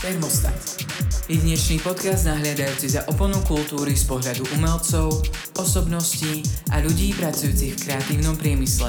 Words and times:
Termostat. 0.00 0.56
Jedinečný 1.28 1.76
podcast 1.84 2.24
nahliadajúci 2.24 2.88
za 2.88 3.04
oponu 3.12 3.36
kultúry 3.44 3.92
z 3.92 4.08
pohľadu 4.08 4.48
umelcov, 4.56 5.12
osobností 5.60 6.40
a 6.72 6.80
ľudí 6.80 7.12
pracujúcich 7.12 7.76
v 7.76 7.82
kreatívnom 7.84 8.32
priemysle. 8.32 8.88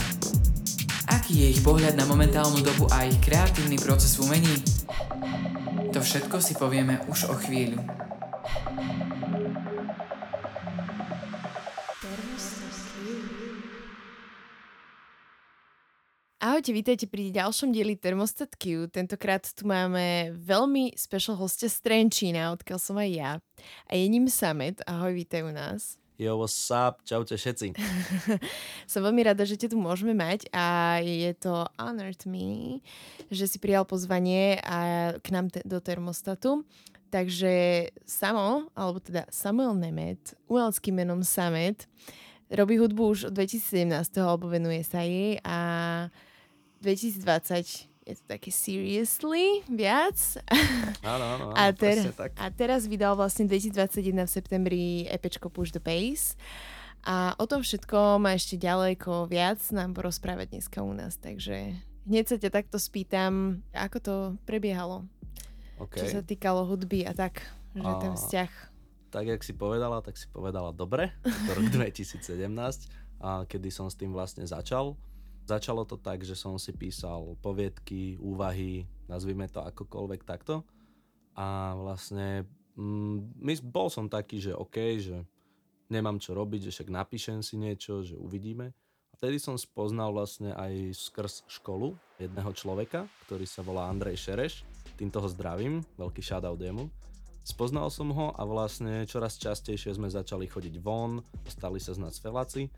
Aký 1.11 1.43
je 1.43 1.47
ich 1.51 1.59
pohľad 1.67 1.99
na 1.99 2.07
momentálnu 2.07 2.63
dobu 2.63 2.87
a 2.95 3.03
ich 3.03 3.19
kreatívny 3.19 3.75
proces 3.75 4.15
v 4.15 4.31
umení? 4.31 4.55
To 5.91 5.99
všetko 5.99 6.39
si 6.39 6.55
povieme 6.55 7.03
už 7.11 7.27
o 7.27 7.35
chvíľu. 7.35 7.83
Ahojte, 16.61 16.77
vítajte 16.77 17.09
pri 17.09 17.33
ďalšom 17.33 17.73
dieli 17.73 17.97
Thermostat 17.97 18.53
Q. 18.53 18.85
Tentokrát 18.93 19.41
tu 19.41 19.65
máme 19.65 20.29
veľmi 20.37 20.93
special 20.93 21.33
hostia 21.33 21.65
z 21.65 21.81
Trenčína, 21.81 22.53
odkiaľ 22.53 22.77
som 22.77 23.01
aj 23.01 23.09
ja. 23.09 23.31
A 23.89 23.97
je 23.97 24.05
ním 24.05 24.29
Samet. 24.29 24.77
Ahoj, 24.85 25.09
vítaj 25.09 25.41
u 25.41 25.49
nás. 25.49 25.97
Yo, 26.21 26.37
what's 26.37 26.69
up? 26.69 27.01
Čaute 27.01 27.33
všetci. 27.33 27.73
som 28.93 29.01
veľmi 29.01 29.25
rada, 29.25 29.41
že 29.41 29.57
ťa 29.57 29.73
tu 29.73 29.77
môžeme 29.81 30.13
mať 30.13 30.53
a 30.53 31.01
je 31.01 31.33
to 31.33 31.65
honor 31.81 32.13
to 32.13 32.29
me, 32.29 32.85
že 33.33 33.49
si 33.49 33.57
prijal 33.57 33.81
pozvanie 33.81 34.61
a 34.61 35.17
k 35.17 35.27
nám 35.33 35.49
te- 35.49 35.65
do 35.65 35.81
Termostatu. 35.81 36.61
Takže 37.09 37.89
Samo, 38.05 38.69
alebo 38.77 39.01
teda 39.01 39.25
Samuel 39.33 39.73
Nemet, 39.81 40.37
umeleckým 40.45 40.93
menom 40.93 41.25
Samet, 41.25 41.89
robí 42.53 42.77
hudbu 42.77 43.17
už 43.17 43.19
od 43.31 43.33
2017, 43.33 44.13
alebo 44.21 44.45
venuje 44.45 44.85
sa 44.85 45.01
jej 45.01 45.41
a 45.41 45.57
2020 46.81 47.91
je 48.01 48.13
to 48.17 48.23
také 48.25 48.49
seriously 48.49 49.61
viac. 49.69 50.17
Áno, 51.05 51.25
áno, 51.25 51.45
áno 51.53 51.55
a, 51.55 51.69
ter- 51.71 52.09
tak. 52.11 52.33
a 52.33 52.49
teraz 52.49 52.89
vydal 52.89 53.13
vlastne 53.13 53.45
2021 53.45 54.25
v 54.25 54.29
septembri 54.29 54.85
epečko 55.07 55.53
Push 55.53 55.71
the 55.71 55.81
Pace. 55.81 56.33
A 57.01 57.33
o 57.41 57.45
tom 57.49 57.65
všetkom 57.65 58.29
a 58.29 58.37
ešte 58.37 58.61
ďaleko 58.61 59.25
viac 59.25 59.57
nám 59.73 59.97
porozprávať 59.97 60.53
dneska 60.53 60.85
u 60.85 60.93
nás. 60.93 61.17
Takže 61.17 61.73
hneď 62.05 62.25
sa 62.29 62.37
ťa 62.37 62.49
takto 62.53 62.77
spýtam, 62.77 63.65
ako 63.73 63.97
to 63.97 64.15
prebiehalo? 64.45 65.05
Okay. 65.81 66.05
Čo 66.05 66.05
sa 66.17 66.21
týkalo 66.21 66.69
hudby 66.69 67.09
a 67.09 67.13
tak, 67.17 67.41
že 67.73 67.89
a... 67.89 67.97
ten 67.97 68.13
vzťah. 68.13 68.51
Tak, 69.11 69.25
jak 69.27 69.41
si 69.43 69.51
povedala, 69.51 69.99
tak 69.99 70.15
si 70.15 70.29
povedala 70.29 70.71
dobre. 70.71 71.11
To 71.25 71.51
rok 71.57 71.67
2017, 71.77 72.21
a 73.21 73.45
kedy 73.45 73.69
som 73.73 73.89
s 73.89 73.97
tým 73.97 74.13
vlastne 74.13 74.45
začal. 74.45 74.93
Začalo 75.51 75.83
to 75.83 75.99
tak, 75.99 76.23
že 76.23 76.31
som 76.31 76.55
si 76.55 76.71
písal 76.71 77.35
poviedky, 77.43 78.15
úvahy, 78.23 78.87
nazvime 79.11 79.51
to 79.51 79.59
akokoľvek 79.59 80.23
takto. 80.23 80.63
A 81.35 81.75
vlastne 81.75 82.47
mm, 82.79 83.35
bol 83.67 83.91
som 83.91 84.07
taký, 84.07 84.39
že 84.39 84.55
OK, 84.55 84.95
že 85.03 85.27
nemám 85.91 86.23
čo 86.23 86.31
robiť, 86.39 86.71
že 86.71 86.71
však 86.71 86.95
napíšem 86.95 87.43
si 87.43 87.59
niečo, 87.59 87.99
že 87.99 88.15
uvidíme. 88.15 88.71
A 89.11 89.13
vtedy 89.19 89.43
som 89.43 89.59
spoznal 89.59 90.15
vlastne 90.15 90.55
aj 90.55 90.95
skrz 90.95 91.43
školu 91.51 91.99
jedného 92.15 92.55
človeka, 92.55 93.03
ktorý 93.27 93.43
sa 93.43 93.59
volá 93.59 93.91
Andrej 93.91 94.23
Šereš. 94.23 94.63
Týmto 94.95 95.19
ho 95.19 95.27
zdravím, 95.27 95.83
veľký 95.99 96.23
shoutout 96.23 96.63
jemu. 96.63 96.87
Spoznal 97.43 97.91
som 97.91 98.07
ho 98.15 98.31
a 98.39 98.47
vlastne 98.47 99.03
čoraz 99.03 99.35
častejšie 99.35 99.99
sme 99.99 100.07
začali 100.07 100.47
chodiť 100.47 100.79
von, 100.79 101.19
stali 101.43 101.83
sa 101.83 101.91
z 101.91 102.07
nás 102.07 102.15
feláci 102.23 102.71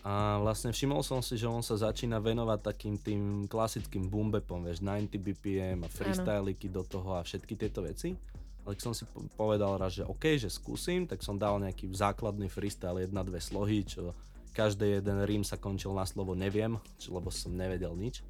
a 0.00 0.40
vlastne 0.40 0.72
všimol 0.72 1.04
som 1.04 1.20
si, 1.20 1.36
že 1.36 1.44
on 1.44 1.60
sa 1.60 1.76
začína 1.76 2.24
venovať 2.24 2.58
takým 2.64 2.96
tým 2.96 3.22
klasickým 3.44 4.08
boombepom, 4.08 4.64
vieš, 4.64 4.80
90 4.80 5.12
BPM 5.20 5.78
a 5.84 5.88
freestyliky 5.92 6.72
do 6.72 6.80
toho 6.80 7.20
a 7.20 7.26
všetky 7.26 7.52
tieto 7.52 7.84
veci. 7.84 8.16
Ale 8.64 8.76
keď 8.76 8.82
som 8.82 8.94
si 8.96 9.04
povedal 9.36 9.76
raz, 9.76 10.00
že 10.00 10.08
OK, 10.08 10.40
že 10.40 10.48
skúsim, 10.48 11.04
tak 11.04 11.20
som 11.20 11.36
dal 11.36 11.60
nejaký 11.60 11.92
základný 11.92 12.48
freestyle, 12.48 13.04
jedna, 13.04 13.20
dve 13.24 13.40
slohy, 13.40 13.84
čo 13.84 14.16
každý 14.50 14.98
jeden 14.98 15.22
rím 15.24 15.44
sa 15.46 15.54
končil 15.54 15.94
na 15.94 16.02
slovo 16.02 16.34
neviem, 16.34 16.74
čo, 16.98 17.14
lebo 17.14 17.30
som 17.30 17.54
nevedel 17.54 17.94
nič. 17.94 18.20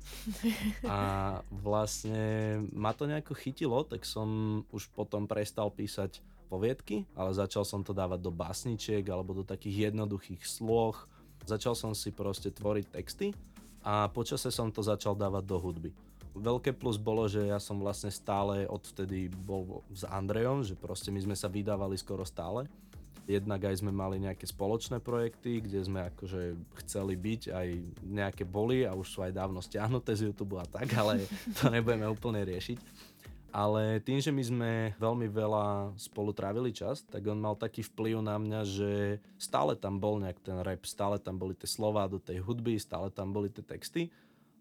A 0.84 1.41
vlastne 1.49 2.61
ma 2.77 2.93
to 2.93 3.09
nejako 3.09 3.33
chytilo, 3.33 3.83
tak 3.89 4.05
som 4.05 4.61
už 4.71 4.93
potom 4.93 5.25
prestal 5.25 5.72
písať 5.72 6.21
poviedky, 6.50 7.06
ale 7.15 7.31
začal 7.31 7.62
som 7.62 7.81
to 7.87 7.95
dávať 7.95 8.21
do 8.21 8.34
básničiek 8.34 9.06
alebo 9.06 9.33
do 9.33 9.45
takých 9.47 9.91
jednoduchých 9.91 10.43
sloh, 10.45 10.99
Začal 11.50 11.75
som 11.75 11.91
si 11.99 12.15
proste 12.15 12.55
tvoriť 12.55 12.87
texty 12.94 13.34
a 13.83 14.06
počase 14.06 14.55
som 14.55 14.71
to 14.71 14.87
začal 14.87 15.19
dávať 15.19 15.44
do 15.50 15.59
hudby. 15.59 15.91
Veľké 16.31 16.71
plus 16.71 16.94
bolo, 16.94 17.27
že 17.27 17.43
ja 17.43 17.59
som 17.59 17.83
vlastne 17.83 18.06
stále 18.06 18.71
odvtedy 18.71 19.27
bol 19.27 19.83
s 19.91 20.06
Andrejom, 20.06 20.62
že 20.62 20.78
proste 20.78 21.10
my 21.10 21.19
sme 21.19 21.34
sa 21.34 21.50
vydávali 21.50 21.99
skoro 21.99 22.22
stále. 22.22 22.71
Jednak 23.27 23.66
aj 23.66 23.83
sme 23.83 23.91
mali 23.91 24.22
nejaké 24.22 24.47
spoločné 24.47 25.03
projekty, 25.03 25.59
kde 25.59 25.83
sme 25.83 26.06
akože 26.15 26.55
chceli 26.87 27.19
byť, 27.19 27.43
aj 27.50 27.69
nejaké 28.06 28.47
boli 28.47 28.87
a 28.87 28.94
už 28.94 29.06
sú 29.10 29.19
aj 29.27 29.34
dávno 29.34 29.59
stiahnuté 29.59 30.15
z 30.15 30.31
YouTube 30.31 30.55
a 30.55 30.66
tak, 30.71 30.87
ale 30.94 31.27
to 31.59 31.66
nebudeme 31.66 32.06
úplne 32.06 32.47
riešiť 32.47 33.09
ale 33.50 33.99
tým, 34.03 34.22
že 34.22 34.31
my 34.31 34.43
sme 34.43 34.71
veľmi 34.99 35.27
veľa 35.27 35.94
spolu 35.99 36.31
trávili 36.31 36.71
čas, 36.71 37.03
tak 37.06 37.27
on 37.27 37.38
mal 37.38 37.59
taký 37.59 37.83
vplyv 37.83 38.22
na 38.22 38.38
mňa, 38.38 38.61
že 38.66 38.93
stále 39.37 39.75
tam 39.75 39.99
bol 39.99 40.22
nejak 40.22 40.38
ten 40.43 40.59
rap, 40.62 40.87
stále 40.87 41.19
tam 41.19 41.37
boli 41.37 41.59
tie 41.59 41.66
slova 41.66 42.06
do 42.06 42.22
tej 42.22 42.43
hudby, 42.43 42.78
stále 42.78 43.10
tam 43.10 43.34
boli 43.34 43.50
tie 43.50 43.62
texty, 43.62 44.09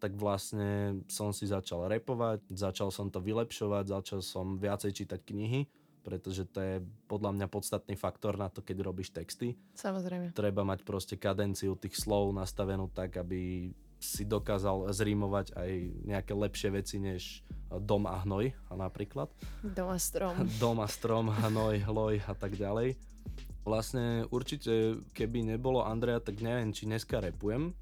tak 0.01 0.17
vlastne 0.17 1.01
som 1.05 1.29
si 1.29 1.45
začal 1.45 1.85
repovať, 1.91 2.49
začal 2.49 2.89
som 2.89 3.11
to 3.13 3.22
vylepšovať, 3.22 3.85
začal 3.85 4.19
som 4.25 4.57
viacej 4.57 5.05
čítať 5.05 5.19
knihy, 5.22 5.67
pretože 6.01 6.47
to 6.49 6.59
je 6.63 6.75
podľa 7.05 7.35
mňa 7.35 7.47
podstatný 7.51 7.94
faktor 7.99 8.39
na 8.39 8.47
to, 8.49 8.63
keď 8.63 8.81
robíš 8.81 9.13
texty. 9.13 9.59
Samozrejme. 9.75 10.33
Treba 10.33 10.63
mať 10.66 10.81
proste 10.88 11.19
kadenciu 11.19 11.75
tých 11.75 11.99
slov 11.99 12.31
nastavenú 12.33 12.89
tak, 12.89 13.19
aby 13.19 13.69
si 13.99 14.23
dokázal 14.23 14.87
zrímovať 14.95 15.53
aj 15.59 15.71
nejaké 16.07 16.31
lepšie 16.31 16.69
veci 16.71 16.97
než 17.03 17.43
dom 17.69 18.09
a 18.09 18.23
hnoj 18.23 18.55
napríklad. 18.73 19.29
Dom 19.61 19.91
a 19.91 19.99
strom. 19.99 20.33
Dom 20.63 20.79
a 20.81 20.87
strom, 20.87 21.29
hnoj, 21.29 21.85
hloj 21.85 22.23
a 22.25 22.33
tak 22.33 22.57
ďalej. 22.57 22.97
Vlastne 23.67 24.25
určite, 24.33 24.97
keby 25.13 25.53
nebolo 25.53 25.85
Andreja, 25.85 26.23
tak 26.23 26.41
neviem, 26.41 26.73
či 26.73 26.89
dneska 26.89 27.21
repujem, 27.21 27.75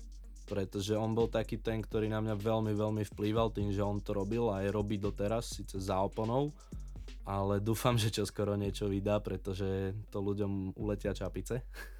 pretože 0.49 0.97
on 0.97 1.15
bol 1.15 1.31
taký 1.31 1.61
ten, 1.61 1.79
ktorý 1.79 2.11
na 2.11 2.19
mňa 2.19 2.35
veľmi, 2.35 2.73
veľmi 2.75 3.03
vplýval 3.13 3.53
tým, 3.55 3.71
že 3.71 3.85
on 3.85 4.03
to 4.03 4.11
robil 4.11 4.51
a 4.51 4.65
aj 4.65 4.73
robí 4.73 4.99
doteraz, 4.99 5.55
síce 5.55 5.79
za 5.79 6.01
oponou, 6.01 6.51
ale 7.23 7.63
dúfam, 7.63 7.95
že 7.95 8.11
čoskoro 8.11 8.59
niečo 8.59 8.89
vydá, 8.91 9.21
pretože 9.23 9.95
to 10.11 10.19
ľuďom 10.19 10.75
uletia 10.75 11.15
čapice. 11.15 11.63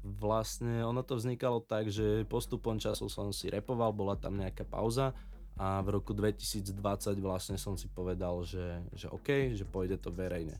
Vlastne 0.00 0.80
ono 0.80 1.04
to 1.04 1.20
vznikalo 1.20 1.60
tak, 1.60 1.92
že 1.92 2.24
postupom 2.24 2.80
času 2.80 3.12
som 3.12 3.36
si 3.36 3.52
repoval, 3.52 3.92
bola 3.92 4.16
tam 4.16 4.40
nejaká 4.40 4.64
pauza 4.64 5.12
a 5.60 5.84
v 5.84 6.00
roku 6.00 6.16
2020 6.16 6.72
vlastne 7.20 7.60
som 7.60 7.76
si 7.76 7.84
povedal, 7.84 8.40
že, 8.40 8.80
že 8.96 9.12
OK, 9.12 9.52
že 9.52 9.68
pôjde 9.68 10.00
to 10.00 10.08
verejne. 10.08 10.56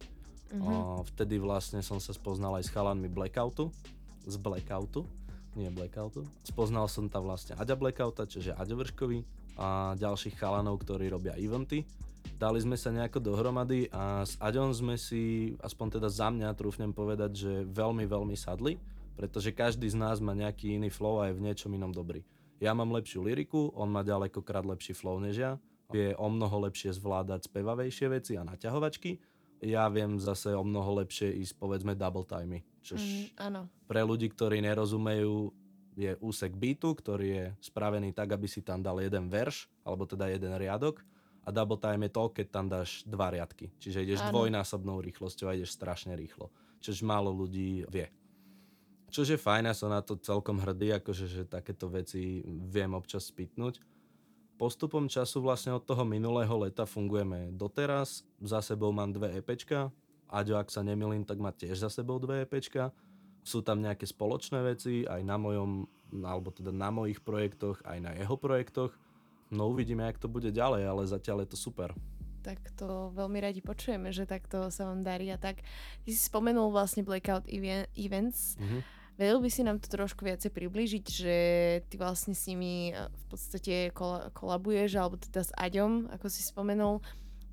Mm-hmm. 0.52 0.60
O, 0.60 1.00
vtedy 1.08 1.40
vlastne 1.40 1.80
som 1.80 1.96
sa 1.96 2.12
spoznal 2.12 2.60
aj 2.60 2.68
s 2.68 2.74
chalanmi 2.74 3.08
Blackoutu, 3.08 3.72
z 4.28 4.36
Blackoutu, 4.36 5.08
nie 5.56 5.72
Blackoutu. 5.72 6.28
Spoznal 6.44 6.84
som 6.92 7.08
tam 7.08 7.24
vlastne 7.24 7.56
Aďa 7.56 7.80
Blackouta, 7.80 8.28
čiže 8.28 8.52
Aďa 8.52 8.76
Vrškovi 8.76 9.24
a 9.56 9.96
ďalších 9.96 10.36
chalanov, 10.36 10.84
ktorí 10.84 11.08
robia 11.08 11.32
eventy. 11.40 11.88
Dali 12.36 12.60
sme 12.60 12.76
sa 12.76 12.92
nejako 12.92 13.24
dohromady 13.24 13.88
a 13.88 14.28
s 14.28 14.36
Aďom 14.36 14.76
sme 14.76 15.00
si, 15.00 15.56
aspoň 15.64 15.96
teda 15.96 16.08
za 16.12 16.28
mňa, 16.28 16.52
trúfnem 16.52 16.92
povedať, 16.92 17.30
že 17.32 17.52
veľmi, 17.64 18.04
veľmi 18.04 18.36
sadli 18.36 18.76
pretože 19.14 19.54
každý 19.54 19.88
z 19.90 19.96
nás 19.98 20.18
má 20.18 20.34
nejaký 20.34 20.76
iný 20.76 20.90
flow 20.90 21.20
a 21.20 21.30
je 21.30 21.36
v 21.36 21.44
niečom 21.44 21.70
inom 21.74 21.90
dobrý. 21.90 22.22
Ja 22.60 22.76
mám 22.76 22.92
lepšiu 22.92 23.24
liriku, 23.24 23.72
on 23.72 23.88
má 23.88 24.04
ďalekokrát 24.04 24.68
lepší 24.68 24.92
flow 24.92 25.16
než 25.16 25.40
ja, 25.40 25.52
vie 25.88 26.12
o 26.14 26.28
mnoho 26.28 26.68
lepšie 26.70 26.92
zvládať 26.94 27.48
spevavejšie 27.48 28.06
veci 28.12 28.32
a 28.36 28.44
naťahovačky. 28.44 29.18
Ja 29.60 29.88
viem 29.92 30.16
zase 30.16 30.56
o 30.56 30.64
mnoho 30.64 31.04
lepšie 31.04 31.36
ísť 31.40 31.60
povedzme 31.60 31.92
double 31.92 32.24
timey, 32.24 32.64
čož 32.80 33.00
mm, 33.00 33.26
áno. 33.36 33.60
pre 33.84 34.00
ľudí, 34.00 34.32
ktorí 34.32 34.64
nerozumejú, 34.64 35.52
je 36.00 36.16
úsek 36.22 36.56
beatu, 36.56 36.96
ktorý 36.96 37.28
je 37.28 37.44
spravený 37.60 38.16
tak, 38.16 38.32
aby 38.32 38.48
si 38.48 38.64
tam 38.64 38.80
dal 38.80 38.96
jeden 39.04 39.28
verš, 39.28 39.68
alebo 39.84 40.08
teda 40.08 40.32
jeden 40.32 40.56
riadok 40.56 41.04
a 41.44 41.48
double 41.52 41.80
time 41.80 42.06
je 42.06 42.12
to, 42.12 42.24
keď 42.30 42.46
tam 42.48 42.66
dáš 42.68 43.02
dva 43.08 43.32
riadky. 43.32 43.72
Čiže 43.80 44.04
ideš 44.04 44.20
ano. 44.24 44.30
dvojnásobnou 44.32 45.00
rýchlosťou 45.00 45.46
a 45.48 45.56
ideš 45.56 45.74
strašne 45.74 46.12
rýchlo. 46.14 46.52
Čož 46.80 47.00
málo 47.04 47.32
ľudí 47.32 47.84
vie. 47.88 48.08
Čož 49.10 49.34
je 49.34 49.38
fajn, 49.42 49.66
ja 49.66 49.74
som 49.74 49.90
na 49.90 49.98
to 49.98 50.14
celkom 50.14 50.62
hrdý, 50.62 50.94
akože 51.02 51.26
že 51.26 51.42
takéto 51.42 51.90
veci 51.90 52.46
viem 52.46 52.94
občas 52.94 53.26
spýtnuť. 53.26 53.82
Postupom 54.54 55.10
času 55.10 55.42
vlastne 55.42 55.74
od 55.74 55.82
toho 55.82 56.06
minulého 56.06 56.52
leta 56.62 56.86
fungujeme 56.86 57.50
doteraz. 57.50 58.22
Za 58.38 58.62
sebou 58.62 58.94
mám 58.94 59.10
dve 59.10 59.34
EPčka. 59.42 59.90
Aďo, 60.30 60.62
ak 60.62 60.70
sa 60.70 60.86
nemilím, 60.86 61.26
tak 61.26 61.42
má 61.42 61.50
tiež 61.50 61.82
za 61.82 61.90
sebou 61.90 62.22
dve 62.22 62.46
EPčka. 62.46 62.94
Sú 63.42 63.66
tam 63.66 63.82
nejaké 63.82 64.06
spoločné 64.06 64.62
veci 64.62 65.02
aj 65.08 65.26
na 65.26 65.40
mojom, 65.40 65.88
alebo 66.22 66.54
teda 66.54 66.70
na 66.70 66.92
mojich 66.94 67.18
projektoch, 67.24 67.82
aj 67.82 67.98
na 67.98 68.12
jeho 68.14 68.36
projektoch. 68.38 68.94
No 69.50 69.72
uvidíme, 69.74 70.06
jak 70.06 70.22
to 70.22 70.30
bude 70.30 70.54
ďalej, 70.54 70.86
ale 70.86 71.02
zatiaľ 71.08 71.42
je 71.42 71.56
to 71.56 71.58
super. 71.58 71.90
tak 72.40 72.56
to 72.72 73.12
veľmi 73.12 73.36
radi 73.36 73.60
počujeme, 73.60 74.08
že 74.16 74.24
takto 74.24 74.72
sa 74.72 74.88
vám 74.88 75.04
darí 75.04 75.28
a 75.28 75.36
tak. 75.36 75.60
Ty 76.04 76.08
si 76.08 76.20
spomenul 76.20 76.72
vlastne 76.72 77.04
Blackout 77.04 77.44
Events. 77.96 78.56
Mhm. 78.56 78.99
Vedel 79.20 79.36
by 79.36 79.52
si 79.52 79.60
nám 79.60 79.76
to 79.76 79.92
trošku 79.92 80.24
viacej 80.24 80.48
približiť, 80.48 81.04
že 81.04 81.36
ty 81.92 82.00
vlastne 82.00 82.32
s 82.32 82.48
nimi 82.48 82.96
eh, 82.96 83.04
v 83.04 83.24
podstate 83.28 83.92
kol- 83.92 84.32
kolabuješ, 84.32 84.96
alebo 84.96 85.20
teda 85.20 85.44
s 85.44 85.52
Aďom, 85.60 86.08
ako 86.08 86.26
si 86.32 86.40
spomenul. 86.40 87.04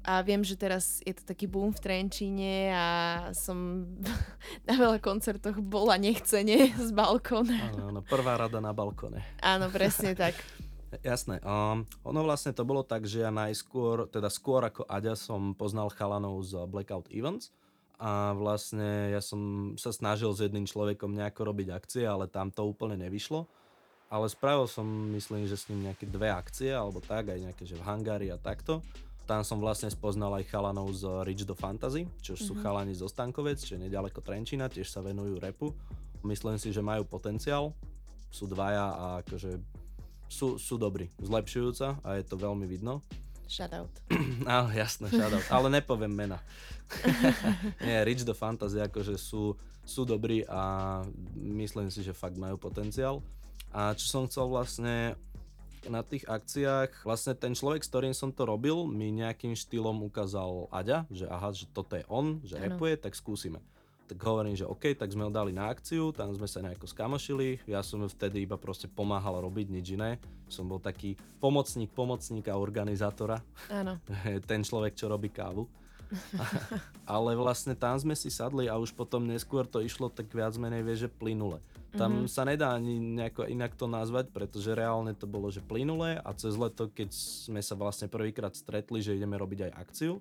A 0.08 0.24
viem, 0.24 0.40
že 0.40 0.56
teraz 0.56 1.04
je 1.04 1.12
to 1.12 1.28
taký 1.28 1.52
boom 1.52 1.76
v 1.76 1.84
Trenčíne 1.84 2.72
a 2.72 2.88
som 3.36 3.84
na 4.70 4.80
veľa 4.80 5.04
koncertoch 5.04 5.60
bola 5.60 6.00
nechcene 6.00 6.72
z 6.88 6.90
balkóna. 6.96 7.76
Áno, 7.76 7.92
áno, 7.92 8.00
prvá 8.00 8.40
rada 8.40 8.64
na 8.64 8.72
balkone. 8.72 9.20
Áno, 9.44 9.68
presne 9.68 10.16
tak. 10.16 10.40
Jasné. 11.04 11.44
Um, 11.44 11.84
ono 12.08 12.24
vlastne 12.24 12.56
to 12.56 12.64
bolo 12.64 12.88
tak, 12.88 13.04
že 13.04 13.28
ja 13.28 13.32
najskôr, 13.36 14.08
teda 14.08 14.32
skôr 14.32 14.64
ako 14.64 14.88
Aďa 14.88 15.20
som 15.20 15.52
poznal 15.52 15.92
chalanov 15.92 16.40
z 16.48 16.64
Blackout 16.64 17.12
Events 17.12 17.52
a 17.98 18.38
vlastne 18.38 19.10
ja 19.10 19.22
som 19.22 19.74
sa 19.74 19.90
snažil 19.90 20.30
s 20.30 20.46
jedným 20.46 20.70
človekom 20.70 21.18
nejako 21.18 21.50
robiť 21.50 21.68
akcie, 21.74 22.06
ale 22.06 22.30
tam 22.30 22.54
to 22.54 22.62
úplne 22.66 22.94
nevyšlo. 23.02 23.50
Ale 24.08 24.30
spravil 24.32 24.70
som, 24.70 24.86
myslím, 25.18 25.50
že 25.50 25.60
s 25.60 25.68
ním 25.68 25.92
nejaké 25.92 26.08
dve 26.08 26.32
akcie, 26.32 26.72
alebo 26.72 27.04
tak, 27.04 27.34
aj 27.34 27.44
nejaké, 27.44 27.68
že 27.68 27.76
v 27.76 27.84
Hangári 27.84 28.32
a 28.32 28.40
takto. 28.40 28.80
Tam 29.28 29.44
som 29.44 29.60
vlastne 29.60 29.92
spoznal 29.92 30.40
aj 30.40 30.48
chalanov 30.48 30.88
z 30.96 31.04
Rich 31.28 31.44
do 31.44 31.52
Fantasy, 31.52 32.08
čo 32.24 32.40
sú 32.40 32.56
mm-hmm. 32.56 32.64
chalani 32.64 32.94
zo 32.96 33.12
Stankovec, 33.12 33.60
čo 33.60 33.76
je 33.76 33.84
nedaleko 33.84 34.24
Trenčína, 34.24 34.72
tiež 34.72 34.88
sa 34.88 35.04
venujú 35.04 35.36
repu. 35.44 35.76
Myslím 36.24 36.56
si, 36.56 36.72
že 36.72 36.80
majú 36.80 37.04
potenciál, 37.04 37.76
sú 38.32 38.48
dvaja 38.48 38.88
a 38.96 39.06
akože 39.26 39.60
sú, 40.32 40.56
sú 40.56 40.80
dobrí, 40.80 41.12
zlepšujú 41.20 41.70
sa 41.76 42.00
a 42.08 42.16
je 42.16 42.24
to 42.24 42.40
veľmi 42.40 42.64
vidno. 42.64 43.04
Shoutout. 43.48 43.92
Áno, 44.46 44.70
jasné, 44.76 45.08
shoutout, 45.08 45.48
ale 45.48 45.68
nepoviem 45.72 46.12
mena. 46.12 46.40
Nie, 47.84 48.04
Rich 48.04 48.28
do 48.28 48.36
Fantasy 48.36 48.80
akože 48.80 49.16
sú, 49.16 49.56
sú 49.88 50.04
dobrí 50.04 50.44
a 50.48 51.02
myslím 51.36 51.88
si, 51.92 52.04
že 52.04 52.16
fakt 52.16 52.36
majú 52.36 52.60
potenciál. 52.60 53.24
A 53.72 53.96
čo 53.96 54.08
som 54.08 54.24
chcel 54.28 54.48
vlastne 54.48 55.16
na 55.88 56.04
tých 56.04 56.28
akciách, 56.28 57.08
vlastne 57.08 57.34
ten 57.36 57.56
človek, 57.56 57.84
s 57.84 57.92
ktorým 57.92 58.16
som 58.16 58.32
to 58.36 58.44
robil, 58.44 58.88
mi 58.88 59.12
nejakým 59.12 59.56
štýlom 59.56 60.04
ukázal 60.08 60.68
Aďa, 60.72 61.08
že 61.08 61.26
aha, 61.28 61.50
že 61.56 61.66
toto 61.72 61.96
je 61.96 62.04
on, 62.12 62.44
že 62.44 62.60
ano. 62.60 62.76
repuje, 62.76 63.00
tak 63.00 63.16
skúsime. 63.16 63.64
Tak 64.08 64.24
hovorím, 64.24 64.56
že 64.56 64.64
OK, 64.64 64.96
tak 64.96 65.12
sme 65.12 65.28
ho 65.28 65.32
dali 65.32 65.52
na 65.52 65.68
akciu, 65.68 66.16
tam 66.16 66.32
sme 66.32 66.48
sa 66.48 66.64
nejako 66.64 66.88
skamošili, 66.88 67.60
ja 67.68 67.84
som 67.84 68.00
vtedy 68.08 68.48
iba 68.48 68.56
proste 68.56 68.88
pomáhal 68.88 69.44
robiť 69.44 69.68
nič 69.68 70.00
iné. 70.00 70.16
Som 70.48 70.72
bol 70.72 70.80
taký 70.80 71.20
pomocník, 71.44 71.92
pomocník 71.92 72.48
a 72.48 72.56
organizátora. 72.56 73.44
Áno. 73.68 74.00
ten 74.50 74.64
človek, 74.64 74.96
čo 74.96 75.12
robí 75.12 75.28
kávu. 75.28 75.68
Ale 77.04 77.36
vlastne 77.36 77.76
tam 77.76 78.00
sme 78.00 78.16
si 78.16 78.32
sadli 78.32 78.72
a 78.72 78.80
už 78.80 78.96
potom 78.96 79.28
neskôr 79.28 79.68
to 79.68 79.84
išlo 79.84 80.08
tak 80.08 80.32
viac 80.32 80.56
menej, 80.56 80.88
vie, 80.88 80.96
že 80.96 81.12
plynule. 81.12 81.60
Tam 81.96 82.24
mm-hmm. 82.24 82.32
sa 82.32 82.44
nedá 82.44 82.76
ani 82.76 83.00
nejako 83.00 83.48
inak 83.48 83.74
to 83.76 83.88
nazvať, 83.88 84.30
pretože 84.36 84.76
reálne 84.76 85.16
to 85.16 85.24
bolo, 85.24 85.48
že 85.48 85.64
plynulé 85.64 86.20
a 86.20 86.30
cez 86.36 86.54
leto, 86.60 86.92
keď 86.92 87.10
sme 87.16 87.64
sa 87.64 87.80
vlastne 87.80 88.12
prvýkrát 88.12 88.54
stretli, 88.54 89.00
že 89.00 89.16
ideme 89.16 89.40
robiť 89.40 89.68
aj 89.68 89.76
akciu, 89.88 90.20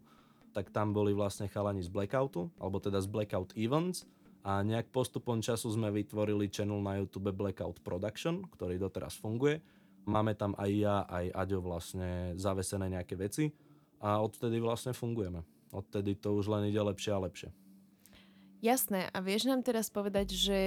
tak 0.56 0.72
tam 0.72 0.96
boli 0.96 1.12
vlastne 1.12 1.52
chalani 1.52 1.84
z 1.84 1.92
Blackoutu, 1.92 2.48
alebo 2.56 2.80
teda 2.80 2.96
z 3.04 3.12
Blackout 3.12 3.52
Events 3.60 4.08
a 4.40 4.64
nejak 4.64 4.88
postupom 4.88 5.44
času 5.44 5.68
sme 5.68 5.92
vytvorili 5.92 6.48
channel 6.48 6.80
na 6.80 6.96
YouTube 6.96 7.28
Blackout 7.36 7.84
Production, 7.84 8.48
ktorý 8.48 8.80
doteraz 8.80 9.20
funguje. 9.20 9.60
Máme 10.08 10.32
tam 10.32 10.56
aj 10.56 10.70
ja, 10.72 11.04
aj 11.04 11.28
Aďo 11.36 11.60
vlastne 11.60 12.32
zavesené 12.40 12.88
nejaké 12.88 13.20
veci 13.20 13.52
a 14.00 14.24
odtedy 14.24 14.56
vlastne 14.56 14.96
fungujeme. 14.96 15.44
Odtedy 15.76 16.16
to 16.16 16.32
už 16.32 16.48
len 16.48 16.72
ide 16.72 16.80
lepšie 16.80 17.12
a 17.12 17.20
lepšie. 17.20 17.52
Jasné. 18.64 19.12
A 19.12 19.20
vieš 19.20 19.44
nám 19.44 19.60
teraz 19.60 19.92
povedať, 19.92 20.32
že 20.32 20.58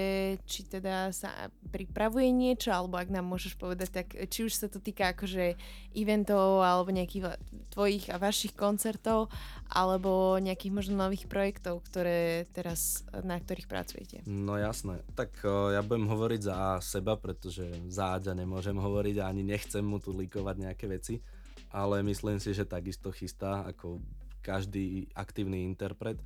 či 0.45 0.61
teda 0.61 1.09
sa 1.09 1.49
pripravuje 1.73 2.29
niečo, 2.29 2.69
alebo 2.69 3.01
ak 3.01 3.09
nám 3.09 3.25
môžeš 3.25 3.57
povedať, 3.57 3.89
tak 3.89 4.07
či 4.29 4.45
už 4.45 4.53
sa 4.53 4.69
to 4.69 4.77
týka 4.77 5.17
akože 5.17 5.57
eventov, 5.97 6.61
alebo 6.61 6.93
nejakých 6.93 7.41
tvojich 7.73 8.13
a 8.13 8.21
vašich 8.21 8.53
koncertov, 8.53 9.33
alebo 9.69 10.41
nejakých 10.41 10.73
možno 10.73 10.97
nových 10.97 11.29
projektov, 11.29 11.85
ktoré 11.85 12.49
teraz, 12.49 13.05
na 13.21 13.37
ktorých 13.37 13.69
pracujete. 13.69 14.25
No 14.25 14.57
jasné. 14.57 15.05
Tak 15.13 15.45
ja 15.45 15.81
budem 15.85 16.09
hovoriť 16.09 16.41
za 16.41 16.57
seba, 16.81 17.13
pretože 17.15 17.69
za 17.85 18.17
Aďa 18.17 18.33
nemôžem 18.33 18.73
hovoriť 18.73 19.15
a 19.21 19.29
ani 19.29 19.45
nechcem 19.45 19.85
mu 19.85 20.01
tu 20.01 20.09
líkovať 20.09 20.55
nejaké 20.57 20.85
veci, 20.89 21.21
ale 21.69 22.01
myslím 22.01 22.41
si, 22.41 22.51
že 22.57 22.65
takisto 22.65 23.13
chystá 23.13 23.61
ako 23.69 24.01
každý 24.41 25.05
aktívny 25.13 25.61
interpret 25.61 26.17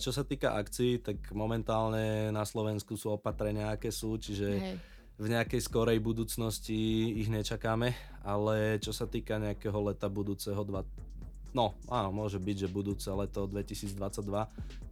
čo 0.00 0.10
sa 0.10 0.24
týka 0.24 0.56
akcií, 0.56 1.04
tak 1.04 1.20
momentálne 1.36 2.32
na 2.32 2.44
Slovensku 2.48 2.96
sú 2.96 3.12
opatrenia, 3.12 3.70
aké 3.70 3.92
sú, 3.92 4.16
čiže 4.16 4.48
Hej. 4.48 4.76
v 5.20 5.26
nejakej 5.28 5.60
skorej 5.60 5.98
budúcnosti 6.00 7.12
ich 7.20 7.28
nečakáme, 7.28 7.92
ale 8.24 8.80
čo 8.80 8.96
sa 8.96 9.04
týka 9.04 9.36
nejakého 9.36 9.76
leta 9.84 10.08
budúceho 10.08 10.64
dva, 10.64 10.82
no 11.52 11.76
áno, 11.88 12.12
môže 12.12 12.40
byť, 12.40 12.66
že 12.66 12.68
budúce 12.68 13.08
leto 13.12 13.48
2022, 13.48 13.94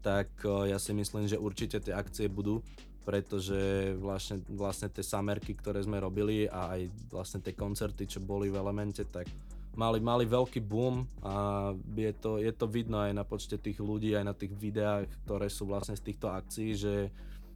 tak 0.01 0.29
ja 0.45 0.79
si 0.81 0.93
myslím, 0.97 1.29
že 1.29 1.41
určite 1.41 1.81
tie 1.81 1.93
akcie 1.93 2.29
budú, 2.29 2.65
pretože 3.05 3.93
vlastne, 3.97 4.45
vlastne 4.49 4.93
tie 4.93 5.03
samerky, 5.03 5.57
ktoré 5.57 5.81
sme 5.81 5.99
robili 6.01 6.45
a 6.47 6.77
aj 6.77 6.81
vlastne 7.09 7.41
tie 7.41 7.57
koncerty, 7.57 8.07
čo 8.07 8.21
boli 8.21 8.53
v 8.53 8.61
Elemente, 8.61 9.09
tak 9.09 9.27
mali, 9.75 9.99
mali 10.03 10.29
veľký 10.29 10.61
boom 10.61 11.09
a 11.25 11.71
je 11.97 12.13
to, 12.17 12.39
je 12.39 12.53
to 12.53 12.67
vidno 12.69 13.01
aj 13.01 13.13
na 13.17 13.25
počte 13.25 13.57
tých 13.57 13.81
ľudí, 13.81 14.13
aj 14.15 14.25
na 14.25 14.35
tých 14.37 14.53
videách, 14.53 15.09
ktoré 15.25 15.49
sú 15.49 15.65
vlastne 15.67 15.97
z 15.97 16.13
týchto 16.13 16.29
akcií, 16.29 16.77
že 16.77 16.95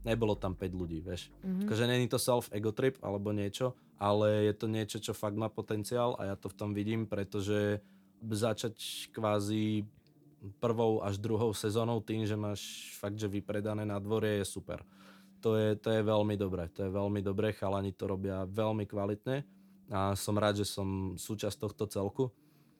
nebolo 0.04 0.36
tam 0.36 0.52
5 0.56 0.80
ľudí, 0.80 1.00
vieš. 1.00 1.32
Mm-hmm. 1.44 1.64
Akože 1.64 1.84
není 1.88 2.06
to 2.08 2.20
self-ego 2.20 2.72
trip 2.76 3.00
alebo 3.00 3.32
niečo, 3.32 3.72
ale 4.00 4.48
je 4.48 4.54
to 4.56 4.66
niečo, 4.68 4.98
čo 5.00 5.16
fakt 5.16 5.36
má 5.36 5.48
potenciál 5.48 6.16
a 6.20 6.32
ja 6.32 6.36
to 6.36 6.48
v 6.52 6.56
tom 6.56 6.70
vidím, 6.76 7.08
pretože 7.08 7.80
začať 8.30 8.76
kvázi 9.12 9.84
prvou 10.60 11.00
až 11.00 11.16
druhou 11.16 11.56
sezónou 11.56 12.00
tým, 12.04 12.28
že 12.28 12.36
máš 12.36 12.92
fakt, 13.00 13.16
že 13.16 13.28
vypredané 13.28 13.84
na 13.88 13.96
dvore 13.96 14.40
je 14.40 14.44
super. 14.44 14.84
To 15.40 15.56
je, 15.56 15.76
to 15.76 15.92
je 15.92 16.00
veľmi 16.00 16.36
dobré, 16.40 16.68
to 16.72 16.88
je 16.88 16.90
veľmi 16.92 17.20
dobré, 17.20 17.52
chalani 17.52 17.92
to 17.92 18.08
robia 18.08 18.48
veľmi 18.48 18.88
kvalitne 18.88 19.44
a 19.92 20.16
som 20.16 20.36
rád, 20.40 20.64
že 20.64 20.66
som 20.68 21.16
súčasť 21.20 21.56
tohto 21.60 21.84
celku. 21.84 22.32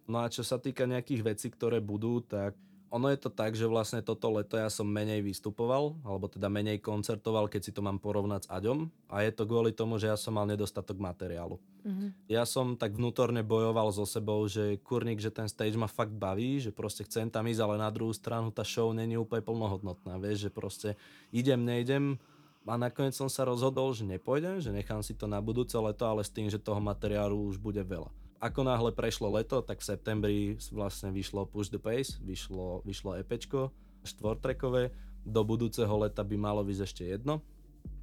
No 0.09 0.25
a 0.25 0.33
čo 0.33 0.41
sa 0.45 0.57
týka 0.57 0.89
nejakých 0.89 1.25
vecí, 1.25 1.49
ktoré 1.53 1.81
budú, 1.81 2.25
tak 2.25 2.57
ono 2.95 3.11
je 3.11 3.19
to 3.19 3.27
tak, 3.27 3.59
že 3.59 3.67
vlastne 3.67 4.07
toto 4.07 4.31
leto 4.31 4.55
ja 4.55 4.71
som 4.71 4.87
menej 4.87 5.19
vystupoval, 5.27 5.99
alebo 6.07 6.31
teda 6.31 6.47
menej 6.47 6.79
koncertoval, 6.79 7.51
keď 7.51 7.61
si 7.67 7.75
to 7.75 7.83
mám 7.83 7.99
porovnať 7.99 8.47
s 8.47 8.51
Aďom. 8.55 8.87
A 9.11 9.27
je 9.27 9.35
to 9.35 9.51
kvôli 9.51 9.75
tomu, 9.75 9.99
že 9.99 10.07
ja 10.07 10.15
som 10.15 10.39
mal 10.39 10.47
nedostatok 10.47 11.03
materiálu. 11.03 11.59
Mm-hmm. 11.83 12.31
Ja 12.31 12.47
som 12.47 12.79
tak 12.79 12.95
vnútorne 12.95 13.43
bojoval 13.43 13.91
so 13.91 14.07
sebou, 14.07 14.47
že 14.47 14.79
kurník, 14.87 15.19
že 15.19 15.35
ten 15.35 15.51
stage 15.51 15.75
ma 15.75 15.91
fakt 15.91 16.15
baví, 16.15 16.63
že 16.63 16.71
proste 16.71 17.03
chcem 17.03 17.27
tam 17.27 17.51
ísť, 17.51 17.67
ale 17.67 17.83
na 17.83 17.91
druhú 17.91 18.15
stranu 18.15 18.55
tá 18.55 18.63
show 18.63 18.95
není 18.95 19.19
úplne 19.19 19.43
plnohodnotná. 19.43 20.15
Vieš, 20.23 20.47
že 20.47 20.51
proste 20.55 20.89
idem, 21.35 21.67
nejdem, 21.67 22.23
a 22.65 22.81
nakoniec 22.81 23.13
som 23.13 23.29
sa 23.29 23.45
rozhodol, 23.45 23.93
že 23.93 24.09
nepôjdem, 24.09 24.57
že 24.57 24.73
nechám 24.73 25.05
si 25.05 25.13
to 25.13 25.29
na 25.29 25.37
budúce 25.37 25.77
leto, 25.77 26.09
ale 26.09 26.25
s 26.25 26.33
tým, 26.33 26.49
že 26.49 26.57
toho 26.57 26.81
materiálu 26.81 27.37
už 27.53 27.61
bude 27.61 27.85
veľa. 27.85 28.09
Ako 28.43 28.61
náhle 28.67 28.91
prešlo 28.93 29.31
leto, 29.33 29.63
tak 29.65 29.81
v 29.81 29.89
septembri 29.89 30.39
vlastne 30.75 31.15
vyšlo 31.15 31.49
Push 31.49 31.71
the 31.71 31.81
Pace, 31.81 32.19
vyšlo, 32.21 32.85
vyšlo 32.85 33.17
EPčko, 33.23 33.73
štvortrekové, 34.05 34.93
do 35.25 35.41
budúceho 35.41 35.95
leta 35.97 36.21
by 36.21 36.37
malo 36.37 36.61
vyjsť 36.61 36.85
ešte 36.85 37.05
jedno, 37.09 37.41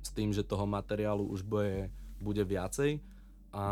s 0.01 0.09
tým, 0.09 0.33
že 0.33 0.41
toho 0.41 0.65
materiálu 0.65 1.29
už 1.29 1.45
bude, 1.45 1.93
bude 2.17 2.41
viacej 2.41 2.97
a 3.51 3.65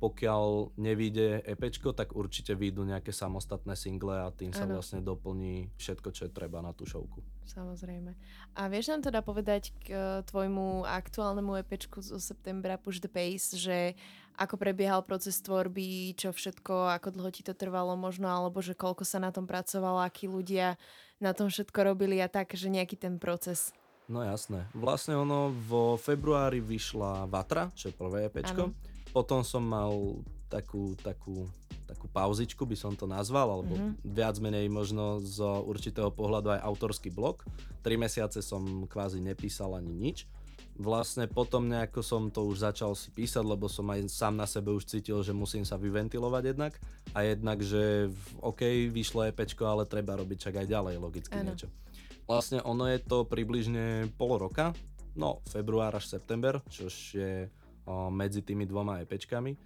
pokiaľ 0.00 0.72
nevíde 0.80 1.44
EPčko, 1.44 1.92
tak 1.92 2.16
určite 2.16 2.56
výjdu 2.56 2.80
nejaké 2.88 3.12
samostatné 3.12 3.76
single 3.76 4.24
a 4.24 4.32
tým 4.32 4.56
sa 4.56 4.64
ano. 4.64 4.80
vlastne 4.80 5.04
doplní 5.04 5.68
všetko, 5.76 6.08
čo 6.16 6.24
je 6.24 6.32
treba 6.32 6.64
na 6.64 6.72
tú 6.72 6.88
šovku. 6.88 7.20
Samozrejme. 7.44 8.16
A 8.56 8.72
vieš 8.72 8.88
nám 8.88 9.04
teda 9.04 9.20
povedať 9.20 9.76
k 9.84 9.92
e, 9.92 10.00
tvojmu 10.24 10.88
aktuálnemu 10.88 11.60
EPčku 11.60 12.00
zo 12.00 12.16
septembra 12.16 12.80
Push 12.80 13.04
the 13.04 13.10
Pace, 13.12 13.52
že 13.52 13.92
ako 14.40 14.56
prebiehal 14.56 15.04
proces 15.04 15.44
tvorby, 15.44 16.16
čo 16.16 16.32
všetko, 16.32 16.96
ako 16.96 17.12
dlho 17.12 17.28
ti 17.28 17.44
to 17.44 17.52
trvalo 17.52 18.00
možno, 18.00 18.32
alebo 18.32 18.64
že 18.64 18.72
koľko 18.72 19.04
sa 19.04 19.20
na 19.20 19.28
tom 19.28 19.44
pracovalo, 19.44 20.00
akí 20.00 20.24
ľudia 20.24 20.80
na 21.20 21.36
tom 21.36 21.52
všetko 21.52 21.76
robili 21.84 22.16
a 22.24 22.32
tak, 22.32 22.56
že 22.56 22.72
nejaký 22.72 22.96
ten 22.96 23.20
proces. 23.20 23.76
No 24.08 24.24
jasné. 24.24 24.64
Vlastne 24.72 25.20
ono 25.20 25.52
vo 25.52 26.00
februári 26.00 26.64
vyšla 26.64 27.28
Vatra, 27.28 27.68
čo 27.76 27.92
je 27.92 27.94
prvé 27.96 28.32
EPčko. 28.32 28.72
Ano 28.72 28.96
potom 29.18 29.42
som 29.42 29.66
mal 29.66 30.22
takú, 30.46 30.94
takú, 31.02 31.50
takú 31.90 32.06
pauzičku, 32.06 32.62
by 32.62 32.78
som 32.78 32.94
to 32.94 33.10
nazval, 33.10 33.58
alebo 33.58 33.74
mm-hmm. 33.74 34.14
viac 34.14 34.38
menej 34.38 34.70
možno 34.70 35.18
z 35.18 35.42
určitého 35.42 36.14
pohľadu 36.14 36.54
aj 36.54 36.62
autorský 36.62 37.10
blog. 37.10 37.42
Tri 37.82 37.98
mesiace 37.98 38.38
som 38.46 38.86
kvázi 38.86 39.18
nepísal 39.18 39.74
ani 39.74 39.90
nič. 39.90 40.30
vlastne 40.78 41.26
potom 41.26 41.66
nejako 41.66 42.00
som 42.06 42.30
to 42.30 42.46
už 42.46 42.62
začal 42.62 42.94
si 42.94 43.10
písať, 43.10 43.42
lebo 43.42 43.66
som 43.66 43.90
aj 43.90 44.06
sám 44.06 44.38
na 44.38 44.46
sebe 44.46 44.70
už 44.70 44.86
cítil, 44.86 45.18
že 45.26 45.34
musím 45.34 45.66
sa 45.66 45.74
vyventilovať 45.74 46.54
jednak 46.54 46.78
a 47.18 47.26
jednak, 47.26 47.58
že 47.58 48.06
OK, 48.38 48.86
vyšlo 48.86 49.26
EPčko, 49.34 49.66
ale 49.66 49.90
treba 49.90 50.14
robiť 50.14 50.38
čak 50.38 50.62
aj 50.62 50.66
ďalej 50.70 50.94
logicky 51.02 51.34
ano. 51.34 51.50
niečo. 51.50 51.66
Vlastne 52.30 52.62
ono 52.62 52.86
je 52.86 53.02
to 53.02 53.26
približne 53.26 54.14
pol 54.14 54.38
roka, 54.38 54.70
no 55.18 55.42
február 55.50 55.98
až 55.98 56.06
september, 56.06 56.62
čož 56.70 56.94
je 57.18 57.50
medzi 58.12 58.44
tými 58.44 58.68
dvoma 58.68 59.00
EPčkami. 59.04 59.56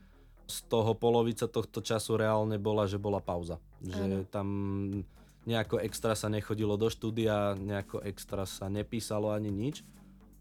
Z 0.47 0.69
toho 0.69 0.95
polovica 0.99 1.47
tohto 1.47 1.81
času 1.81 2.19
reálne 2.19 2.59
bola, 2.59 2.87
že 2.87 2.99
bola 2.99 3.23
pauza. 3.23 3.63
Že 3.83 4.03
ano. 4.03 4.17
tam 4.29 4.49
nejako 5.43 5.83
extra 5.83 6.15
sa 6.15 6.31
nechodilo 6.31 6.79
do 6.79 6.87
štúdia, 6.87 7.59
nejako 7.59 8.03
extra 8.07 8.47
sa 8.47 8.71
nepísalo 8.71 9.35
ani 9.35 9.51
nič 9.51 9.83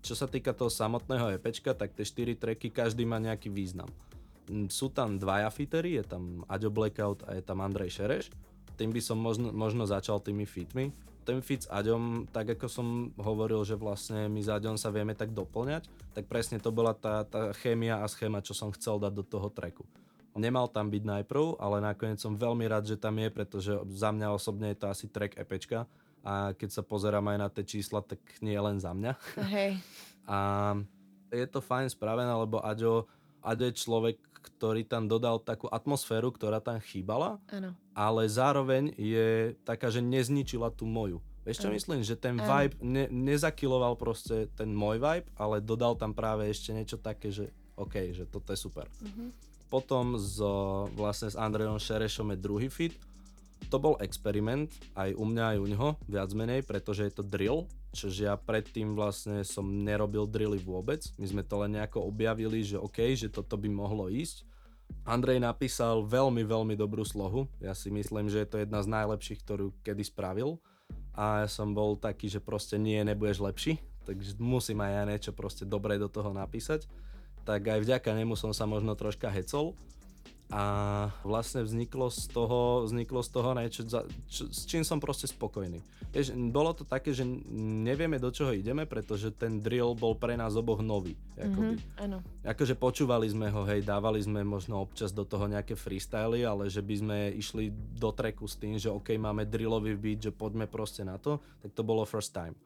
čo 0.02 0.18
sa 0.18 0.26
týka 0.26 0.52
toho 0.52 0.70
samotného 0.74 1.38
EPčka, 1.38 1.78
tak 1.78 1.94
tie 1.94 2.06
4 2.06 2.34
tracky 2.42 2.74
každý 2.74 3.06
má 3.06 3.22
nejaký 3.22 3.54
význam. 3.54 3.88
Sú 4.74 4.90
tam 4.90 5.22
dvaja 5.22 5.48
fitery, 5.54 6.02
je 6.02 6.04
tam 6.04 6.42
Aďo 6.50 6.74
Blackout 6.74 7.22
a 7.30 7.38
je 7.38 7.46
tam 7.46 7.62
Andrej 7.62 8.02
Šereš. 8.02 8.34
Tým 8.76 8.90
by 8.90 9.02
som 9.02 9.22
možno, 9.22 9.54
možno 9.54 9.86
začal 9.86 10.18
tými 10.18 10.50
fitmi. 10.50 10.90
Ten 11.22 11.40
fit 11.46 11.64
s 11.64 11.70
Aďom, 11.70 12.26
tak 12.34 12.58
ako 12.58 12.66
som 12.66 12.88
hovoril, 13.16 13.62
že 13.62 13.78
vlastne 13.78 14.26
my 14.26 14.42
s 14.42 14.50
Aďom 14.50 14.76
sa 14.76 14.90
vieme 14.90 15.14
tak 15.14 15.32
doplňať, 15.32 15.86
tak 16.18 16.26
presne 16.26 16.58
to 16.58 16.74
bola 16.74 16.98
tá, 16.98 17.24
tá 17.24 17.54
chémia 17.62 18.02
a 18.02 18.10
schéma, 18.10 18.42
čo 18.42 18.58
som 18.58 18.74
chcel 18.74 18.98
dať 18.98 19.14
do 19.14 19.24
toho 19.24 19.48
tracku. 19.54 19.86
Nemal 20.32 20.72
tam 20.72 20.88
byť 20.88 21.04
najprv, 21.04 21.60
ale 21.60 21.84
nakoniec 21.84 22.18
som 22.18 22.40
veľmi 22.40 22.64
rád, 22.66 22.88
že 22.88 22.96
tam 22.96 23.20
je, 23.20 23.28
pretože 23.28 23.72
za 23.92 24.10
mňa 24.16 24.32
osobne 24.32 24.72
je 24.72 24.80
to 24.80 24.88
asi 24.88 25.06
track 25.12 25.36
EPčka, 25.36 25.86
a 26.22 26.54
keď 26.54 26.70
sa 26.70 26.84
pozerám 26.86 27.26
aj 27.34 27.38
na 27.38 27.50
tie 27.50 27.66
čísla, 27.66 28.06
tak 28.06 28.22
nie 28.46 28.54
je 28.54 28.62
len 28.62 28.78
za 28.78 28.94
mňa. 28.94 29.14
Hej. 29.50 29.82
A 30.30 30.38
je 31.34 31.48
to 31.50 31.66
fajn 31.66 31.90
spravené, 31.90 32.30
lebo 32.30 32.62
Aďo, 32.62 33.10
Aďo 33.42 33.66
je 33.68 33.74
človek, 33.74 34.18
ktorý 34.42 34.84
tam 34.84 35.06
dodal 35.06 35.38
takú 35.38 35.70
atmosféru, 35.70 36.34
ktorá 36.34 36.58
tam 36.58 36.82
chýbala, 36.82 37.38
ano. 37.54 37.78
ale 37.94 38.26
zároveň 38.26 38.92
je 38.98 39.54
taká, 39.62 39.94
že 39.94 40.02
nezničila 40.02 40.74
tú 40.74 40.90
moju. 40.90 41.22
Vieš 41.42 41.66
čo 41.66 41.70
ano. 41.70 41.76
myslím? 41.78 42.00
Že 42.06 42.16
ten 42.18 42.36
vibe 42.38 42.76
ne, 42.82 43.06
nezakiloval 43.10 43.98
proste 43.98 44.50
ten 44.54 44.70
môj 44.74 45.02
vibe, 45.02 45.30
ale 45.38 45.62
dodal 45.62 45.98
tam 45.98 46.14
práve 46.14 46.46
ešte 46.50 46.74
niečo 46.74 47.02
také, 47.02 47.34
že 47.34 47.50
OK, 47.78 48.14
že 48.14 48.30
toto 48.30 48.54
je 48.54 48.60
super. 48.60 48.86
Uh-huh. 49.02 49.34
Potom 49.72 50.20
s, 50.20 50.38
vlastne 50.94 51.32
s 51.32 51.40
Andrejom 51.40 51.80
Šerešom 51.80 52.36
je 52.36 52.38
druhý 52.38 52.68
fit, 52.68 52.94
to 53.70 53.78
bol 53.78 54.00
experiment 54.02 54.72
aj 54.98 55.14
u 55.14 55.26
mňa, 55.28 55.44
aj 55.56 55.58
u 55.60 55.66
neho, 55.68 55.90
viac 56.10 56.30
menej, 56.34 56.66
pretože 56.66 57.06
je 57.06 57.14
to 57.14 57.24
drill, 57.24 57.70
čože 57.92 58.26
ja 58.26 58.36
predtým 58.40 58.96
vlastne 58.96 59.44
som 59.44 59.68
nerobil 59.68 60.26
drilly 60.26 60.58
vôbec. 60.58 61.04
My 61.20 61.28
sme 61.28 61.44
to 61.46 61.62
len 61.62 61.78
nejako 61.78 62.08
objavili, 62.08 62.64
že 62.64 62.80
OK, 62.80 63.14
že 63.14 63.30
toto 63.30 63.60
by 63.60 63.68
mohlo 63.70 64.08
ísť. 64.08 64.48
Andrej 65.08 65.40
napísal 65.40 66.04
veľmi, 66.04 66.44
veľmi 66.44 66.76
dobrú 66.76 67.08
slohu. 67.08 67.48
Ja 67.64 67.72
si 67.72 67.88
myslím, 67.90 68.28
že 68.28 68.44
je 68.44 68.50
to 68.50 68.58
jedna 68.60 68.84
z 68.84 68.92
najlepších, 68.92 69.40
ktorú 69.44 69.72
kedy 69.82 70.04
spravil. 70.04 70.60
A 71.16 71.44
ja 71.44 71.48
som 71.48 71.76
bol 71.76 72.00
taký, 72.00 72.32
že 72.32 72.44
proste 72.44 72.80
nie, 72.80 73.00
nebudeš 73.04 73.44
lepší, 73.44 73.80
takže 74.08 74.40
musím 74.40 74.80
aj 74.84 74.92
ja 74.92 75.04
niečo 75.08 75.32
proste 75.36 75.64
dobré 75.68 76.00
do 76.00 76.08
toho 76.08 76.32
napísať. 76.32 76.88
Tak 77.44 77.68
aj 77.68 77.80
vďaka 77.84 78.10
nemu 78.16 78.38
som 78.38 78.52
sa 78.54 78.70
možno 78.70 78.94
troška 78.96 79.28
hecol 79.28 79.76
a 80.52 80.64
vlastne 81.24 81.64
vzniklo 81.64 82.12
z 82.12 82.28
toho, 82.28 82.84
vzniklo 82.84 83.24
z 83.24 83.30
toho 83.32 83.50
niečo, 83.56 83.82
čo, 84.28 84.52
s 84.52 84.68
čím 84.68 84.84
som 84.84 85.00
proste 85.00 85.24
spokojný. 85.24 85.80
Vieš, 86.12 86.36
bolo 86.52 86.76
to 86.76 86.84
také, 86.84 87.16
že 87.16 87.24
nevieme 87.56 88.20
do 88.20 88.28
čoho 88.36 88.52
ideme, 88.52 88.84
pretože 88.84 89.32
ten 89.32 89.64
drill 89.64 89.96
bol 89.96 90.12
pre 90.12 90.36
nás 90.36 90.60
oboch 90.60 90.84
nový. 90.84 91.16
Akoby. 91.40 91.80
Mm-hmm, 91.80 92.44
Akože 92.44 92.76
počúvali 92.76 93.32
sme 93.32 93.48
ho, 93.48 93.64
hej, 93.64 93.80
dávali 93.88 94.20
sme 94.20 94.44
možno 94.44 94.84
občas 94.84 95.16
do 95.16 95.24
toho 95.24 95.48
nejaké 95.48 95.72
freestyly, 95.72 96.44
ale 96.44 96.68
že 96.68 96.84
by 96.84 96.96
sme 97.00 97.18
išli 97.40 97.72
do 97.96 98.12
treku 98.12 98.44
s 98.44 98.60
tým, 98.60 98.76
že 98.76 98.92
OK, 98.92 99.16
máme 99.16 99.48
drillový 99.48 99.96
beat, 99.96 100.20
že 100.20 100.36
poďme 100.36 100.68
proste 100.68 101.08
na 101.08 101.16
to, 101.16 101.40
tak 101.64 101.72
to 101.72 101.80
bolo 101.80 102.04
first 102.04 102.36
time. 102.36 102.60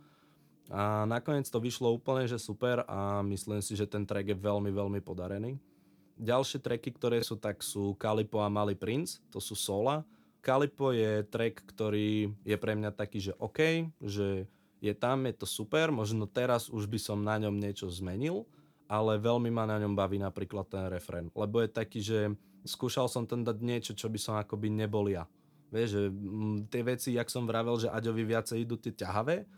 A 0.74 1.06
nakoniec 1.06 1.46
to 1.46 1.62
vyšlo 1.62 1.94
úplne, 1.94 2.26
že 2.26 2.42
super 2.42 2.82
a 2.90 3.22
myslím 3.22 3.62
si, 3.62 3.78
že 3.78 3.86
ten 3.86 4.02
track 4.02 4.34
je 4.34 4.38
veľmi, 4.42 4.74
veľmi 4.74 4.98
podarený. 5.06 5.75
Ďalšie 6.16 6.64
tracky, 6.64 6.96
ktoré 6.96 7.20
sú, 7.20 7.36
tak 7.36 7.60
sú 7.60 7.92
Kalipo 8.00 8.40
a 8.40 8.48
Malý 8.48 8.76
princ, 8.76 9.20
to 9.28 9.44
sú 9.44 9.54
sola. 9.54 10.08
Kalipo 10.40 10.96
je 10.96 11.26
track, 11.28 11.66
ktorý 11.76 12.32
je 12.46 12.56
pre 12.56 12.78
mňa 12.78 12.96
taký, 12.96 13.20
že 13.20 13.34
OK, 13.42 13.92
že 14.00 14.48
je 14.80 14.94
tam, 14.94 15.26
je 15.26 15.34
to 15.36 15.48
super, 15.50 15.90
možno 15.90 16.30
teraz 16.30 16.70
už 16.70 16.86
by 16.86 17.00
som 17.02 17.20
na 17.26 17.42
ňom 17.42 17.58
niečo 17.58 17.90
zmenil, 17.90 18.46
ale 18.86 19.18
veľmi 19.18 19.50
ma 19.50 19.66
na 19.66 19.82
ňom 19.82 19.98
baví 19.98 20.22
napríklad 20.22 20.70
ten 20.70 20.86
refren, 20.88 21.34
lebo 21.34 21.60
je 21.66 21.70
taký, 21.74 22.00
že 22.06 22.20
skúšal 22.62 23.10
som 23.10 23.26
tam 23.26 23.42
dať 23.42 23.58
niečo, 23.62 23.92
čo 23.98 24.06
by 24.06 24.20
som 24.22 24.38
akoby 24.38 24.70
nebol 24.70 25.10
ja. 25.10 25.26
Vieš, 25.74 25.90
že 25.90 26.02
m, 26.14 26.70
tie 26.70 26.86
veci, 26.86 27.18
jak 27.18 27.28
som 27.28 27.50
vravel, 27.50 27.82
že 27.82 27.90
Aďovi 27.90 28.24
viacej 28.24 28.62
idú 28.62 28.78
tie 28.78 28.94
ťahavé, 28.94 29.50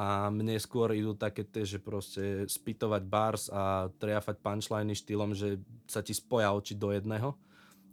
a 0.00 0.32
mne 0.32 0.56
skôr 0.56 0.96
idú 0.96 1.12
také 1.12 1.44
tie, 1.44 1.68
že 1.68 1.76
proste 1.76 2.48
spýtovať 2.48 3.02
bars 3.04 3.52
a 3.52 3.92
triafať 4.00 4.40
punchliny 4.40 4.96
štýlom, 4.96 5.36
že 5.36 5.60
sa 5.84 6.00
ti 6.00 6.16
spoja 6.16 6.56
oči 6.56 6.72
do 6.72 6.88
jedného. 6.88 7.36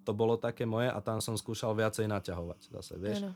To 0.08 0.16
bolo 0.16 0.40
také 0.40 0.64
moje 0.64 0.88
a 0.88 1.04
tam 1.04 1.20
som 1.20 1.36
skúšal 1.36 1.76
viacej 1.76 2.08
naťahovať 2.08 2.72
zase, 2.72 2.96
vieš. 2.96 3.28
Ano. 3.28 3.36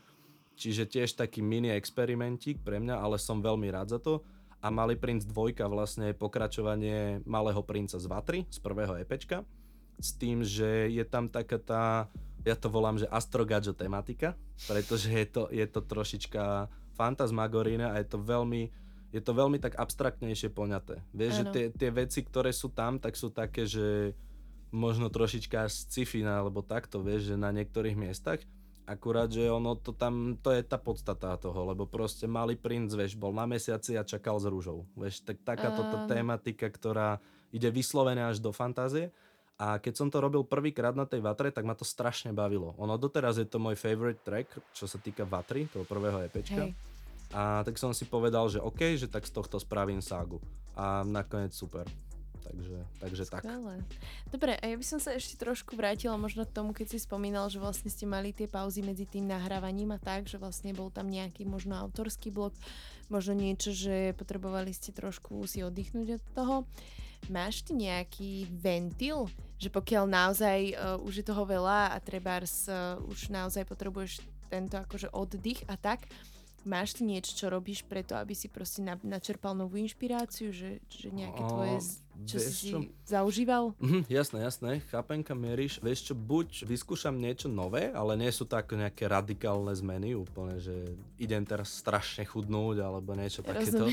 Čiže 0.56 0.88
tiež 0.88 1.20
taký 1.20 1.44
mini 1.44 1.68
experimentík 1.68 2.64
pre 2.64 2.80
mňa, 2.80 2.96
ale 2.96 3.20
som 3.20 3.44
veľmi 3.44 3.68
rád 3.68 3.92
za 3.92 4.00
to. 4.00 4.24
A 4.64 4.72
Malý 4.72 4.96
princ 4.96 5.28
2 5.28 5.68
vlastne 5.68 6.08
je 6.08 6.16
pokračovanie 6.16 7.20
Malého 7.28 7.60
princa 7.60 8.00
z 8.00 8.08
Vatry, 8.08 8.48
z 8.48 8.56
prvého 8.56 8.96
EPčka. 9.04 9.44
S 10.00 10.16
tým, 10.16 10.40
že 10.40 10.88
je 10.88 11.04
tam 11.04 11.28
taká 11.28 11.60
tá, 11.60 11.84
ja 12.40 12.56
to 12.56 12.72
volám, 12.72 12.96
že 12.96 13.04
astrogadžo 13.12 13.76
tematika, 13.76 14.32
pretože 14.64 15.12
je 15.12 15.26
to, 15.28 15.52
je 15.52 15.66
to 15.68 15.84
trošička 15.84 16.72
fantasmagorína 16.94 17.92
a 17.92 18.00
je 18.00 18.06
to 18.08 18.18
veľmi, 18.20 18.70
je 19.12 19.20
to 19.20 19.32
veľmi 19.32 19.58
tak 19.60 19.76
abstraktnejšie 19.76 20.52
poňaté. 20.52 21.00
Vieš, 21.12 21.32
ano. 21.32 21.38
že 21.38 21.44
tie, 21.52 21.64
tie 21.72 21.90
veci, 21.92 22.20
ktoré 22.24 22.52
sú 22.52 22.72
tam, 22.72 23.00
tak 23.00 23.16
sú 23.16 23.32
také, 23.32 23.68
že 23.68 24.16
možno 24.72 25.12
trošička 25.12 25.68
sci-fi 25.68 26.24
alebo 26.24 26.64
takto, 26.64 27.04
vieš, 27.04 27.34
že 27.34 27.36
na 27.36 27.52
niektorých 27.52 27.94
miestach. 27.96 28.40
Akurát, 28.82 29.30
že 29.30 29.46
ono 29.46 29.78
to 29.78 29.94
tam, 29.94 30.34
to 30.42 30.50
je 30.50 30.64
tá 30.66 30.74
podstata 30.74 31.38
toho, 31.38 31.70
lebo 31.70 31.86
proste 31.86 32.26
malý 32.26 32.58
princ, 32.58 32.90
vieš, 32.90 33.14
bol 33.14 33.30
na 33.30 33.46
mesiaci 33.46 33.94
a 33.94 34.02
čakal 34.02 34.42
s 34.42 34.48
rúžou. 34.48 34.88
Vieš, 34.98 35.22
tak 35.22 35.38
takáto 35.46 35.86
um. 35.86 36.10
tematika, 36.10 36.66
ktorá 36.66 37.22
ide 37.54 37.70
vyslovené 37.70 38.26
až 38.26 38.42
do 38.42 38.50
fantázie. 38.50 39.14
A 39.62 39.78
keď 39.78 39.94
som 39.94 40.10
to 40.10 40.18
robil 40.18 40.42
prvýkrát 40.42 40.90
na 40.90 41.06
tej 41.06 41.22
Vatre, 41.22 41.54
tak 41.54 41.62
ma 41.62 41.78
to 41.78 41.86
strašne 41.86 42.34
bavilo. 42.34 42.74
Ono 42.82 42.98
doteraz 42.98 43.38
je 43.38 43.46
to 43.46 43.62
môj 43.62 43.78
favorite 43.78 44.18
track, 44.26 44.50
čo 44.74 44.90
sa 44.90 44.98
týka 44.98 45.22
Vatry, 45.22 45.70
toho 45.70 45.86
prvého 45.86 46.18
EPčka. 46.26 46.66
Hej. 46.66 46.74
A 47.30 47.62
tak 47.62 47.78
som 47.78 47.94
si 47.94 48.02
povedal, 48.02 48.50
že 48.50 48.58
OK, 48.58 48.98
že 48.98 49.06
tak 49.06 49.22
z 49.22 49.30
tohto 49.30 49.62
spravím 49.62 50.02
ságu. 50.02 50.42
A 50.74 51.06
nakoniec 51.06 51.54
super. 51.54 51.86
Takže, 52.42 52.78
takže 52.98 53.22
tak. 53.30 53.46
Dobre, 54.34 54.58
a 54.58 54.64
ja 54.66 54.74
by 54.74 54.82
som 54.82 54.98
sa 54.98 55.14
ešte 55.14 55.38
trošku 55.38 55.78
vrátila 55.78 56.18
možno 56.18 56.42
k 56.42 56.50
tomu, 56.50 56.74
keď 56.74 56.92
si 56.92 56.98
spomínal, 56.98 57.46
že 57.46 57.62
vlastne 57.62 57.86
ste 57.86 58.02
mali 58.02 58.34
tie 58.34 58.50
pauzy 58.50 58.82
medzi 58.82 59.06
tým 59.06 59.30
nahrávaním 59.30 59.94
a 59.94 60.02
tak, 60.02 60.26
že 60.26 60.42
vlastne 60.42 60.74
bol 60.74 60.90
tam 60.90 61.06
nejaký 61.06 61.46
možno 61.46 61.78
autorský 61.78 62.34
blok, 62.34 62.52
možno 63.06 63.38
niečo, 63.38 63.70
že 63.70 64.10
potrebovali 64.18 64.74
ste 64.74 64.90
trošku 64.90 65.38
si 65.46 65.62
oddychnúť 65.62 66.18
od 66.18 66.22
toho. 66.34 66.56
Máš 67.30 67.62
ty 67.62 67.76
nejaký 67.76 68.50
ventil, 68.50 69.30
že 69.60 69.70
pokiaľ 69.70 70.04
naozaj 70.10 70.58
uh, 70.74 70.98
už 71.06 71.22
je 71.22 71.26
toho 71.26 71.46
veľa 71.46 71.94
a 71.94 71.96
trebárs 72.02 72.66
uh, 72.66 72.98
už 73.06 73.30
naozaj 73.30 73.62
potrebuješ 73.62 74.24
tento 74.50 74.76
akože 74.76 75.08
oddych 75.14 75.62
a 75.70 75.78
tak, 75.78 76.04
máš 76.62 76.98
ty 76.98 77.02
niečo, 77.06 77.34
čo 77.34 77.46
robíš 77.50 77.82
preto, 77.86 78.14
aby 78.14 78.34
si 78.34 78.46
proste 78.46 78.82
na, 78.82 78.98
načerpal 79.02 79.54
novú 79.54 79.78
inšpiráciu, 79.78 80.54
že, 80.54 80.78
že 80.86 81.08
nejaké 81.10 81.42
tvoje, 81.42 81.76
čo 82.26 82.38
si 82.38 82.70
čo? 82.72 82.78
zaužíval? 83.04 83.74
Mhm, 83.78 84.10
jasné, 84.10 84.38
jasné, 84.44 84.70
chápem 84.90 85.20
kam 85.22 85.40
mieríš. 85.40 85.78
Vieš 85.82 86.12
čo, 86.12 86.14
buď 86.14 86.66
vyskúšam 86.66 87.16
niečo 87.16 87.46
nové, 87.50 87.90
ale 87.92 88.14
nie 88.18 88.30
sú 88.30 88.44
to 88.44 88.56
ako 88.56 88.78
nejaké 88.78 89.06
radikálne 89.06 89.72
zmeny, 89.74 90.14
úplne, 90.14 90.58
že 90.62 90.74
idem 91.18 91.42
teraz 91.42 91.72
strašne 91.72 92.26
chudnúť 92.26 92.82
alebo 92.82 93.14
niečo 93.16 93.42
takéto. 93.42 93.88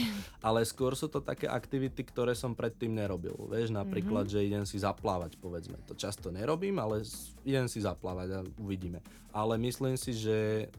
Ale 0.45 0.63
skôr 0.63 0.93
sú 0.93 1.09
to 1.09 1.21
také 1.21 1.49
aktivity, 1.49 2.01
ktoré 2.05 2.33
som 2.33 2.53
predtým 2.53 2.95
nerobil. 2.95 3.35
Vieš, 3.49 3.73
napríklad, 3.73 4.29
mm-hmm. 4.29 4.41
že 4.41 4.47
idem 4.47 4.65
si 4.65 4.77
zaplávať, 4.81 5.37
povedzme. 5.39 5.77
To 5.89 5.93
často 5.97 6.29
nerobím, 6.29 6.77
ale 6.79 7.05
idem 7.43 7.65
si 7.65 7.81
zaplávať 7.81 8.29
a 8.35 8.39
uvidíme. 8.57 9.01
Ale 9.29 9.57
myslím 9.61 9.93
si, 9.93 10.13
že 10.13 10.69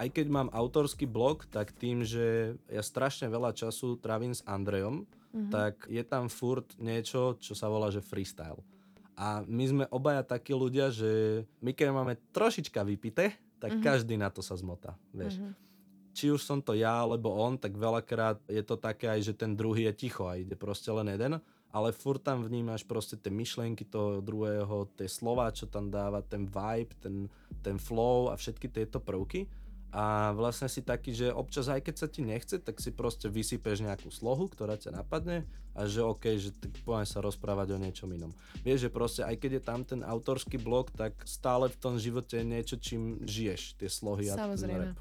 aj 0.00 0.08
keď 0.10 0.26
mám 0.32 0.48
autorský 0.50 1.06
blog, 1.06 1.46
tak 1.46 1.70
tým, 1.76 2.02
že 2.02 2.58
ja 2.66 2.82
strašne 2.82 3.28
veľa 3.28 3.54
času 3.54 4.00
trávim 4.00 4.34
s 4.34 4.42
Andrejom, 4.42 5.06
mm-hmm. 5.32 5.50
tak 5.50 5.88
je 5.88 6.02
tam 6.04 6.28
furt 6.28 6.68
niečo, 6.78 7.40
čo 7.40 7.56
sa 7.56 7.66
volá, 7.66 7.88
že 7.88 8.04
freestyle. 8.04 8.60
A 9.16 9.44
my 9.44 9.64
sme 9.68 9.84
obaja 9.92 10.24
takí 10.24 10.56
ľudia, 10.56 10.88
že 10.88 11.42
my 11.60 11.76
keď 11.76 11.88
máme 11.92 12.14
trošička 12.32 12.80
vypité, 12.84 13.36
tak 13.60 13.76
mm-hmm. 13.76 13.88
každý 13.88 14.14
na 14.16 14.28
to 14.32 14.40
sa 14.40 14.56
zmotá, 14.56 14.96
vieš. 15.12 15.38
Mm-hmm. 15.38 15.54
či 16.12 16.28
už 16.28 16.44
som 16.44 16.60
to 16.60 16.76
ja 16.76 16.92
alebo 17.04 17.32
on, 17.32 17.56
tak 17.56 17.72
veľakrát 17.72 18.36
je 18.44 18.60
to 18.60 18.76
také 18.76 19.08
aj, 19.08 19.32
že 19.32 19.32
ten 19.32 19.56
druhý 19.56 19.88
je 19.88 19.94
ticho 19.96 20.28
a 20.28 20.36
ide 20.36 20.52
proste 20.52 20.92
len 20.92 21.08
jeden, 21.08 21.40
ale 21.72 21.88
furt 21.96 22.20
tam 22.20 22.44
vnímaš 22.44 22.84
proste 22.84 23.16
tie 23.16 23.32
myšlienky 23.32 23.88
toho 23.88 24.20
druhého, 24.20 24.92
tie 24.92 25.08
slova, 25.08 25.48
čo 25.56 25.64
tam 25.64 25.88
dáva, 25.88 26.20
ten 26.20 26.44
vibe, 26.44 26.92
ten, 27.00 27.32
ten 27.64 27.80
flow 27.80 28.28
a 28.28 28.36
všetky 28.36 28.68
tieto 28.68 29.00
prvky. 29.00 29.48
A 29.92 30.32
vlastne 30.32 30.72
si 30.72 30.80
taký, 30.80 31.12
že 31.12 31.28
občas 31.28 31.68
aj 31.68 31.84
keď 31.84 31.94
sa 32.00 32.08
ti 32.08 32.24
nechce, 32.24 32.56
tak 32.56 32.80
si 32.80 32.88
proste 32.96 33.28
vysypeš 33.28 33.84
nejakú 33.84 34.08
slohu, 34.08 34.48
ktorá 34.48 34.80
ťa 34.80 34.96
napadne 34.96 35.44
a 35.76 35.84
že 35.84 36.00
OK, 36.00 36.32
že 36.40 36.48
tak 36.56 36.72
poďme 36.80 37.04
sa 37.04 37.20
rozprávať 37.20 37.76
o 37.76 37.78
niečom 37.80 38.08
inom. 38.08 38.32
Vieš, 38.64 38.88
že 38.88 38.90
proste 38.90 39.20
aj 39.20 39.36
keď 39.36 39.60
je 39.60 39.62
tam 39.62 39.80
ten 39.84 40.00
autorský 40.00 40.56
blok, 40.56 40.96
tak 40.96 41.12
stále 41.28 41.68
v 41.68 41.76
tom 41.76 42.00
živote 42.00 42.40
je 42.40 42.44
niečo, 42.44 42.80
čím 42.80 43.20
žiješ, 43.20 43.76
tie 43.76 43.92
slohy 43.92 44.32
a 44.32 44.36
ten 44.36 44.72
rap. 44.72 44.96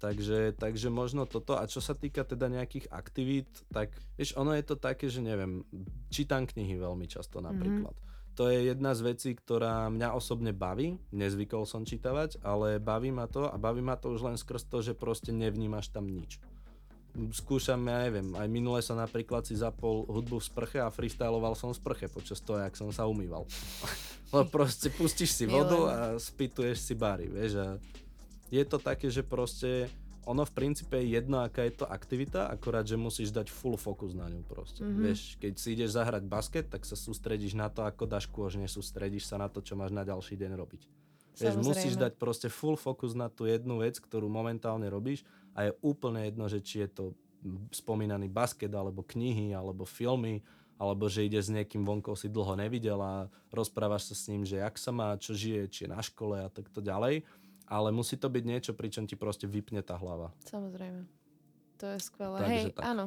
Takže, 0.00 0.56
takže 0.56 0.88
možno 0.88 1.28
toto. 1.28 1.60
A 1.60 1.68
čo 1.68 1.84
sa 1.84 1.92
týka 1.92 2.24
teda 2.24 2.48
nejakých 2.48 2.88
aktivít, 2.88 3.48
tak 3.68 3.92
vieš, 4.16 4.32
ono 4.32 4.56
je 4.56 4.64
to 4.64 4.80
také, 4.80 5.12
že 5.12 5.20
neviem, 5.20 5.60
čítam 6.08 6.48
knihy 6.48 6.80
veľmi 6.80 7.04
často 7.04 7.40
mhm. 7.40 7.44
napríklad. 7.48 7.96
Mm-hmm. 7.96 8.09
To 8.40 8.48
je 8.48 8.72
jedna 8.72 8.96
z 8.96 9.04
vecí, 9.04 9.36
ktorá 9.36 9.92
mňa 9.92 10.16
osobne 10.16 10.56
baví. 10.56 10.96
Nezvykol 11.12 11.68
som 11.68 11.84
čítavať, 11.84 12.40
ale 12.40 12.80
baví 12.80 13.12
ma 13.12 13.28
to 13.28 13.44
a 13.44 13.60
baví 13.60 13.84
ma 13.84 14.00
to 14.00 14.16
už 14.16 14.24
len 14.24 14.40
skrz 14.40 14.64
to, 14.64 14.80
že 14.80 14.96
proste 14.96 15.28
nevnímaš 15.28 15.92
tam 15.92 16.08
nič. 16.08 16.40
Skúšam, 17.36 17.84
ja 17.84 18.08
neviem, 18.08 18.32
aj 18.32 18.48
minule 18.48 18.80
som 18.80 18.96
napríklad 18.96 19.44
si 19.44 19.60
zapol 19.60 20.08
hudbu 20.08 20.40
v 20.40 20.48
sprche 20.48 20.80
a 20.80 20.88
freestyloval 20.88 21.52
som 21.52 21.68
v 21.68 21.84
sprche 21.84 22.08
počas 22.08 22.40
toho, 22.40 22.64
jak 22.64 22.72
som 22.80 22.88
sa 22.88 23.04
umýval. 23.04 23.44
Lebo 24.32 24.48
proste 24.56 24.88
pustíš 24.88 25.36
si 25.36 25.44
vodu 25.44 25.76
a 25.92 25.96
spituješ 26.16 26.80
si 26.80 26.96
bary, 26.96 27.28
vieš, 27.28 27.60
a 27.60 27.68
je 28.48 28.64
to 28.64 28.80
také, 28.80 29.12
že 29.12 29.20
proste 29.20 29.92
ono 30.28 30.44
v 30.44 30.52
princípe 30.52 31.00
je 31.00 31.16
jedno, 31.16 31.40
aká 31.40 31.64
je 31.64 31.80
to 31.80 31.86
aktivita, 31.88 32.52
akorát, 32.52 32.84
že 32.84 33.00
musíš 33.00 33.32
dať 33.32 33.48
full 33.48 33.80
fokus 33.80 34.12
na 34.12 34.28
ňu 34.28 34.44
proste. 34.44 34.84
Mm-hmm. 34.84 35.04
Vieš, 35.04 35.20
keď 35.40 35.52
si 35.56 35.68
ideš 35.72 35.96
zahrať 35.96 36.22
basket, 36.28 36.66
tak 36.68 36.84
sa 36.84 36.98
sústredíš 36.98 37.56
na 37.56 37.72
to, 37.72 37.84
ako 37.88 38.04
dáš 38.04 38.28
kôž, 38.28 38.60
nesústredíš 38.60 39.24
sa 39.24 39.40
na 39.40 39.48
to, 39.48 39.64
čo 39.64 39.74
máš 39.74 39.96
na 39.96 40.04
ďalší 40.04 40.36
deň 40.36 40.52
robiť. 40.56 40.82
Vieš, 41.40 41.56
musíš 41.64 41.94
dať 41.96 42.20
proste 42.20 42.52
full 42.52 42.76
fokus 42.76 43.16
na 43.16 43.32
tú 43.32 43.48
jednu 43.48 43.80
vec, 43.80 43.96
ktorú 43.96 44.28
momentálne 44.28 44.84
robíš 44.92 45.24
a 45.56 45.70
je 45.70 45.76
úplne 45.80 46.28
jedno, 46.28 46.44
že 46.52 46.60
či 46.60 46.84
je 46.84 46.88
to 46.92 47.04
spomínaný 47.72 48.28
basket, 48.28 48.68
alebo 48.76 49.00
knihy, 49.00 49.56
alebo 49.56 49.88
filmy, 49.88 50.44
alebo 50.80 51.12
že 51.12 51.28
ide 51.28 51.36
s 51.36 51.52
niekým 51.52 51.84
vonkou 51.84 52.16
si 52.16 52.32
dlho 52.32 52.56
nevidel 52.56 52.96
a 53.00 53.28
rozprávaš 53.52 54.12
sa 54.12 54.14
s 54.16 54.28
ním, 54.32 54.48
že 54.48 54.60
jak 54.60 54.76
sa 54.80 54.92
má, 54.92 55.12
čo 55.20 55.36
žije, 55.36 55.68
či 55.68 55.80
je 55.84 55.92
na 55.92 56.00
škole 56.00 56.40
a 56.40 56.48
takto 56.48 56.80
ďalej 56.80 57.24
ale 57.70 57.94
musí 57.94 58.18
to 58.18 58.26
byť 58.26 58.44
niečo, 58.44 58.72
pričom 58.74 59.06
ti 59.06 59.14
proste 59.14 59.46
vypne 59.46 59.80
tá 59.86 59.94
hlava. 59.94 60.34
Samozrejme. 60.50 61.06
To 61.78 61.84
je 61.94 61.98
skvelé. 62.02 62.38
Takže 62.42 62.52
Hej, 62.52 62.64
tak. 62.74 62.82
áno. 62.82 63.06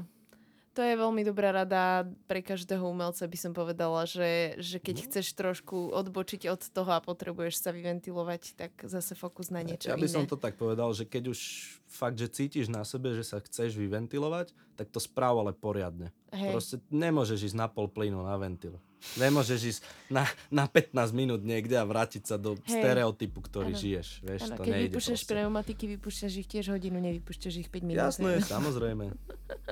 To 0.74 0.82
je 0.82 0.98
veľmi 0.98 1.22
dobrá 1.22 1.54
rada 1.54 2.10
pre 2.26 2.42
každého 2.42 2.82
umelca, 2.82 3.30
by 3.30 3.38
som 3.38 3.54
povedala, 3.54 4.10
že, 4.10 4.58
že 4.58 4.82
keď 4.82 4.96
mm. 4.98 5.04
chceš 5.06 5.38
trošku 5.38 5.94
odbočiť 5.94 6.50
od 6.50 6.66
toho 6.66 6.90
a 6.90 6.98
potrebuješ 6.98 7.62
sa 7.62 7.70
vyventilovať, 7.70 8.58
tak 8.58 8.72
zase 8.82 9.14
fokus 9.14 9.54
na 9.54 9.62
niečo 9.62 9.94
Ja 9.94 10.02
by 10.02 10.10
iné. 10.10 10.16
som 10.18 10.26
to 10.26 10.34
tak 10.34 10.58
povedal, 10.58 10.90
že 10.98 11.06
keď 11.06 11.30
už 11.30 11.40
fakt, 11.86 12.18
že 12.18 12.26
cítiš 12.26 12.74
na 12.74 12.82
sebe, 12.90 13.14
že 13.14 13.22
sa 13.22 13.38
chceš 13.38 13.78
vyventilovať, 13.78 14.50
tak 14.74 14.90
to 14.90 14.98
správ 14.98 15.46
ale 15.46 15.54
poriadne. 15.54 16.10
Hej. 16.34 16.58
Proste 16.58 16.76
nemôžeš 16.90 17.54
ísť 17.54 17.58
na 17.62 17.70
pol 17.70 17.86
plynu 17.86 18.26
na 18.26 18.34
ventil. 18.42 18.82
Nemôžeš 19.20 19.60
ísť 19.78 19.82
na, 20.10 20.26
na 20.50 20.66
15 20.66 21.14
minút 21.14 21.42
niekde 21.46 21.78
a 21.78 21.86
vrátiť 21.86 22.24
sa 22.24 22.36
do 22.40 22.58
Hej. 22.66 22.82
stereotypu, 22.82 23.44
ktorý 23.46 23.76
ano. 23.76 23.80
žiješ. 23.80 24.08
Vieš, 24.26 24.42
ano, 24.50 24.56
to 24.58 24.64
keď 24.66 24.74
vypúšťaš 24.90 25.22
pneumatiky, 25.30 25.84
vypúšťaš 25.98 26.34
ich 26.42 26.48
tiež 26.50 26.66
hodinu, 26.74 26.98
nevypúšťaš 27.04 27.54
ich 27.62 27.70
5 27.70 27.88
minút. 27.88 28.02
Jasné, 28.02 28.42
samozrejme. 28.42 29.14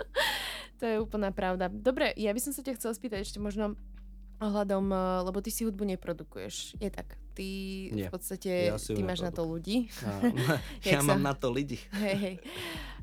to 0.80 0.84
je 0.86 0.96
úplná 1.02 1.34
pravda. 1.34 1.72
Dobre, 1.72 2.14
ja 2.20 2.32
by 2.36 2.40
som 2.44 2.54
sa 2.54 2.62
ťa 2.62 2.78
chcela 2.78 2.94
spýtať 2.94 3.26
ešte 3.26 3.40
možno 3.42 3.74
ohľadom, 4.42 4.86
eh, 4.90 5.00
lebo 5.26 5.38
ty 5.40 5.50
si 5.54 5.66
hudbu 5.66 5.86
neprodukuješ. 5.96 6.78
Je 6.82 6.90
tak? 6.90 7.18
Ty 7.32 7.48
Nie. 7.96 8.08
v 8.10 8.14
podstate, 8.14 8.74
ja 8.74 8.78
ty 8.78 9.02
máš 9.06 9.24
na 9.24 9.32
to 9.32 9.48
ľudí. 9.48 9.88
No, 10.04 10.14
ja 10.86 11.00
mám 11.02 11.22
na 11.22 11.34
to 11.34 11.50
ľudí. 11.50 11.80
Hej, 11.98 12.16
hej 12.18 12.36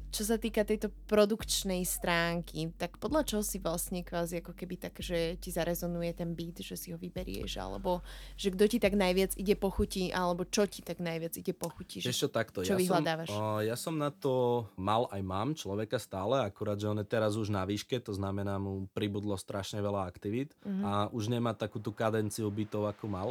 čo 0.08 0.22
sa 0.24 0.40
týka 0.40 0.64
tejto 0.64 0.88
produkčnej 1.08 1.84
stránky, 1.84 2.72
tak 2.80 2.96
podľa 2.96 3.22
čoho 3.28 3.42
si 3.44 3.60
vlastne 3.60 4.00
kvázi 4.00 4.40
ako 4.40 4.56
keby 4.56 4.80
tak, 4.80 4.96
že 5.04 5.36
ti 5.36 5.52
zarezonuje 5.52 6.16
ten 6.16 6.32
beat, 6.32 6.64
že 6.64 6.80
si 6.80 6.92
ho 6.92 6.98
vyberieš, 6.98 7.60
alebo 7.60 8.00
že 8.34 8.48
kto 8.52 8.64
ti 8.66 8.78
tak 8.80 8.96
najviac 8.96 9.36
ide 9.36 9.54
pochutí, 9.54 10.08
alebo 10.08 10.48
čo 10.48 10.64
ti 10.64 10.80
tak 10.80 11.04
najviac 11.04 11.36
ide 11.36 11.52
pochutí, 11.52 12.00
že 12.00 12.12
Ešte 12.12 12.32
takto, 12.32 12.64
čo 12.64 12.76
ja 12.76 12.80
vyhľadávaš? 12.80 13.28
Som, 13.28 13.40
uh, 13.40 13.60
ja 13.60 13.76
som 13.76 13.94
na 14.00 14.08
to 14.08 14.64
mal 14.80 15.06
aj 15.12 15.20
mám 15.20 15.52
človeka 15.52 16.00
stále, 16.00 16.40
akurát, 16.40 16.80
že 16.80 16.88
on 16.88 17.00
je 17.00 17.06
teraz 17.06 17.36
už 17.36 17.52
na 17.52 17.68
výške, 17.68 18.00
to 18.00 18.16
znamená 18.16 18.56
mu 18.56 18.88
pribudlo 18.96 19.36
strašne 19.36 19.84
veľa 19.84 20.08
aktivít 20.08 20.56
uh-huh. 20.64 20.82
a 20.84 20.92
už 21.12 21.28
nemá 21.28 21.52
takú 21.52 21.78
tú 21.78 21.92
kadenciu 21.92 22.48
bytov, 22.48 22.88
ako 22.88 23.06
mal, 23.12 23.28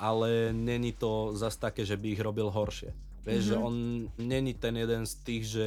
ale 0.00 0.50
není 0.56 0.96
to 0.96 1.36
zas 1.36 1.60
také, 1.60 1.84
že 1.84 2.00
by 2.00 2.16
ich 2.16 2.22
robil 2.24 2.48
horšie. 2.48 2.90
Vieš, 3.24 3.40
mm-hmm. 3.40 3.48
že 3.48 3.56
on 3.56 3.74
není 4.20 4.52
ten 4.52 4.76
jeden 4.76 5.08
z 5.08 5.14
tých, 5.24 5.44
že 5.48 5.66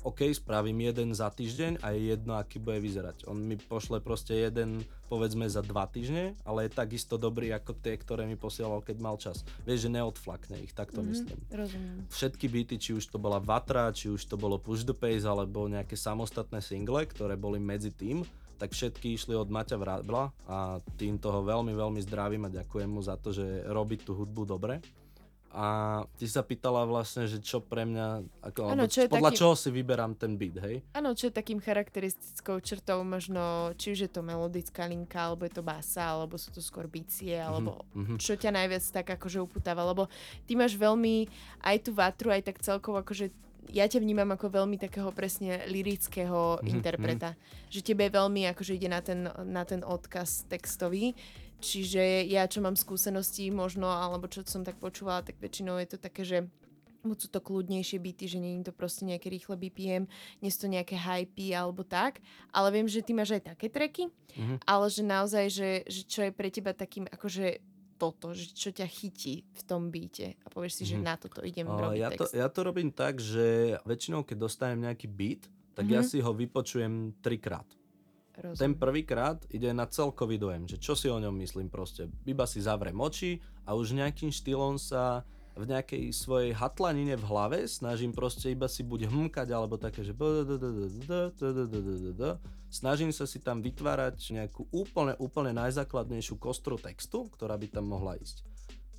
OK, 0.00 0.32
spravím 0.32 0.80
jeden 0.80 1.12
za 1.12 1.28
týždeň 1.28 1.84
a 1.84 1.92
je 1.92 2.16
jedno, 2.16 2.32
aký 2.40 2.56
bude 2.56 2.80
vyzerať. 2.80 3.28
On 3.28 3.36
mi 3.36 3.60
pošle 3.60 4.00
proste 4.00 4.32
jeden, 4.32 4.80
povedzme, 5.12 5.44
za 5.44 5.60
dva 5.60 5.84
týždne, 5.84 6.32
ale 6.48 6.64
je 6.64 6.72
takisto 6.72 7.20
dobrý 7.20 7.52
ako 7.52 7.76
tie, 7.76 8.00
ktoré 8.00 8.24
mi 8.24 8.32
posielal, 8.32 8.80
keď 8.80 8.96
mal 8.96 9.20
čas. 9.20 9.44
Vieš, 9.68 9.88
že 9.88 9.90
neodflakne 9.92 10.56
ich, 10.64 10.72
tak 10.72 10.96
to 10.96 11.04
mm-hmm, 11.04 11.12
myslím. 11.12 11.38
Rozumiem. 11.52 11.96
Všetky 12.08 12.46
byty, 12.48 12.74
či 12.80 12.90
už 12.96 13.12
to 13.12 13.20
bola 13.20 13.36
Vatra, 13.44 13.92
či 13.92 14.08
už 14.08 14.24
to 14.24 14.40
bolo 14.40 14.56
Push 14.56 14.88
the 14.88 14.96
Pace, 14.96 15.28
alebo 15.28 15.68
nejaké 15.68 16.00
samostatné 16.00 16.64
single, 16.64 17.04
ktoré 17.04 17.36
boli 17.36 17.60
medzi 17.60 17.92
tým, 17.92 18.24
tak 18.56 18.72
všetky 18.72 19.16
išli 19.16 19.36
od 19.36 19.48
Maťa 19.52 19.76
Vrabla 19.80 20.32
a 20.44 20.80
tým 21.00 21.16
toho 21.16 21.44
veľmi, 21.44 21.72
veľmi 21.76 22.00
zdravím 22.04 22.48
a 22.48 22.52
ďakujem 22.52 22.88
mu 22.92 23.00
za 23.00 23.16
to, 23.20 23.32
že 23.32 23.64
robí 23.68 23.96
tú 24.00 24.12
hudbu 24.12 24.48
dobre. 24.48 24.80
A 25.50 25.66
ty 26.14 26.30
sa 26.30 26.46
pýtala 26.46 26.86
vlastne, 26.86 27.26
že 27.26 27.42
čo 27.42 27.58
pre 27.58 27.82
mňa, 27.82 28.22
ako, 28.38 28.70
ano, 28.70 28.86
čo 28.86 29.10
podľa 29.10 29.34
taký... 29.34 29.40
čoho 29.42 29.54
si 29.58 29.68
vyberám 29.74 30.14
ten 30.14 30.38
beat, 30.38 30.62
hej? 30.62 30.78
Áno, 30.94 31.10
čo 31.18 31.26
je 31.26 31.34
takým 31.34 31.58
charakteristickou 31.58 32.62
črtou 32.62 33.02
možno, 33.02 33.74
či 33.74 33.90
už 33.90 33.98
je 34.06 34.10
to 34.14 34.22
melodická 34.22 34.86
linka, 34.86 35.18
alebo 35.18 35.50
je 35.50 35.58
to 35.58 35.66
basa, 35.66 36.06
alebo 36.06 36.38
sú 36.38 36.54
to 36.54 36.62
skôr 36.62 36.86
bicie, 36.86 37.34
mhm, 37.34 37.46
alebo 37.50 37.82
mm-hmm. 37.98 38.18
čo 38.22 38.38
ťa 38.38 38.50
najviac 38.54 38.84
tak 38.94 39.06
akože 39.18 39.42
uputáva, 39.42 39.82
lebo 39.82 40.06
ty 40.46 40.54
máš 40.54 40.78
veľmi 40.78 41.26
aj 41.66 41.76
tú 41.82 41.90
vatru, 41.98 42.30
aj 42.30 42.46
tak 42.46 42.62
celkovo 42.62 43.02
akože 43.02 43.34
ja 43.70 43.86
ťa 43.86 44.02
vnímam 44.02 44.26
ako 44.34 44.50
veľmi 44.50 44.80
takého 44.80 45.10
presne 45.14 45.62
lirického 45.70 46.58
mm-hmm. 46.58 46.70
interpreta. 46.74 47.38
Že 47.70 47.92
tebe 47.92 48.10
veľmi 48.10 48.50
akože 48.50 48.74
ide 48.74 48.90
na 48.90 48.98
ten, 48.98 49.30
na 49.46 49.62
ten 49.62 49.86
odkaz 49.86 50.48
textový. 50.50 51.14
Čiže 51.60 52.24
ja, 52.24 52.48
čo 52.48 52.64
mám 52.64 52.74
skúsenosti 52.74 53.52
možno, 53.52 53.86
alebo 53.86 54.26
čo 54.26 54.40
som 54.48 54.64
tak 54.64 54.80
počúvala, 54.80 55.20
tak 55.20 55.36
väčšinou 55.36 55.76
je 55.76 55.88
to 55.92 55.98
také, 56.00 56.24
že 56.24 56.38
buď 57.04 57.16
sú 57.16 57.28
to 57.32 57.40
kľudnejšie 57.40 57.96
byty, 57.96 58.24
že 58.28 58.38
nie 58.40 58.60
je 58.60 58.68
to 58.68 58.74
proste 58.76 59.08
nejaké 59.08 59.32
rýchle 59.32 59.56
BPM, 59.56 60.04
nie 60.44 60.50
sú 60.52 60.68
to 60.68 60.72
nejaké 60.72 60.96
hypy 61.00 61.52
alebo 61.56 61.80
tak, 61.84 62.20
ale 62.52 62.68
viem, 62.72 62.88
že 62.88 63.00
ty 63.00 63.16
máš 63.16 63.40
aj 63.40 63.56
také 63.56 63.72
treky, 63.72 64.08
mm-hmm. 64.08 64.68
ale 64.68 64.86
že 64.92 65.02
naozaj, 65.04 65.44
že, 65.48 65.70
že 65.88 66.02
čo 66.04 66.20
je 66.28 66.32
pre 66.32 66.52
teba 66.52 66.76
takým 66.76 67.08
akože 67.08 67.64
toto, 68.00 68.32
že 68.32 68.56
čo 68.56 68.72
ťa 68.72 68.88
chytí 68.88 69.44
v 69.44 69.62
tom 69.68 69.92
byte 69.92 70.32
a 70.40 70.46
povieš 70.48 70.80
si, 70.80 70.84
mm-hmm. 70.88 70.92
že 70.92 70.96
mhm. 70.96 71.04
na 71.04 71.14
toto 71.20 71.40
idem 71.44 71.68
o, 71.68 71.76
robiť 71.76 72.00
ja 72.00 72.08
text. 72.08 72.32
To, 72.32 72.36
ja 72.36 72.48
to 72.48 72.60
robím 72.64 72.90
tak, 72.92 73.20
že 73.20 73.76
väčšinou, 73.84 74.24
keď 74.24 74.36
dostanem 74.40 74.88
nejaký 74.88 75.06
beat, 75.08 75.44
tak 75.76 75.84
mm-hmm. 75.84 75.96
ja 75.96 76.00
si 76.00 76.20
ho 76.20 76.32
vypočujem 76.32 77.20
trikrát. 77.20 77.68
Rozumiem. 78.40 78.56
Ten 78.56 78.72
prvýkrát 78.72 79.38
ide 79.52 79.68
na 79.76 79.84
celkový 79.84 80.40
dojem, 80.40 80.64
že 80.64 80.80
čo 80.80 80.96
si 80.96 81.12
o 81.12 81.20
ňom 81.20 81.36
myslím 81.44 81.68
proste. 81.68 82.08
Iba 82.24 82.48
si 82.48 82.64
zavrem 82.64 82.96
oči 82.96 83.36
a 83.68 83.76
už 83.76 83.92
nejakým 83.92 84.32
štýlom 84.32 84.80
sa 84.80 85.28
v 85.60 85.68
nejakej 85.68 86.14
svojej 86.16 86.56
hatlanine 86.56 87.20
v 87.20 87.24
hlave 87.26 87.58
snažím 87.68 88.16
proste 88.16 88.48
iba 88.48 88.64
si 88.64 88.80
buď 88.80 89.12
hmkať 89.12 89.48
alebo 89.52 89.76
také, 89.76 90.00
že 90.00 90.16
snažím 92.72 93.12
sa 93.12 93.28
si 93.28 93.42
tam 93.44 93.60
vytvárať 93.60 94.16
nejakú 94.40 94.70
úplne, 94.72 95.18
úplne 95.20 95.52
najzákladnejšiu 95.52 96.40
kostru 96.40 96.80
textu, 96.80 97.28
ktorá 97.34 97.60
by 97.60 97.66
tam 97.68 97.92
mohla 97.92 98.16
ísť. 98.16 98.46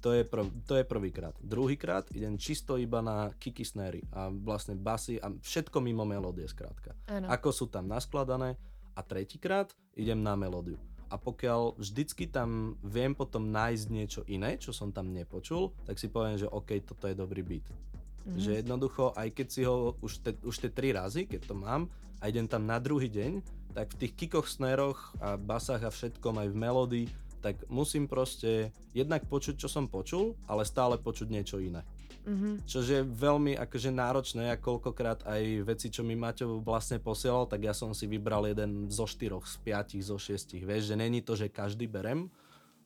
To 0.01 0.17
je, 0.17 0.25
prv, 0.25 0.49
to 0.65 0.81
je 0.81 0.85
prvýkrát. 0.85 1.37
Druhýkrát 1.37 2.09
idem 2.17 2.33
čisto 2.33 2.73
iba 2.81 3.05
na 3.05 3.29
kicky 3.37 3.61
snary 3.61 4.01
a 4.09 4.33
vlastne 4.33 4.73
basy 4.73 5.21
a 5.21 5.29
všetko 5.29 5.77
mimo 5.77 6.09
melódie 6.09 6.49
skrátka. 6.49 6.97
Ano. 7.05 7.29
Ako 7.29 7.53
sú 7.53 7.69
tam 7.69 7.85
naskladané, 7.85 8.57
a 8.95 9.01
tretíkrát 9.01 9.71
idem 9.95 10.19
na 10.19 10.35
melódiu. 10.35 10.79
A 11.11 11.19
pokiaľ 11.19 11.75
vždycky 11.75 12.31
tam 12.31 12.79
viem 12.79 13.11
potom 13.11 13.51
nájsť 13.51 13.85
niečo 13.91 14.21
iné, 14.31 14.55
čo 14.55 14.71
som 14.71 14.95
tam 14.95 15.11
nepočul, 15.11 15.75
tak 15.83 15.99
si 15.99 16.07
poviem, 16.07 16.39
že 16.39 16.47
OK, 16.47 16.79
toto 16.87 17.11
je 17.11 17.15
dobrý 17.19 17.43
beat. 17.43 17.67
Mm-hmm. 17.67 18.39
Že 18.39 18.51
jednoducho, 18.63 19.11
aj 19.19 19.27
keď 19.35 19.47
si 19.51 19.61
ho 19.67 19.99
už, 19.99 20.23
te, 20.23 20.31
už 20.39 20.55
tie 20.55 20.71
tri 20.71 20.95
razy, 20.95 21.27
keď 21.27 21.51
to 21.51 21.55
mám, 21.57 21.91
a 22.21 22.29
idem 22.29 22.47
tam 22.47 22.63
na 22.63 22.77
druhý 22.77 23.09
deň, 23.09 23.43
tak 23.75 23.91
v 23.97 23.99
tých 24.05 24.13
kikoch, 24.13 24.47
sneroch 24.47 25.11
a 25.19 25.35
basách 25.35 25.83
a 25.83 25.91
všetkom 25.91 26.37
aj 26.37 26.47
v 26.53 26.59
melódii 26.59 27.07
tak 27.41 27.57
musím 27.67 28.05
proste 28.05 28.69
jednak 28.93 29.25
počuť, 29.25 29.57
čo 29.57 29.67
som 29.67 29.89
počul, 29.89 30.37
ale 30.45 30.61
stále 30.61 31.01
počuť 31.01 31.27
niečo 31.27 31.57
iné. 31.57 31.81
Mm-hmm. 32.21 32.53
Čo 32.69 32.85
je 32.85 33.01
veľmi 33.01 33.57
akože 33.57 33.89
náročné 33.89 34.53
a 34.53 34.61
koľkokrát 34.61 35.25
aj 35.25 35.65
veci, 35.65 35.89
čo 35.89 36.05
mi 36.05 36.13
Maťo 36.13 36.61
vlastne 36.61 37.01
posielal, 37.01 37.49
tak 37.49 37.65
ja 37.65 37.73
som 37.73 37.97
si 37.97 38.05
vybral 38.05 38.45
jeden 38.45 38.87
zo 38.93 39.09
štyroch, 39.09 39.49
z 39.49 39.57
piatich, 39.65 40.05
zo 40.05 40.21
šiestich. 40.21 40.61
Vieš, 40.61 40.93
že 40.93 40.95
není 40.95 41.25
to, 41.25 41.33
že 41.33 41.49
každý 41.49 41.89
berem. 41.89 42.29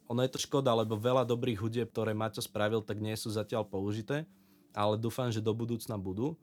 Ono 0.08 0.22
je 0.24 0.32
to 0.32 0.40
škoda, 0.40 0.72
lebo 0.72 0.96
veľa 0.96 1.28
dobrých 1.28 1.60
hudieb, 1.60 1.92
ktoré 1.92 2.16
Maťo 2.16 2.40
spravil, 2.40 2.80
tak 2.80 3.04
nie 3.04 3.18
sú 3.20 3.28
zatiaľ 3.28 3.68
použité, 3.68 4.24
ale 4.72 4.96
dúfam, 4.96 5.28
že 5.28 5.44
do 5.44 5.52
budúcna 5.52 6.00
budú 6.00 6.40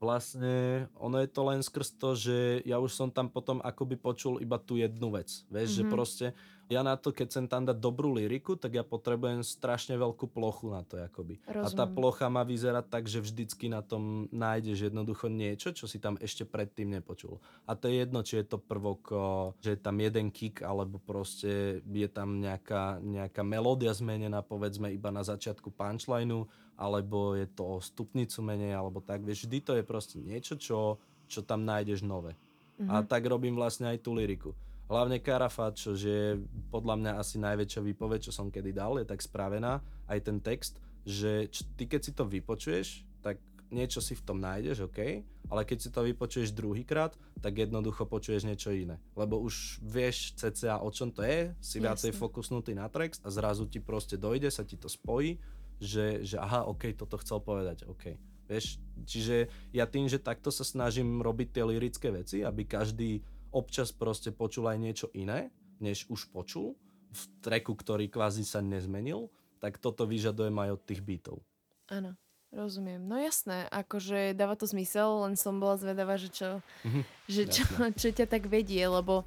vlastne 0.00 0.88
ono 0.96 1.20
je 1.20 1.28
to 1.28 1.44
len 1.44 1.60
skrz 1.60 2.00
to, 2.00 2.16
že 2.16 2.64
ja 2.64 2.80
už 2.80 2.90
som 2.90 3.12
tam 3.12 3.28
potom 3.28 3.60
akoby 3.60 4.00
počul 4.00 4.40
iba 4.40 4.56
tú 4.56 4.80
jednu 4.80 5.12
vec. 5.12 5.44
Vieš, 5.52 5.76
mm-hmm. 5.76 5.86
že 5.86 5.92
proste 5.92 6.26
ja 6.70 6.86
na 6.86 6.94
to, 6.94 7.10
keď 7.10 7.26
chcem 7.26 7.46
tam 7.50 7.66
dať 7.66 7.82
dobrú 7.82 8.14
liriku, 8.14 8.54
tak 8.54 8.78
ja 8.78 8.86
potrebujem 8.86 9.42
strašne 9.42 9.98
veľkú 9.98 10.30
plochu 10.30 10.70
na 10.70 10.86
to 10.86 11.02
akoby. 11.02 11.42
A 11.50 11.66
tá 11.66 11.82
plocha 11.82 12.30
má 12.30 12.46
vyzerať 12.46 12.86
tak, 12.86 13.10
že 13.10 13.18
vždycky 13.18 13.66
na 13.66 13.82
tom 13.82 14.30
nájdeš 14.30 14.86
jednoducho 14.86 15.26
niečo, 15.26 15.74
čo 15.74 15.90
si 15.90 15.98
tam 15.98 16.14
ešte 16.22 16.46
predtým 16.46 16.94
nepočul. 16.94 17.42
A 17.66 17.74
to 17.74 17.90
je 17.90 18.06
jedno, 18.06 18.22
či 18.22 18.38
je 18.38 18.54
to 18.54 18.62
prvok, 18.62 19.10
že 19.58 19.74
je 19.74 19.80
tam 19.82 19.98
jeden 19.98 20.30
kick, 20.30 20.62
alebo 20.62 21.02
proste 21.02 21.82
je 21.82 22.08
tam 22.08 22.38
nejaká, 22.38 23.02
nejaká 23.02 23.42
melódia 23.42 23.90
zmenená, 23.90 24.38
povedzme 24.46 24.94
iba 24.94 25.10
na 25.10 25.26
začiatku 25.26 25.74
punchlineu, 25.74 26.46
alebo 26.78 27.34
je 27.34 27.50
to 27.50 27.66
o 27.66 27.76
stupnicu 27.82 28.46
menej, 28.46 28.78
alebo 28.78 29.02
tak. 29.02 29.26
Vieš, 29.26 29.50
vždy 29.50 29.58
to 29.58 29.72
je 29.74 29.82
proste 29.82 30.22
niečo, 30.22 30.54
čo, 30.54 31.02
čo 31.26 31.42
tam 31.42 31.66
nájdeš 31.66 32.06
nové. 32.06 32.38
Mhm. 32.78 32.88
A 32.88 33.02
tak 33.02 33.26
robím 33.26 33.58
vlastne 33.58 33.90
aj 33.90 34.06
tú 34.06 34.14
liriku. 34.14 34.54
Hlavne 34.90 35.22
Karafat, 35.22 35.78
čo 35.78 35.94
je 35.94 36.34
podľa 36.74 36.98
mňa 36.98 37.12
asi 37.22 37.38
najväčšia 37.38 37.78
výpoveď, 37.94 38.26
čo 38.26 38.32
som 38.34 38.50
kedy 38.50 38.74
dal, 38.74 38.98
je 38.98 39.06
tak 39.06 39.22
spravená, 39.22 39.78
aj 40.10 40.18
ten 40.18 40.42
text, 40.42 40.82
že 41.06 41.46
č- 41.46 41.62
ty 41.78 41.86
keď 41.86 42.00
si 42.02 42.10
to 42.10 42.26
vypočuješ, 42.26 43.06
tak 43.22 43.38
niečo 43.70 44.02
si 44.02 44.18
v 44.18 44.26
tom 44.26 44.42
nájdeš, 44.42 44.90
OK, 44.90 45.22
ale 45.46 45.62
keď 45.62 45.78
si 45.78 45.94
to 45.94 46.02
vypočuješ 46.02 46.50
druhýkrát, 46.50 47.14
tak 47.38 47.62
jednoducho 47.62 48.02
počuješ 48.02 48.42
niečo 48.50 48.74
iné. 48.74 48.98
Lebo 49.14 49.38
už 49.38 49.78
vieš 49.78 50.34
cca 50.34 50.82
o 50.82 50.90
čom 50.90 51.14
to 51.14 51.22
je, 51.22 51.54
si 51.62 51.78
viacej 51.78 52.10
Jasne. 52.10 52.18
fokusnutý 52.18 52.74
na 52.74 52.90
text 52.90 53.22
a 53.22 53.30
zrazu 53.30 53.70
ti 53.70 53.78
proste 53.78 54.18
dojde, 54.18 54.50
sa 54.50 54.66
ti 54.66 54.74
to 54.74 54.90
spojí, 54.90 55.38
že, 55.78 56.26
že 56.26 56.34
aha, 56.34 56.66
OK, 56.66 56.98
toto 56.98 57.14
chcel 57.22 57.38
povedať, 57.38 57.86
OK. 57.86 58.18
Vieš, 58.50 58.82
čiže 59.06 59.46
ja 59.70 59.86
tým, 59.86 60.10
že 60.10 60.18
takto 60.18 60.50
sa 60.50 60.66
snažím 60.66 61.22
robiť 61.22 61.54
tie 61.54 61.62
lirické 61.62 62.10
veci, 62.10 62.42
aby 62.42 62.66
každý 62.66 63.22
občas 63.50 63.90
proste 63.90 64.30
počul 64.30 64.66
aj 64.66 64.78
niečo 64.78 65.06
iné, 65.12 65.50
než 65.78 66.06
už 66.08 66.30
počul, 66.30 66.74
v 67.10 67.22
treku, 67.42 67.74
ktorý 67.74 68.06
kvázi 68.06 68.46
sa 68.46 68.62
nezmenil, 68.62 69.26
tak 69.58 69.82
toto 69.82 70.06
vyžadujem 70.06 70.54
aj 70.54 70.70
od 70.78 70.82
tých 70.86 71.00
beatov. 71.02 71.42
Áno, 71.90 72.14
rozumiem. 72.54 73.02
No 73.02 73.18
jasné, 73.18 73.66
akože 73.66 74.32
dáva 74.38 74.54
to 74.54 74.64
zmysel, 74.70 75.26
len 75.26 75.34
som 75.34 75.58
bola 75.58 75.74
zvedavá, 75.74 76.14
že 76.14 76.30
čo, 76.30 76.62
Mhm, 76.86 77.02
že 77.26 77.42
čo, 77.50 77.62
čo 78.00 78.08
ťa 78.14 78.30
tak 78.30 78.46
vedie, 78.46 78.86
lebo 78.86 79.26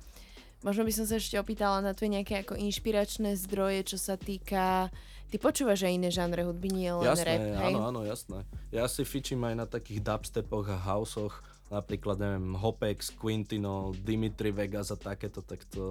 možno 0.64 0.88
by 0.88 0.96
som 0.96 1.04
sa 1.04 1.20
ešte 1.20 1.36
opýtala 1.36 1.84
na 1.84 1.92
tvoje 1.92 2.16
nejaké 2.16 2.48
ako 2.48 2.56
inšpiračné 2.56 3.36
zdroje, 3.36 3.84
čo 3.94 3.98
sa 4.00 4.16
týka... 4.16 4.88
Ty 5.28 5.42
počúvaš 5.42 5.82
aj 5.90 5.98
iné 5.98 6.14
žánre 6.14 6.46
hudby, 6.46 6.70
nie 6.70 6.94
len 6.94 7.10
Jasné, 7.10 7.26
rap, 7.26 7.42
hej? 7.42 7.74
áno, 7.74 7.80
áno, 7.90 8.02
jasné. 8.06 8.46
Ja 8.70 8.86
si 8.86 9.02
fičím 9.02 9.42
aj 9.44 9.56
na 9.58 9.66
takých 9.66 10.06
dubstepoch 10.06 10.70
a 10.70 10.78
houseoch, 10.78 11.42
napríklad, 11.74 12.22
neviem, 12.22 12.54
Hopex, 12.54 13.10
Quintino, 13.18 13.98
Dimitri 13.98 14.54
Vegas 14.54 14.94
a 14.94 14.98
takéto, 14.98 15.42
tak 15.42 15.66
to 15.66 15.82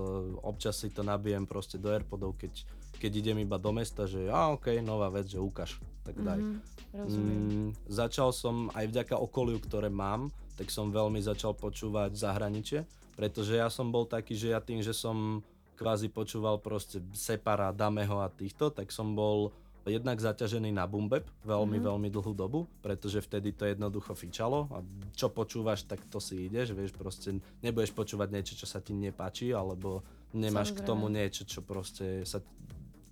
občas 0.46 0.78
si 0.78 0.94
to 0.94 1.02
nabijem 1.02 1.42
proste 1.42 1.82
do 1.82 1.90
Airpodov, 1.90 2.38
keď, 2.38 2.62
keď 3.02 3.12
idem 3.18 3.42
iba 3.42 3.58
do 3.58 3.74
mesta, 3.74 4.06
že 4.06 4.30
a 4.30 4.54
ok, 4.54 4.78
nová 4.78 5.10
vec, 5.10 5.26
že 5.26 5.42
ukáž, 5.42 5.82
tak 6.06 6.14
daj. 6.22 6.38
Mhm, 6.38 6.58
rozumiem. 6.94 7.40
Mm, 7.42 7.70
začal 7.90 8.30
som 8.30 8.70
aj 8.78 8.86
vďaka 8.86 9.18
okoliu, 9.18 9.58
ktoré 9.58 9.90
mám, 9.90 10.30
tak 10.54 10.70
som 10.70 10.94
veľmi 10.94 11.18
začal 11.18 11.58
počúvať 11.58 12.14
zahraničie, 12.14 12.86
pretože 13.18 13.58
ja 13.58 13.66
som 13.66 13.90
bol 13.90 14.06
taký, 14.06 14.38
že 14.38 14.54
ja 14.54 14.62
tým, 14.62 14.78
že 14.78 14.94
som 14.94 15.42
kvázi 15.82 16.06
počúval 16.14 16.62
proste 16.62 17.02
Separa, 17.10 17.74
Dameho 17.74 18.22
a 18.22 18.30
týchto, 18.30 18.70
tak 18.70 18.94
som 18.94 19.18
bol 19.18 19.50
jednak 19.84 20.14
zaťažený 20.16 20.70
na 20.70 20.84
Bumbeb 20.84 21.24
veľmi, 21.42 21.76
Mhm. 21.76 21.84
veľmi 21.84 22.08
dlhú 22.08 22.32
dobu, 22.32 22.64
pretože 22.78 23.18
vtedy 23.18 23.50
to 23.50 23.64
jednoducho 23.64 24.12
fičalo 24.12 24.68
a 24.68 24.78
čo 25.10 25.26
počúvaš, 25.28 25.82
tak 25.82 25.98
to 26.04 26.18
si 26.18 26.46
ideš, 26.46 26.70
vieš, 26.70 26.92
proste 26.92 27.34
nebudeš 27.58 27.90
počúvať 27.90 28.28
niečo, 28.30 28.54
čo 28.54 28.64
sa 28.64 28.78
ti 28.78 28.92
nepáči, 28.92 29.50
alebo 29.50 30.02
nemáš 30.30 30.70
k 30.70 30.78
Samozrejme. 30.78 30.86
tomu 30.86 31.06
niečo, 31.08 31.42
čo 31.42 31.60
proste 31.60 32.22
sa 32.22 32.38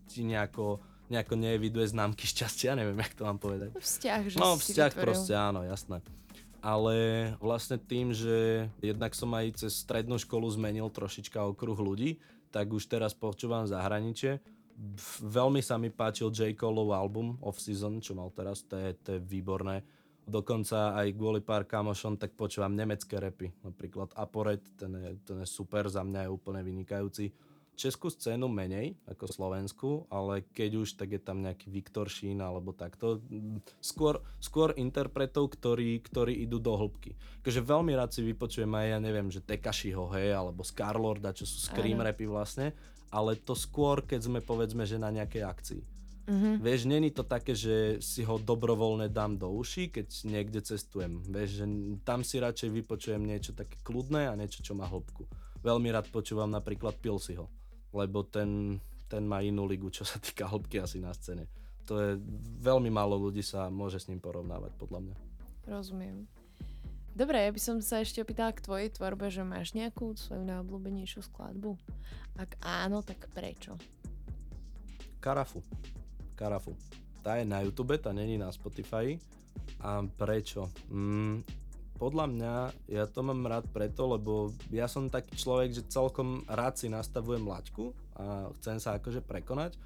ti 0.06 0.22
nejako, 0.22 0.78
nejako 1.08 1.34
neeviduje 1.34 1.86
známky 1.86 2.22
šťastia, 2.24 2.74
neviem, 2.78 2.96
jak 2.96 3.12
to 3.12 3.24
mám 3.24 3.36
povedať. 3.36 3.70
Vzťah, 3.72 4.20
že 4.24 4.36
No, 4.36 4.54
vzťah 4.54 4.92
proste, 4.92 5.32
áno, 5.32 5.62
jasné. 5.62 5.98
Ale 6.58 6.94
vlastne 7.38 7.78
tým, 7.78 8.12
že 8.12 8.36
jednak 8.78 9.10
som 9.12 9.32
aj 9.32 9.64
cez 9.64 9.72
strednú 9.76 10.14
školu 10.16 10.44
zmenil 10.46 10.86
trošička 10.86 11.40
okruh 11.46 11.74
ľudí, 11.74 12.20
tak 12.48 12.68
už 12.68 12.84
teraz 12.84 13.10
počúvam 13.10 13.64
zahraničie. 13.64 14.44
Veľmi 15.20 15.60
sa 15.60 15.76
mi 15.76 15.92
páčil 15.92 16.32
J. 16.32 16.56
Coleov 16.56 16.96
album 16.96 17.36
Off 17.44 17.60
Season, 17.60 18.00
čo 18.00 18.16
mal 18.16 18.32
teraz, 18.32 18.64
to 18.64 18.80
je, 18.80 18.96
to 18.96 19.08
je 19.16 19.20
výborné. 19.20 19.84
Dokonca 20.24 20.96
aj 20.96 21.16
kvôli 21.16 21.44
pár 21.44 21.68
kamošom, 21.68 22.16
tak 22.16 22.32
počúvam 22.32 22.72
nemecké 22.72 23.20
repy. 23.20 23.52
Napríklad 23.60 24.16
Aporet, 24.16 24.64
ten 24.80 24.94
je, 24.96 25.10
ten 25.26 25.36
je 25.44 25.48
super, 25.48 25.84
za 25.90 26.00
mňa 26.00 26.24
je 26.24 26.30
úplne 26.32 26.64
vynikajúci. 26.64 27.28
Českú 27.76 28.12
scénu 28.12 28.44
menej 28.44 28.96
ako 29.08 29.24
Slovensku, 29.24 29.88
ale 30.12 30.44
keď 30.52 30.84
už, 30.84 31.00
tak 31.00 31.16
je 31.16 31.20
tam 31.20 31.40
nejaký 31.40 31.72
Viktor 31.72 32.12
Šín 32.12 32.44
alebo 32.44 32.76
takto. 32.76 33.24
Skôr, 33.80 34.20
skôr 34.36 34.76
interpretov, 34.76 35.48
ktorí, 35.56 35.96
ktorí 36.04 36.44
idú 36.44 36.60
do 36.60 36.76
hĺbky. 36.76 37.16
Takže 37.40 37.64
veľmi 37.64 37.96
rád 37.96 38.12
si 38.12 38.20
vypočujem 38.20 38.68
aj, 38.68 38.86
ja 38.86 38.98
neviem, 39.00 39.32
že 39.32 39.40
Tekashiho, 39.40 40.12
hej, 40.12 40.36
alebo 40.36 40.60
Scarlorda, 40.60 41.32
čo 41.32 41.48
sú 41.48 41.56
scream 41.56 42.04
rapy 42.04 42.28
vlastne, 42.28 42.76
ale 43.10 43.36
to 43.36 43.58
skôr, 43.58 44.06
keď 44.06 44.30
sme 44.30 44.40
povedzme, 44.40 44.86
že 44.86 44.96
na 44.96 45.10
nejakej 45.10 45.42
akcii. 45.42 45.82
Mhm. 46.30 46.62
Vieš, 46.62 46.80
není 46.86 47.10
to 47.10 47.26
také, 47.26 47.58
že 47.58 47.98
si 47.98 48.22
ho 48.22 48.38
dobrovoľne 48.38 49.10
dám 49.10 49.34
do 49.34 49.50
uší, 49.50 49.90
keď 49.90 50.06
niekde 50.30 50.62
cestujem. 50.62 51.18
Vieš, 51.26 51.50
že 51.58 51.64
tam 52.06 52.22
si 52.22 52.38
radšej 52.38 52.70
vypočujem 52.70 53.18
niečo 53.18 53.50
také 53.50 53.74
kľudné 53.82 54.30
a 54.30 54.38
niečo, 54.38 54.62
čo 54.62 54.78
má 54.78 54.86
hĺbku. 54.86 55.26
Veľmi 55.60 55.90
rád 55.90 56.06
počúvam 56.14 56.46
napríklad 56.46 56.94
Pilsiho, 57.02 57.50
lebo 57.90 58.22
ten, 58.22 58.78
ten 59.10 59.26
má 59.26 59.42
inú 59.42 59.66
ligu, 59.66 59.90
čo 59.90 60.06
sa 60.06 60.22
týka 60.22 60.46
hĺbky 60.46 60.78
asi 60.78 61.02
na 61.02 61.10
scéne. 61.10 61.50
To 61.90 61.98
je, 61.98 62.22
veľmi 62.62 62.94
málo 62.94 63.18
ľudí 63.18 63.42
sa 63.42 63.66
môže 63.66 63.98
s 63.98 64.06
ním 64.06 64.22
porovnávať, 64.22 64.70
podľa 64.78 65.10
mňa. 65.10 65.16
Rozumiem. 65.66 66.39
Dobre, 67.10 67.42
ja 67.42 67.50
by 67.50 67.60
som 67.60 67.76
sa 67.82 68.00
ešte 68.00 68.22
opýtala 68.22 68.54
k 68.54 68.62
tvojej 68.62 68.88
tvorbe, 68.94 69.26
že 69.28 69.42
máš 69.42 69.74
nejakú 69.74 70.14
svoju 70.14 70.46
najobľúbenejšiu 70.46 71.26
skladbu? 71.26 71.74
Ak 72.38 72.54
áno, 72.62 73.02
tak 73.02 73.26
prečo? 73.34 73.74
Karafu. 75.18 75.60
Karafu. 76.38 76.72
Tá 77.20 77.36
je 77.36 77.44
na 77.44 77.60
YouTube, 77.60 77.98
tá 78.00 78.14
není 78.14 78.38
na 78.40 78.48
Spotify. 78.54 79.18
A 79.82 80.00
prečo? 80.06 80.70
Mm, 80.88 81.44
podľa 82.00 82.26
mňa, 82.32 82.54
ja 82.88 83.04
to 83.04 83.20
mám 83.20 83.44
rád 83.44 83.68
preto, 83.68 84.08
lebo 84.08 84.54
ja 84.72 84.88
som 84.88 85.12
taký 85.12 85.36
človek, 85.36 85.76
že 85.76 85.90
celkom 85.92 86.48
rád 86.48 86.80
si 86.80 86.88
nastavujem 86.88 87.44
laťku 87.44 87.92
a 88.16 88.48
chcem 88.56 88.80
sa 88.80 88.96
akože 88.96 89.20
prekonať. 89.20 89.76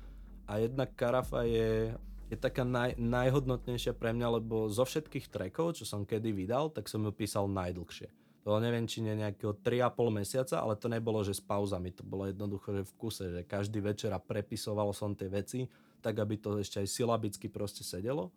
A 0.46 0.62
jednak 0.62 0.94
Karafa 0.94 1.42
je, 1.42 1.90
je 2.34 2.38
taká 2.42 2.66
naj, 2.66 2.98
najhodnotnejšia 2.98 3.94
pre 3.94 4.10
mňa, 4.10 4.42
lebo 4.42 4.66
zo 4.66 4.82
všetkých 4.82 5.30
trackov, 5.30 5.78
čo 5.78 5.86
som 5.86 6.02
kedy 6.02 6.34
vydal, 6.34 6.74
tak 6.74 6.90
som 6.90 7.00
ju 7.06 7.14
písal 7.14 7.46
najdlhšie. 7.46 8.10
To 8.44 8.60
neviem, 8.60 8.84
či 8.84 9.00
nie 9.00 9.16
nejakého 9.16 9.56
3,5 9.56 9.96
mesiaca, 10.12 10.60
ale 10.60 10.76
to 10.76 10.92
nebolo, 10.92 11.24
že 11.24 11.32
s 11.32 11.40
pauzami, 11.40 11.96
to 11.96 12.04
bolo 12.04 12.28
jednoducho, 12.28 12.76
že 12.76 12.82
v 12.84 12.92
kuse, 13.00 13.24
že 13.32 13.40
každý 13.48 13.80
večer 13.80 14.12
a 14.12 14.20
prepisoval 14.20 14.92
som 14.92 15.16
tie 15.16 15.32
veci, 15.32 15.64
tak 16.04 16.20
aby 16.20 16.36
to 16.36 16.60
ešte 16.60 16.84
aj 16.84 16.88
silabicky 16.92 17.48
proste 17.48 17.80
sedelo. 17.80 18.28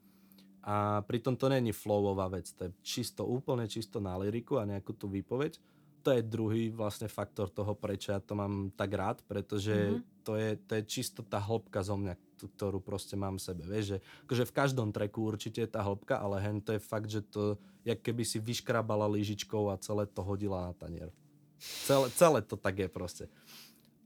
A 0.64 1.04
pritom 1.04 1.36
to 1.36 1.52
není 1.52 1.76
flowová 1.76 2.32
vec, 2.32 2.48
to 2.56 2.68
je 2.68 2.72
čisto, 2.84 3.28
úplne 3.28 3.68
čisto 3.68 4.00
na 4.00 4.16
liriku 4.16 4.60
a 4.60 4.68
nejakú 4.68 4.96
tú 4.96 5.12
výpoveď. 5.12 5.60
To 6.08 6.16
je 6.16 6.24
druhý 6.24 6.72
vlastne 6.72 7.12
faktor 7.12 7.52
toho, 7.52 7.76
prečo 7.76 8.16
ja 8.16 8.24
to 8.24 8.32
mám 8.32 8.72
tak 8.80 8.96
rád, 8.96 9.20
pretože 9.28 9.76
Mhm. 9.76 9.92
mm-hmm. 9.92 10.24
to, 10.24 10.34
je, 10.40 10.50
to 10.64 10.72
je 10.80 10.84
čisto 10.88 11.20
tá 11.20 11.36
hĺbka 11.36 11.84
zo 11.84 12.00
mňa, 12.00 12.16
ktorú 12.56 12.80
proste 12.80 13.20
mám 13.20 13.36
v 13.36 13.44
sebe. 13.44 13.68
Vieš, 13.68 13.86
že 13.92 13.98
akože 14.24 14.44
v 14.48 14.56
každom 14.56 14.96
treku 14.96 15.28
určite 15.28 15.60
je 15.60 15.68
tá 15.68 15.84
hĺbka, 15.84 16.16
ale 16.16 16.40
hen 16.40 16.64
to 16.64 16.72
je 16.72 16.80
fakt, 16.80 17.12
že 17.12 17.20
to, 17.28 17.60
jak 17.84 18.00
keby 18.00 18.24
si 18.24 18.40
vyškrabala 18.40 19.04
lyžičkou 19.04 19.68
a 19.68 19.76
celé 19.84 20.08
to 20.08 20.24
hodila 20.24 20.72
na 20.72 20.74
tanier. 20.80 21.12
Celé, 21.60 22.08
celé 22.16 22.40
to 22.40 22.56
tak 22.56 22.80
je 22.80 22.88
proste. 22.88 23.26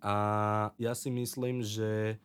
A 0.01 0.13
ja 0.81 0.97
si 0.97 1.13
myslím, 1.13 1.61
že 1.61 2.17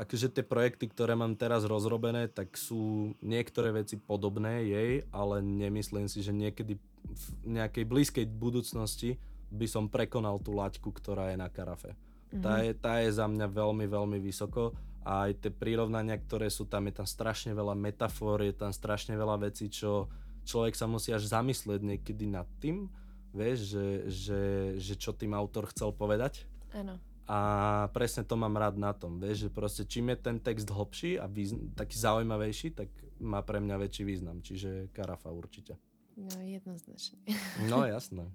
akože 0.00 0.32
tie 0.32 0.44
projekty, 0.44 0.88
ktoré 0.88 1.12
mám 1.12 1.36
teraz 1.36 1.68
rozrobené, 1.68 2.32
tak 2.32 2.56
sú 2.56 3.12
niektoré 3.20 3.84
veci 3.84 4.00
podobné 4.00 4.64
jej, 4.64 4.92
ale 5.12 5.44
nemyslím 5.44 6.08
si, 6.08 6.24
že 6.24 6.32
niekedy 6.32 6.80
v 7.04 7.24
nejakej 7.44 7.84
blízkej 7.84 8.26
budúcnosti 8.32 9.20
by 9.52 9.66
som 9.68 9.92
prekonal 9.92 10.40
tú 10.40 10.56
laťku, 10.56 10.88
ktorá 10.88 11.34
je 11.34 11.36
na 11.36 11.52
karafe. 11.52 11.92
Mhm. 12.32 12.40
Tá, 12.40 12.52
je, 12.64 12.72
tá 12.72 12.92
je 13.04 13.10
za 13.12 13.26
mňa 13.28 13.46
veľmi, 13.50 13.86
veľmi 13.90 14.18
vysoko 14.22 14.72
a 15.04 15.28
aj 15.28 15.44
tie 15.44 15.52
prirovnania, 15.52 16.16
ktoré 16.16 16.48
sú 16.48 16.64
tam, 16.64 16.88
je 16.88 16.94
tam 16.96 17.08
strašne 17.08 17.52
veľa 17.52 17.76
metafor, 17.76 18.40
je 18.44 18.54
tam 18.56 18.72
strašne 18.72 19.16
veľa 19.16 19.48
vecí, 19.48 19.68
čo 19.68 20.08
človek 20.44 20.76
sa 20.76 20.88
musí 20.88 21.12
až 21.12 21.28
zamyslieť 21.28 21.80
niekedy 21.80 22.24
nad 22.28 22.48
tým, 22.60 22.88
vieš, 23.32 23.74
že, 23.74 23.86
že, 24.08 24.42
že 24.76 24.94
čo 24.96 25.12
tým 25.12 25.32
autor 25.36 25.68
chcel 25.72 25.92
povedať. 25.92 26.44
Áno. 26.72 27.00
A 27.30 27.38
presne 27.94 28.26
to 28.26 28.34
mám 28.34 28.58
rád 28.58 28.74
na 28.74 28.90
tom, 28.90 29.22
vieš, 29.22 29.46
že 29.46 29.50
proste 29.54 29.86
čím 29.86 30.10
je 30.10 30.18
ten 30.18 30.42
text 30.42 30.66
hlbší 30.66 31.22
a 31.22 31.30
význ- 31.30 31.70
taký 31.78 31.94
zaujímavejší, 31.94 32.74
tak 32.74 32.90
má 33.22 33.38
pre 33.46 33.62
mňa 33.62 33.76
väčší 33.86 34.02
význam, 34.02 34.42
čiže 34.42 34.90
Karafa 34.90 35.30
určite. 35.30 35.78
No 36.18 36.42
jednoznačne. 36.42 37.22
No 37.70 37.86
jasné. 37.86 38.26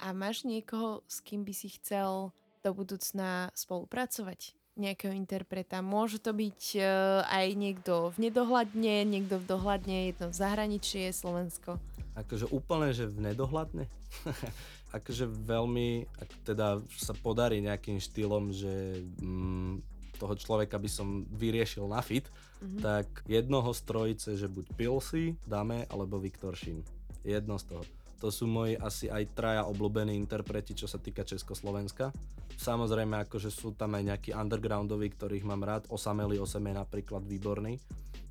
A 0.00 0.16
máš 0.16 0.48
niekoho, 0.48 1.04
s 1.04 1.20
kým 1.20 1.44
by 1.44 1.52
si 1.52 1.68
chcel 1.76 2.32
do 2.64 2.70
budúcna 2.72 3.52
spolupracovať? 3.52 4.56
Nejakého 4.80 5.12
interpreta. 5.12 5.84
Môže 5.84 6.24
to 6.24 6.32
byť 6.32 6.60
uh, 6.80 7.20
aj 7.28 7.46
niekto 7.52 8.08
v 8.16 8.30
nedohľadne, 8.30 9.04
niekto 9.04 9.36
v 9.36 9.44
dohľadne, 9.44 10.08
jedno 10.08 10.32
v 10.32 10.36
zahraničí, 10.40 11.04
je 11.04 11.12
Slovensko. 11.12 11.76
Akože 12.16 12.48
úplne, 12.48 12.96
že 12.96 13.12
v 13.12 13.28
nedohľadne. 13.28 13.84
akože 14.90 15.26
veľmi, 15.26 15.88
ak 16.18 16.30
teda 16.44 16.82
sa 16.98 17.14
podarí 17.14 17.62
nejakým 17.62 17.98
štýlom, 17.98 18.50
že 18.50 19.00
mm, 19.22 19.72
toho 20.18 20.34
človeka 20.36 20.76
by 20.76 20.90
som 20.90 21.24
vyriešil 21.30 21.88
na 21.88 22.02
fit, 22.02 22.28
Mhm. 22.60 22.78
tak 22.84 23.08
jednoho 23.24 23.72
z 23.72 23.80
trojice, 23.88 24.30
že 24.36 24.44
buď 24.44 24.76
Pilsy 24.76 25.32
dáme, 25.48 25.88
alebo 25.88 26.20
Viktor 26.20 26.52
Šín. 26.52 26.84
Jedno 27.24 27.56
z 27.56 27.72
toho. 27.72 27.84
To 28.20 28.28
sú 28.28 28.44
moji 28.44 28.76
asi 28.76 29.08
aj 29.08 29.32
traja 29.32 29.64
obľúbení 29.64 30.12
interpreti, 30.12 30.76
čo 30.76 30.84
sa 30.84 31.00
týka 31.00 31.24
Československa. 31.24 32.12
Samozrejme, 32.60 33.16
akože 33.24 33.48
sú 33.48 33.72
tam 33.72 33.96
aj 33.96 34.12
nejakí 34.12 34.30
undergroundoví, 34.36 35.08
ktorých 35.16 35.48
mám 35.48 35.64
rád. 35.64 35.88
Osamelý 35.88 36.36
osem 36.36 36.68
je 36.68 36.74
napríklad 36.76 37.24
výborný, 37.24 37.80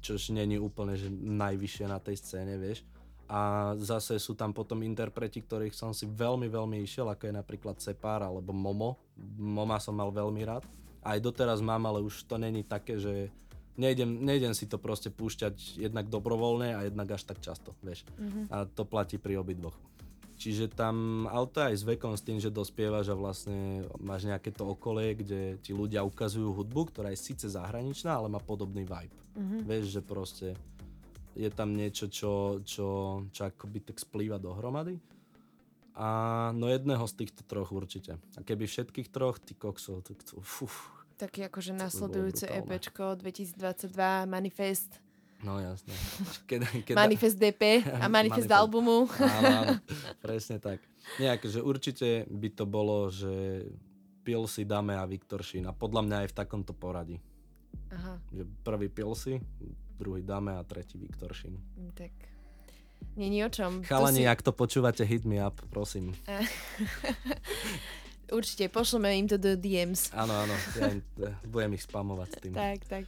čož 0.05 0.29
není 0.29 0.61
úplne 0.61 0.93
že 0.93 1.09
najvyššie 1.09 1.85
na 1.89 1.97
tej 1.97 2.21
scéne, 2.21 2.61
vieš. 2.61 2.85
A 3.29 3.73
zase 3.77 4.17
sú 4.17 4.33
tam 4.33 4.49
potom 4.49 4.81
interpreti, 4.81 5.45
ktorých 5.45 5.77
som 5.77 5.93
si 5.93 6.09
veľmi, 6.09 6.49
veľmi 6.49 6.81
išiel, 6.81 7.13
ako 7.13 7.29
je 7.29 7.33
napríklad 7.37 7.77
Separ 7.77 8.25
alebo 8.25 8.49
Momo. 8.49 8.97
Moma 9.37 9.77
som 9.77 9.93
mal 9.93 10.09
veľmi 10.09 10.41
rád. 10.49 10.65
Aj 11.05 11.21
doteraz 11.21 11.61
mám, 11.61 11.85
ale 11.85 12.01
už 12.01 12.25
to 12.25 12.41
není 12.41 12.65
také, 12.65 12.97
že 12.97 13.29
nejdem, 13.77 14.25
nejdem 14.25 14.57
si 14.57 14.65
to 14.65 14.81
proste 14.81 15.13
púšťať 15.13 15.77
jednak 15.77 16.09
dobrovoľne 16.09 16.73
a 16.73 16.79
jednak 16.89 17.15
až 17.15 17.23
tak 17.29 17.37
často, 17.39 17.77
vieš. 17.85 18.03
Mhm. 18.17 18.49
A 18.49 18.65
to 18.65 18.83
platí 18.83 19.21
pri 19.21 19.37
obidvoch. 19.37 19.77
Čiže 20.39 20.71
tam 20.71 21.27
auto 21.27 21.59
aj 21.59 21.75
s 21.75 21.83
vekom, 21.83 22.15
s 22.15 22.23
tým, 22.23 22.39
že 22.39 22.47
dospievaš 22.47 23.11
a 23.11 23.19
vlastne 23.19 23.83
máš 23.99 24.23
nejaké 24.23 24.55
to 24.55 24.71
okolie, 24.71 25.11
kde 25.19 25.59
ti 25.59 25.75
ľudia 25.75 25.99
ukazujú 26.07 26.55
hudbu, 26.55 26.95
ktorá 26.95 27.11
je 27.11 27.19
síce 27.19 27.43
zahraničná, 27.43 28.15
ale 28.15 28.31
má 28.31 28.39
podobný 28.39 28.87
vibe. 28.87 29.15
Mhm. 29.35 29.57
Vieš, 29.67 29.85
že 29.99 30.01
proste 30.01 30.47
je 31.39 31.49
tam 31.55 31.71
niečo, 31.71 32.11
čo, 32.11 32.59
čo, 32.67 32.87
čo 33.31 33.41
akoby 33.47 33.79
tak 33.79 33.95
splýva 33.95 34.35
dohromady. 34.35 34.99
A 35.95 36.07
no 36.55 36.67
jedného 36.67 37.03
z 37.07 37.13
týchto 37.23 37.47
troch 37.47 37.71
určite. 37.71 38.19
A 38.35 38.39
keby 38.43 38.67
všetkých 38.67 39.07
troch, 39.11 39.39
ty 39.39 39.55
koksov, 39.55 40.03
tak 40.03 40.19
to, 40.23 40.39
fuf, 40.43 40.91
Taký 41.19 41.51
akože 41.51 41.75
nasledujúce. 41.75 42.47
EPčko 42.47 43.19
2022, 43.19 44.23
Manifest, 44.23 45.03
no 45.43 45.59
jasné. 45.59 45.91
Keď, 46.47 46.59
keď, 46.87 46.93
Manifest 46.95 47.35
DP 47.35 47.83
a 47.83 48.07
Manifest 48.11 48.47
Manifest. 48.47 48.55
albumu. 48.55 49.03
Áno, 49.19 49.47
áno, 49.51 49.73
presne 50.23 50.63
tak. 50.63 50.79
Nie, 51.19 51.35
akože 51.35 51.59
určite 51.59 52.23
by 52.31 52.49
to 52.55 52.63
bolo, 52.63 53.11
že 53.11 53.67
Pilsy, 54.23 54.63
Dame 54.63 54.95
a 54.95 55.03
Viktor 55.03 55.43
Šín. 55.43 55.67
A 55.67 55.75
podľa 55.75 56.07
mňa 56.07 56.15
aj 56.23 56.27
v 56.31 56.37
takomto 56.39 56.71
poradí. 56.71 57.19
Aha, 57.91 58.15
Že 58.31 58.43
prvý 58.63 58.87
Pilsy, 58.87 59.43
druhý 59.99 60.23
Dame 60.23 60.55
a 60.55 60.63
tretí 60.63 60.95
Viktor 60.95 61.35
Šín. 61.35 61.59
mm, 61.59 61.91
tak 61.93 62.11
není 63.19 63.43
o 63.43 63.49
čom. 63.51 63.83
Chalani, 63.83 64.23
si- 64.23 64.27
ak 64.31 64.39
to 64.39 64.55
počúvate, 64.55 65.03
hit 65.03 65.27
me 65.27 65.43
up, 65.43 65.59
prosím. 65.67 66.15
Určite, 68.29 68.69
pošleme 68.69 69.09
im 69.17 69.25
to 69.25 69.41
do 69.41 69.57
DMs. 69.57 70.13
Áno, 70.13 70.31
áno, 70.31 70.53
ja 70.77 70.93
im, 70.93 71.01
eh, 71.25 71.33
budem 71.49 71.73
ich 71.73 71.83
spamovať 71.83 72.29
tým. 72.37 72.53
Tak, 72.53 72.79
tak. 72.85 73.03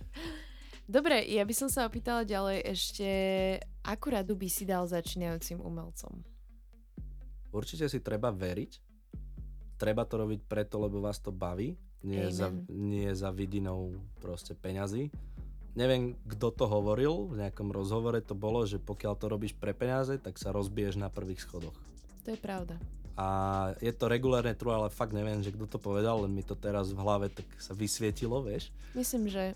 Dobre, 0.89 1.23
ja 1.29 1.45
by 1.45 1.53
som 1.53 1.69
sa 1.69 1.85
opýtala 1.85 2.25
ďalej 2.25 2.67
ešte, 2.67 3.07
akú 3.85 4.11
radu 4.11 4.33
by 4.33 4.49
si 4.49 4.65
dal 4.65 4.89
začínajúcim 4.89 5.61
umelcom? 5.61 6.25
Určite 7.53 7.85
si 7.87 8.01
treba 8.01 8.33
veriť. 8.33 8.81
Treba 9.77 10.03
to 10.09 10.25
robiť 10.25 10.41
preto, 10.49 10.81
lebo 10.81 10.99
vás 10.99 11.21
to 11.21 11.29
baví. 11.29 11.77
Nie 12.01 12.33
za, 12.33 12.49
Amen. 12.49 12.65
nie 12.67 13.13
za 13.13 13.29
vidinou 13.29 13.93
proste 14.17 14.57
peňazí. 14.57 15.13
Neviem, 15.71 16.19
kto 16.27 16.51
to 16.51 16.65
hovoril, 16.67 17.31
v 17.31 17.47
nejakom 17.47 17.71
rozhovore 17.71 18.19
to 18.19 18.35
bolo, 18.35 18.67
že 18.67 18.75
pokiaľ 18.79 19.13
to 19.15 19.25
robíš 19.31 19.55
pre 19.55 19.71
peniaze, 19.71 20.19
tak 20.19 20.35
sa 20.35 20.51
rozbiješ 20.51 20.99
na 20.99 21.07
prvých 21.07 21.43
schodoch. 21.43 21.75
To 22.27 22.35
je 22.35 22.39
pravda. 22.39 22.75
A 23.15 23.27
je 23.79 23.91
to 23.95 24.11
regulárne 24.11 24.55
true, 24.55 24.71
ale 24.71 24.91
fakt 24.91 25.15
neviem, 25.15 25.39
že 25.39 25.55
kto 25.55 25.67
to 25.67 25.79
povedal, 25.79 26.23
len 26.23 26.31
mi 26.35 26.43
to 26.43 26.55
teraz 26.55 26.91
v 26.91 26.99
hlave 26.99 27.27
tak 27.31 27.47
sa 27.59 27.71
vysvietilo, 27.71 28.43
vieš. 28.43 28.71
Myslím, 28.95 29.31
že 29.31 29.55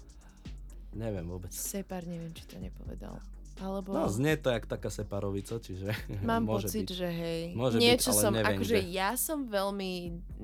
Neviem 0.96 1.28
vôbec. 1.28 1.52
Separ, 1.52 2.08
neviem, 2.08 2.32
či 2.32 2.48
to 2.48 2.56
nepovedal. 2.56 3.20
Alebo... 3.56 3.96
No, 3.96 4.12
znie 4.12 4.36
to 4.36 4.52
jak 4.52 4.68
taká 4.68 4.92
separovica, 4.92 5.64
čiže 5.64 5.96
Mám 6.28 6.44
môže 6.44 6.68
pocit, 6.68 6.92
byť. 6.92 6.92
že 6.92 7.08
hej. 7.08 7.42
Môže 7.56 7.80
byť, 7.80 7.84
Niečo 7.88 8.12
ale 8.12 8.22
som, 8.22 8.34
neviem, 8.36 8.52
akože 8.52 8.78
kde. 8.84 8.92
ja 8.92 9.12
som 9.16 9.40
veľmi, 9.48 9.92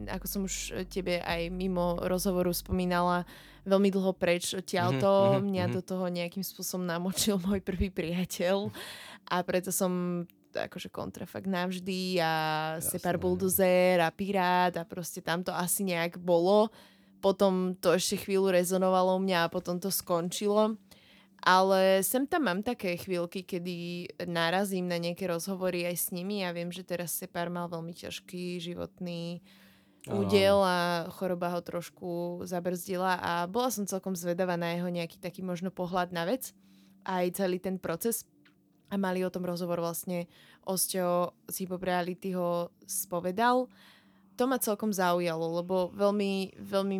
ako 0.07 0.25
som 0.31 0.41
už 0.47 0.55
tebe 0.87 1.19
aj 1.19 1.51
mimo 1.51 1.99
rozhovoru 2.07 2.55
spomínala, 2.55 3.27
veľmi 3.67 3.89
dlho 3.91 4.15
preč 4.15 4.55
odtiaľto. 4.55 5.07
Mhm, 5.07 5.35
mhm, 5.35 5.43
Mňa 5.43 5.65
mhm. 5.67 5.73
do 5.75 5.81
toho 5.83 6.05
nejakým 6.07 6.43
spôsobom 6.45 6.87
namočil 6.87 7.35
môj 7.43 7.59
prvý 7.59 7.91
priateľ 7.91 8.71
a 9.27 9.35
preto 9.43 9.75
som 9.75 10.23
akože 10.51 10.91
kontrafakt 10.91 11.47
navždy 11.47 12.19
a 12.19 12.33
Jasné. 12.79 12.99
Separ 12.99 13.15
Bulldozer 13.15 14.03
a 14.03 14.11
Pirát 14.11 14.75
a 14.75 14.83
proste 14.83 15.23
tam 15.23 15.43
to 15.43 15.55
asi 15.55 15.87
nejak 15.87 16.19
bolo. 16.19 16.67
Potom 17.23 17.77
to 17.77 17.95
ešte 17.95 18.27
chvíľu 18.27 18.51
rezonovalo 18.51 19.15
u 19.15 19.21
mňa 19.21 19.47
a 19.47 19.51
potom 19.51 19.79
to 19.79 19.87
skončilo. 19.87 20.75
Ale 21.41 22.05
sem 22.05 22.29
tam 22.29 22.45
mám 22.45 22.61
také 22.61 22.93
chvíľky, 23.01 23.41
kedy 23.41 24.05
narazím 24.29 24.85
na 24.85 25.01
nejaké 25.01 25.25
rozhovory 25.25 25.89
aj 25.89 25.97
s 25.97 26.07
nimi. 26.13 26.45
A 26.45 26.53
viem, 26.53 26.69
že 26.69 26.85
teraz 26.85 27.17
Separ 27.17 27.49
mal 27.49 27.65
veľmi 27.65 27.97
ťažký 27.97 28.61
životný 28.61 29.41
údel 30.09 30.57
a 30.65 31.05
choroba 31.13 31.53
ho 31.53 31.61
trošku 31.61 32.41
zabrzdila 32.49 33.21
a 33.21 33.45
bola 33.45 33.69
som 33.69 33.85
celkom 33.85 34.17
zvedavá 34.17 34.57
na 34.57 34.73
jeho 34.73 34.89
nejaký 34.89 35.21
taký 35.21 35.45
možno 35.45 35.69
pohľad 35.69 36.09
na 36.09 36.25
vec 36.25 36.57
aj 37.05 37.37
celý 37.37 37.61
ten 37.61 37.77
proces. 37.77 38.25
A 38.91 38.99
mali 38.99 39.23
o 39.23 39.31
tom 39.31 39.47
rozhovor 39.47 39.79
vlastne 39.79 40.27
Osťo 40.67 41.31
z 41.47 41.55
Hip 41.63 41.79
Reality 41.79 42.35
ho 42.35 42.75
spovedal. 42.83 43.71
To 44.35 44.43
ma 44.49 44.59
celkom 44.59 44.91
zaujalo, 44.91 45.63
lebo 45.63 45.95
veľmi, 45.95 46.59
veľmi 46.59 46.97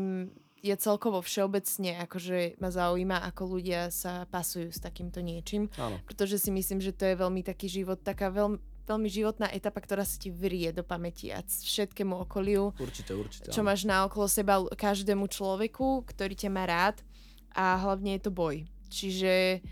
je 0.62 0.76
celkovo 0.78 1.19
všeobecne, 1.26 2.06
akože 2.06 2.62
ma 2.62 2.69
zaujíma, 2.69 3.17
ako 3.34 3.58
ľudia 3.58 3.89
sa 3.89 4.30
pasujú 4.30 4.69
s 4.69 4.78
takýmto 4.78 5.19
niečím, 5.26 5.67
Áno, 5.82 5.97
pretože 6.06 6.38
si 6.38 6.54
myslím, 6.54 6.78
že 6.78 6.93
to 6.93 7.10
je 7.10 7.17
veľmi 7.17 7.41
taký 7.41 7.65
život, 7.65 7.97
taká 8.06 8.30
veľmi, 8.30 8.62
veľmi 8.86 9.10
životná 9.10 9.50
etapa, 9.50 9.82
ktorá 9.82 10.06
sa 10.06 10.21
ti 10.21 10.30
vrie 10.30 10.69
do 10.69 10.86
pamäti 10.86 11.34
a 11.34 11.41
všetkému 11.41 12.13
okoliu, 12.30 12.78
určite, 12.78 13.17
určite. 13.17 13.50
čo 13.50 13.65
áno. 13.65 13.74
máš 13.74 13.89
na 13.89 14.06
okolo 14.06 14.30
seba 14.30 14.62
každému 14.62 15.26
človeku, 15.26 16.06
ktorý 16.06 16.38
ťa 16.38 16.50
má 16.54 16.69
rád 16.69 17.02
a 17.58 17.82
hlavne 17.82 18.15
je 18.17 18.21
to 18.21 18.32
boj. 18.32 18.63
Čiže 18.91 19.63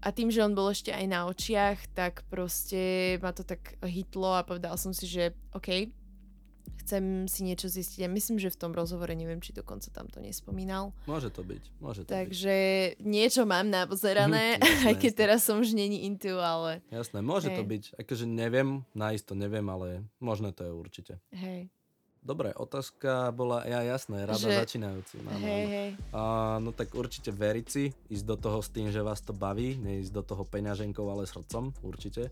a 0.00 0.08
tým, 0.16 0.32
že 0.32 0.40
on 0.40 0.56
bol 0.56 0.72
ešte 0.72 0.96
aj 0.96 1.06
na 1.06 1.28
očiach, 1.28 1.92
tak 1.92 2.24
proste 2.32 3.16
ma 3.20 3.36
to 3.36 3.44
tak 3.44 3.76
hitlo 3.84 4.32
a 4.32 4.46
povedal 4.48 4.80
som 4.80 4.96
si, 4.96 5.04
že 5.04 5.36
OK, 5.52 5.92
chcem 6.82 7.26
si 7.26 7.42
niečo 7.42 7.66
zistiť. 7.66 8.04
A 8.04 8.08
myslím, 8.08 8.38
že 8.38 8.48
v 8.48 8.58
tom 8.58 8.72
rozhovore, 8.72 9.10
neviem, 9.12 9.38
či 9.38 9.50
dokonca 9.50 9.90
tam 9.90 10.06
to 10.06 10.18
nespomínal. 10.18 10.94
Môže 11.04 11.28
to 11.28 11.42
byť, 11.42 11.62
môže 11.78 12.02
to 12.02 12.10
byť. 12.10 12.14
Takže 12.14 12.56
niečo 13.00 13.42
mám 13.44 13.66
napozerané, 13.66 14.56
Jasné, 14.60 14.86
aj 14.86 14.94
keď 14.96 15.10
jasné. 15.10 15.20
teraz 15.20 15.40
som 15.42 15.58
už 15.58 15.72
není 15.72 16.04
into, 16.04 16.38
ale 16.38 16.82
Jasné, 16.88 17.18
môže 17.20 17.50
to 17.50 17.62
Hej. 17.62 17.70
byť. 17.70 17.84
Akože 17.98 18.24
neviem, 18.24 18.82
najisto 18.92 19.34
neviem, 19.34 19.66
ale 19.66 20.02
možné 20.18 20.50
to 20.50 20.62
je 20.62 20.72
určite. 20.72 21.14
hej, 21.30 21.66
Dobre, 22.20 22.52
otázka 22.52 23.32
bola, 23.32 23.64
ja 23.64 23.80
jasné, 23.80 24.28
rada 24.28 24.36
Že- 24.36 24.60
začínajúcim. 24.60 25.24
áno, 25.24 25.40
hej, 25.40 25.48
áno. 25.56 25.72
hej. 25.72 25.88
A, 26.12 26.20
no 26.60 26.68
tak 26.68 26.92
určite 26.92 27.32
veriť 27.32 27.66
si, 27.66 27.88
ísť 28.12 28.24
do 28.26 28.36
toho 28.36 28.60
s 28.60 28.68
tým, 28.68 28.92
že 28.92 29.00
vás 29.00 29.24
to 29.24 29.32
baví, 29.32 29.80
neísť 29.80 30.12
do 30.12 30.20
toho 30.20 30.44
peňaženkou, 30.44 31.00
ale 31.08 31.24
srdcom, 31.24 31.72
určite. 31.80 32.28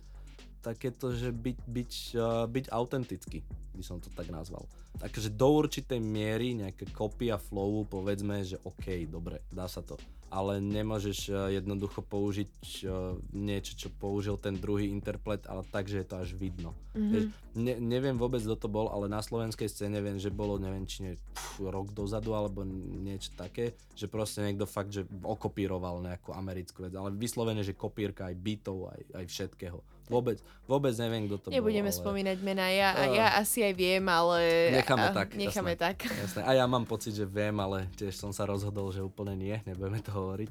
Takéto, 0.60 1.14
že 1.14 1.30
byť, 1.30 1.58
byť, 1.66 1.92
uh, 2.18 2.44
byť 2.50 2.64
autentický, 2.70 3.40
by 3.74 3.82
som 3.82 3.98
to 4.02 4.10
tak 4.12 4.28
nazval. 4.28 4.66
Takže 4.98 5.30
do 5.30 5.48
určitej 5.54 6.02
miery 6.02 6.58
nejaké 6.58 6.90
kopia 6.90 7.38
flowu, 7.38 7.86
povedzme, 7.86 8.42
že 8.42 8.58
OK, 8.66 9.06
dobre, 9.06 9.42
dá 9.54 9.70
sa 9.70 9.80
to 9.80 9.94
ale 10.28 10.60
nemôžeš 10.60 11.18
uh, 11.32 11.48
jednoducho 11.48 12.04
použiť 12.04 12.52
uh, 12.84 13.16
niečo, 13.32 13.72
čo 13.76 13.88
použil 13.88 14.36
ten 14.36 14.60
druhý 14.60 14.92
interpret, 14.92 15.44
ale 15.48 15.64
tak, 15.72 15.88
že 15.88 16.04
je 16.04 16.06
to 16.06 16.16
až 16.20 16.30
vidno. 16.36 16.76
Mm-hmm. 16.92 17.24
Ne, 17.58 17.74
neviem 17.80 18.16
vôbec, 18.20 18.44
kto 18.44 18.56
to 18.56 18.68
bol, 18.68 18.92
ale 18.92 19.08
na 19.08 19.24
slovenskej 19.24 19.72
scéne 19.72 19.98
viem, 20.04 20.20
že 20.20 20.28
bolo, 20.28 20.60
neviem, 20.60 20.84
či 20.84 21.08
nie, 21.08 21.12
pf, 21.16 21.64
rok 21.72 21.96
dozadu, 21.96 22.36
alebo 22.36 22.62
niečo 23.00 23.32
také, 23.34 23.72
že 23.96 24.06
proste 24.06 24.44
niekto 24.44 24.68
fakt, 24.68 24.92
že 24.92 25.08
okopíroval 25.24 26.04
nejakú 26.04 26.36
americkú 26.36 26.84
vec, 26.84 26.92
ale 26.92 27.08
vyslovene, 27.16 27.64
že 27.64 27.72
kopírka 27.72 28.28
aj 28.28 28.36
beatov, 28.36 28.92
aj, 28.92 29.02
aj 29.16 29.24
všetkého. 29.32 29.80
Vôbec, 30.08 30.40
vôbec 30.64 30.92
neviem, 30.96 31.28
kto 31.28 31.36
to 31.36 31.46
Nebudeme 31.52 31.88
bol. 31.88 31.96
ale... 31.96 32.00
spomínať 32.00 32.38
mená, 32.40 32.66
ja, 32.72 32.90
uh, 32.96 33.12
ja 33.12 33.26
asi 33.36 33.62
aj 33.62 33.74
viem, 33.76 34.04
ale... 34.08 34.72
Necháme 34.72 35.06
a, 35.08 35.12
tak. 35.12 35.28
Necháme 35.36 35.76
jasné, 35.76 35.84
tak. 35.84 35.96
Jasné. 36.08 36.40
A 36.48 36.50
ja 36.56 36.64
mám 36.64 36.88
pocit, 36.88 37.12
že 37.12 37.28
viem, 37.28 37.54
ale 37.60 37.86
tiež 37.94 38.16
som 38.16 38.32
sa 38.32 38.48
rozhodol, 38.48 38.88
že 38.90 39.04
úplne 39.04 39.36
nie, 39.36 39.56
nebudeme 39.68 40.00
to 40.00 40.10
hovoriť. 40.12 40.50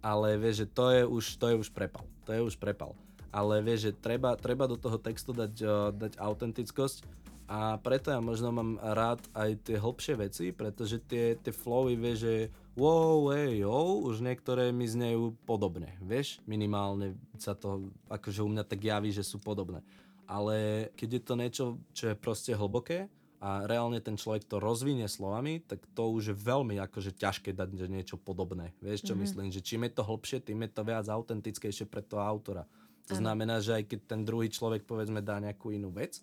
Ale 0.00 0.40
vieš, 0.40 0.64
že 0.64 0.66
to 0.72 0.86
je 0.92 1.02
už, 1.04 1.24
to 1.36 1.44
je 1.52 1.56
už 1.60 1.68
prepal. 1.70 2.04
To 2.24 2.30
je 2.32 2.40
už 2.40 2.56
prepal. 2.56 2.96
Ale 3.28 3.60
vieš, 3.60 3.90
že 3.90 3.92
treba, 3.92 4.32
treba 4.34 4.64
do 4.64 4.80
toho 4.80 4.96
textu 4.96 5.36
dať, 5.36 5.52
uh, 5.60 5.92
dať 5.92 6.16
autentickosť 6.16 7.26
a 7.46 7.78
preto 7.78 8.10
ja 8.10 8.18
možno 8.18 8.50
mám 8.50 8.74
rád 8.82 9.22
aj 9.30 9.62
tie 9.62 9.78
hlbšie 9.78 10.14
veci, 10.18 10.50
pretože 10.50 10.98
tie, 11.06 11.38
tie 11.38 11.54
flowy, 11.54 11.94
vieš, 11.94 12.26
že 12.26 12.34
wow, 12.76 13.32
hey, 13.32 13.64
yo, 13.64 14.04
už 14.04 14.20
niektoré 14.20 14.68
mi 14.68 14.84
znejú 14.84 15.32
podobne, 15.48 15.96
vieš, 16.04 16.44
minimálne 16.44 17.16
sa 17.40 17.56
to, 17.56 17.88
akože 18.12 18.44
u 18.44 18.52
mňa 18.52 18.64
tak 18.68 18.84
javí, 18.84 19.08
že 19.08 19.24
sú 19.24 19.40
podobné. 19.40 19.80
Ale 20.28 20.88
keď 20.92 21.08
je 21.16 21.22
to 21.24 21.34
niečo, 21.34 21.64
čo 21.96 22.04
je 22.12 22.16
proste 22.18 22.52
hlboké 22.52 23.08
a 23.40 23.64
reálne 23.64 23.96
ten 24.04 24.20
človek 24.20 24.44
to 24.44 24.60
rozvinie 24.60 25.08
slovami, 25.08 25.64
tak 25.64 25.80
to 25.96 26.12
už 26.12 26.34
je 26.34 26.36
veľmi 26.36 26.76
akože 26.82 27.16
ťažké 27.16 27.56
dať 27.56 27.88
niečo 27.88 28.20
podobné. 28.20 28.76
Vieš, 28.84 29.08
čo 29.08 29.14
mm-hmm. 29.14 29.22
myslím, 29.24 29.48
že 29.54 29.64
čím 29.64 29.88
je 29.88 29.92
to 29.96 30.02
hlbšie, 30.04 30.44
tým 30.44 30.60
je 30.66 30.70
to 30.74 30.82
viac 30.84 31.06
autentickejšie 31.08 31.88
pre 31.88 32.04
toho 32.04 32.20
autora. 32.20 32.68
To 33.06 33.14
ano. 33.14 33.22
znamená, 33.22 33.62
že 33.62 33.78
aj 33.78 33.84
keď 33.86 34.00
ten 34.04 34.20
druhý 34.26 34.50
človek 34.50 34.82
povedzme 34.82 35.22
dá 35.22 35.38
nejakú 35.38 35.70
inú 35.70 35.94
vec, 35.94 36.20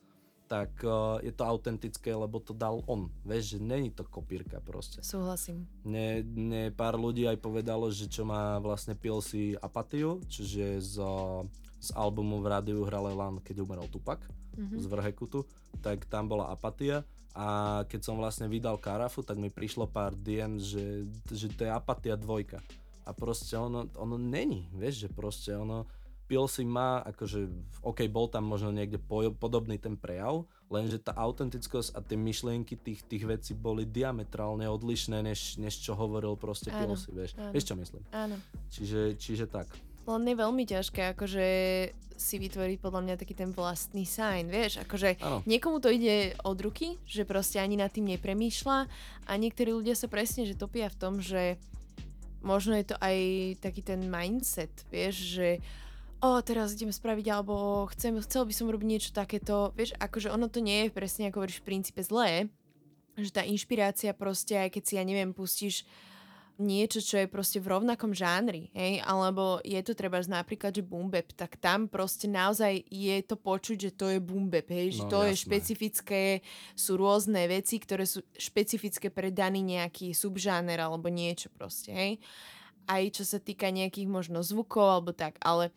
tak 0.53 0.85
uh, 0.85 1.17
je 1.25 1.33
to 1.33 1.41
autentické, 1.49 2.13
lebo 2.13 2.37
to 2.37 2.53
dal 2.53 2.85
on. 2.85 3.09
Vieš, 3.25 3.57
že 3.57 3.57
není 3.57 3.89
to 3.89 4.05
kopírka 4.05 4.61
proste. 4.61 5.01
Súhlasím. 5.01 5.65
Mne, 5.81 6.21
mne 6.21 6.63
pár 6.69 6.93
ľudí 6.93 7.25
aj 7.25 7.41
povedalo, 7.41 7.89
že 7.89 8.05
čo 8.05 8.21
má 8.21 8.61
vlastne 8.61 8.93
pil 8.93 9.17
si 9.25 9.57
apatiu, 9.57 10.21
čiže 10.29 10.77
z, 10.77 11.01
z 11.81 11.89
albumu 11.97 12.37
v 12.37 12.53
rádiu 12.53 12.85
hrale 12.85 13.17
Lan, 13.17 13.41
keď 13.41 13.65
umeral 13.65 13.89
Tupak 13.89 14.21
mm-hmm. 14.53 14.77
z 14.77 14.85
Vrhekutu, 14.85 15.39
tak 15.81 16.05
tam 16.05 16.29
bola 16.29 16.53
apatia 16.53 17.01
a 17.33 17.81
keď 17.89 18.01
som 18.05 18.21
vlastne 18.21 18.45
vydal 18.45 18.77
Karafu, 18.77 19.25
tak 19.25 19.41
mi 19.41 19.49
prišlo 19.49 19.89
pár 19.89 20.13
DM, 20.13 20.61
že, 20.61 21.09
že 21.33 21.49
to 21.49 21.65
je 21.65 21.71
apatia 21.73 22.13
dvojka. 22.13 22.61
A 23.03 23.11
proste 23.11 23.57
ono, 23.57 23.89
ono 23.97 24.21
není, 24.21 24.69
vieš, 24.69 25.09
že 25.09 25.09
proste 25.09 25.57
ono, 25.57 25.89
si 26.49 26.63
má, 26.65 27.03
akože, 27.05 27.45
OK, 27.85 28.09
bol 28.09 28.25
tam 28.25 28.49
možno 28.49 28.73
niekde 28.73 28.97
po, 28.97 29.29
podobný 29.37 29.77
ten 29.77 29.93
prejav, 29.93 30.49
lenže 30.71 30.97
tá 30.97 31.13
autentickosť 31.13 31.93
a 31.93 31.99
tie 32.01 32.17
myšlienky 32.17 32.73
tých, 32.79 33.05
tých 33.05 33.23
vecí 33.27 33.53
boli 33.53 33.85
diametrálne 33.85 34.65
odlišné, 34.65 35.21
než, 35.21 35.61
než 35.61 35.77
čo 35.77 35.93
hovoril 35.93 36.33
proste 36.33 36.73
áno, 36.73 36.97
si, 36.97 37.13
vieš. 37.13 37.37
Áno. 37.37 37.53
Vieš, 37.53 37.65
čo 37.69 37.75
myslím? 37.77 38.01
Áno. 38.09 38.35
Čiže, 38.73 39.01
čiže 39.19 39.45
tak. 39.45 39.69
Len 40.03 40.23
je 40.27 40.35
veľmi 40.35 40.63
ťažké, 40.67 41.15
akože 41.15 41.45
si 42.13 42.35
vytvoriť 42.37 42.77
podľa 42.79 43.01
mňa 43.03 43.15
taký 43.19 43.33
ten 43.33 43.51
vlastný 43.51 44.05
sign, 44.05 44.47
vieš, 44.47 44.83
akože 44.83 45.19
ano. 45.19 45.41
niekomu 45.49 45.81
to 45.81 45.89
ide 45.89 46.37
od 46.45 46.57
ruky, 46.61 47.01
že 47.07 47.27
proste 47.27 47.57
ani 47.57 47.75
nad 47.79 47.89
tým 47.89 48.07
nepremýšľa 48.15 48.77
a 49.27 49.31
niektorí 49.35 49.73
ľudia 49.73 49.97
sa 49.97 50.07
presne, 50.07 50.45
že 50.45 50.59
topia 50.59 50.87
v 50.87 50.99
tom, 50.99 51.19
že 51.19 51.57
možno 52.43 52.75
je 52.75 52.85
to 52.93 52.95
aj 52.99 53.17
taký 53.63 53.81
ten 53.81 54.03
mindset, 54.05 54.71
vieš, 54.91 55.39
že 55.39 55.47
o, 56.23 56.39
teraz 56.39 56.71
idem 56.71 56.89
spraviť, 56.89 57.27
alebo 57.27 57.83
chcem, 57.91 58.15
chcel 58.23 58.47
by 58.47 58.53
som 58.55 58.71
robiť 58.71 58.87
niečo 58.87 59.11
takéto, 59.11 59.75
vieš, 59.75 59.91
akože 59.99 60.31
ono 60.31 60.47
to 60.47 60.63
nie 60.63 60.87
je 60.87 60.95
presne, 60.95 61.27
ako 61.27 61.43
hovoríš, 61.43 61.59
v 61.59 61.67
princípe 61.67 61.99
zlé, 61.99 62.47
že 63.19 63.29
tá 63.29 63.43
inšpirácia 63.43 64.15
proste, 64.15 64.55
aj 64.55 64.79
keď 64.79 64.83
si, 64.87 64.93
ja 64.95 65.03
neviem, 65.03 65.35
pustíš 65.35 65.83
niečo, 66.61 67.01
čo 67.01 67.17
je 67.17 67.27
proste 67.27 67.57
v 67.57 67.75
rovnakom 67.75 68.13
žánri, 68.13 68.69
hej, 68.77 69.01
alebo 69.03 69.57
je 69.65 69.81
to 69.81 69.97
treba 69.97 70.21
napríklad, 70.21 70.69
že 70.69 70.85
boombap, 70.85 71.33
tak 71.33 71.57
tam 71.57 71.89
proste 71.89 72.29
naozaj 72.29 72.85
je 72.87 73.17
to 73.25 73.33
počuť, 73.33 73.89
že 73.89 73.91
to 73.97 74.13
je 74.13 74.19
boombap, 74.21 74.69
hej, 74.69 75.01
že 75.01 75.03
no, 75.03 75.09
to 75.09 75.19
jasné. 75.25 75.29
je 75.33 75.43
špecifické, 75.43 76.23
sú 76.77 76.93
rôzne 76.95 77.41
veci, 77.49 77.81
ktoré 77.81 78.05
sú 78.05 78.21
špecifické 78.37 79.09
pre 79.09 79.33
daný 79.33 79.65
nejaký 79.65 80.13
subžáner 80.13 80.77
alebo 80.77 81.09
niečo 81.09 81.49
proste, 81.49 81.89
hej. 81.89 82.11
Aj 82.85 83.01
čo 83.09 83.25
sa 83.25 83.41
týka 83.41 83.73
nejakých 83.73 84.05
možno 84.05 84.45
zvukov 84.45 84.85
alebo 85.01 85.09
tak, 85.09 85.41
ale 85.41 85.73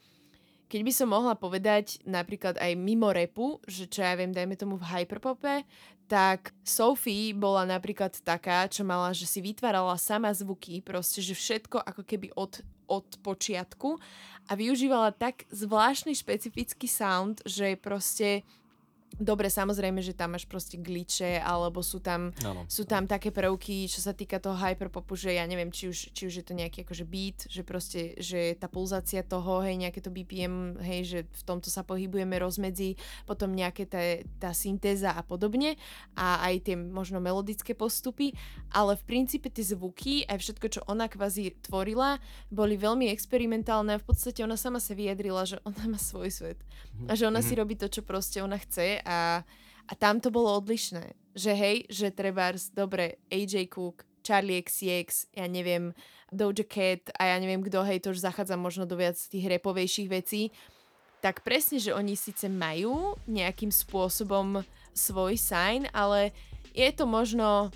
keď 0.66 0.80
by 0.82 0.92
som 0.92 1.08
mohla 1.14 1.34
povedať 1.38 2.02
napríklad 2.02 2.58
aj 2.58 2.72
mimo 2.74 3.14
repu, 3.14 3.62
že 3.70 3.86
čo 3.86 4.02
ja 4.02 4.18
viem, 4.18 4.34
dajme 4.34 4.58
tomu 4.58 4.74
v 4.78 4.88
hyperpope, 4.90 5.62
tak 6.06 6.54
Sophie 6.62 7.34
bola 7.34 7.66
napríklad 7.66 8.14
taká, 8.22 8.70
čo 8.70 8.86
mala, 8.86 9.10
že 9.10 9.26
si 9.26 9.42
vytvárala 9.42 9.98
sama 9.98 10.30
zvuky, 10.30 10.78
proste, 10.82 11.18
že 11.18 11.34
všetko 11.34 11.82
ako 11.82 12.02
keby 12.06 12.30
od, 12.38 12.62
od 12.86 13.06
počiatku 13.22 13.98
a 14.46 14.52
využívala 14.54 15.10
tak 15.10 15.46
zvláštny 15.50 16.14
špecifický 16.14 16.86
sound, 16.86 17.42
že 17.42 17.74
proste 17.74 18.46
Dobre, 19.16 19.48
samozrejme, 19.48 20.04
že 20.04 20.12
tam 20.12 20.36
máš 20.36 20.44
proste 20.44 20.76
glitche, 20.76 21.40
alebo 21.40 21.80
sú 21.80 22.04
tam, 22.04 22.36
ano. 22.44 22.68
sú 22.68 22.84
tam 22.84 23.08
také 23.08 23.32
prvky, 23.32 23.88
čo 23.88 24.04
sa 24.04 24.12
týka 24.12 24.36
toho 24.36 24.52
hyperpopu, 24.60 25.16
že 25.16 25.32
ja 25.32 25.48
neviem, 25.48 25.72
či 25.72 25.88
už, 25.88 26.12
či 26.12 26.28
už 26.28 26.34
je 26.36 26.44
to 26.44 26.52
nejaký 26.52 26.84
akože 26.84 27.08
beat, 27.08 27.48
že 27.48 27.64
proste, 27.64 28.12
že 28.20 28.52
tá 28.60 28.68
pulzácia 28.68 29.24
toho, 29.24 29.64
hej, 29.64 29.80
nejaké 29.80 30.04
to 30.04 30.12
BPM, 30.12 30.76
hej, 30.84 31.00
že 31.08 31.18
v 31.32 31.42
tomto 31.48 31.72
sa 31.72 31.80
pohybujeme 31.80 32.36
rozmedzi, 32.36 33.00
potom 33.24 33.56
nejaké 33.56 33.88
tá, 33.88 34.20
tá 34.36 34.52
syntéza 34.52 35.16
a 35.16 35.24
podobne 35.24 35.80
a 36.12 36.44
aj 36.52 36.68
tie 36.68 36.76
možno 36.76 37.16
melodické 37.16 37.72
postupy, 37.72 38.36
ale 38.68 39.00
v 39.00 39.04
princípe 39.08 39.48
tie 39.48 39.64
zvuky, 39.64 40.28
aj 40.28 40.44
všetko, 40.44 40.66
čo 40.68 40.80
ona 40.84 41.08
kvázi 41.08 41.56
tvorila, 41.64 42.20
boli 42.52 42.76
veľmi 42.76 43.08
experimentálne 43.08 43.96
a 43.96 44.02
v 44.02 44.04
podstate 44.12 44.44
ona 44.44 44.60
sama 44.60 44.76
sa 44.76 44.92
vyjadrila, 44.92 45.48
že 45.48 45.56
ona 45.64 45.88
má 45.88 45.96
svoj 45.96 46.28
svet 46.28 46.60
a 47.08 47.16
že 47.16 47.24
ona 47.24 47.40
si 47.40 47.56
robí 47.56 47.80
to, 47.80 47.88
čo 47.88 48.04
proste 48.04 48.44
ona 48.44 48.60
chce 48.60 48.95
a, 49.04 49.42
a 49.86 49.92
tam 49.96 50.20
to 50.20 50.32
bolo 50.32 50.56
odlišné. 50.60 51.12
Že 51.36 51.52
hej, 51.52 51.76
že 51.92 52.14
trebárs, 52.14 52.72
dobre, 52.72 53.20
AJ 53.28 53.68
Cook, 53.68 54.08
Charlie 54.24 54.64
XCX, 54.64 55.30
ja 55.36 55.46
neviem, 55.46 55.92
Doja 56.34 56.66
Cat 56.66 57.14
a 57.14 57.30
ja 57.30 57.36
neviem 57.38 57.62
kto, 57.62 57.86
hej, 57.86 58.02
to 58.02 58.10
už 58.10 58.24
zachádza 58.24 58.58
možno 58.58 58.82
do 58.82 58.98
viac 58.98 59.14
tých 59.14 59.46
repovejších 59.46 60.08
vecí, 60.10 60.50
tak 61.22 61.46
presne, 61.46 61.78
že 61.78 61.94
oni 61.94 62.18
síce 62.18 62.50
majú 62.50 63.14
nejakým 63.30 63.70
spôsobom 63.70 64.66
svoj 64.90 65.38
sign, 65.38 65.86
ale 65.94 66.34
je 66.74 66.90
to 66.92 67.06
možno 67.06 67.70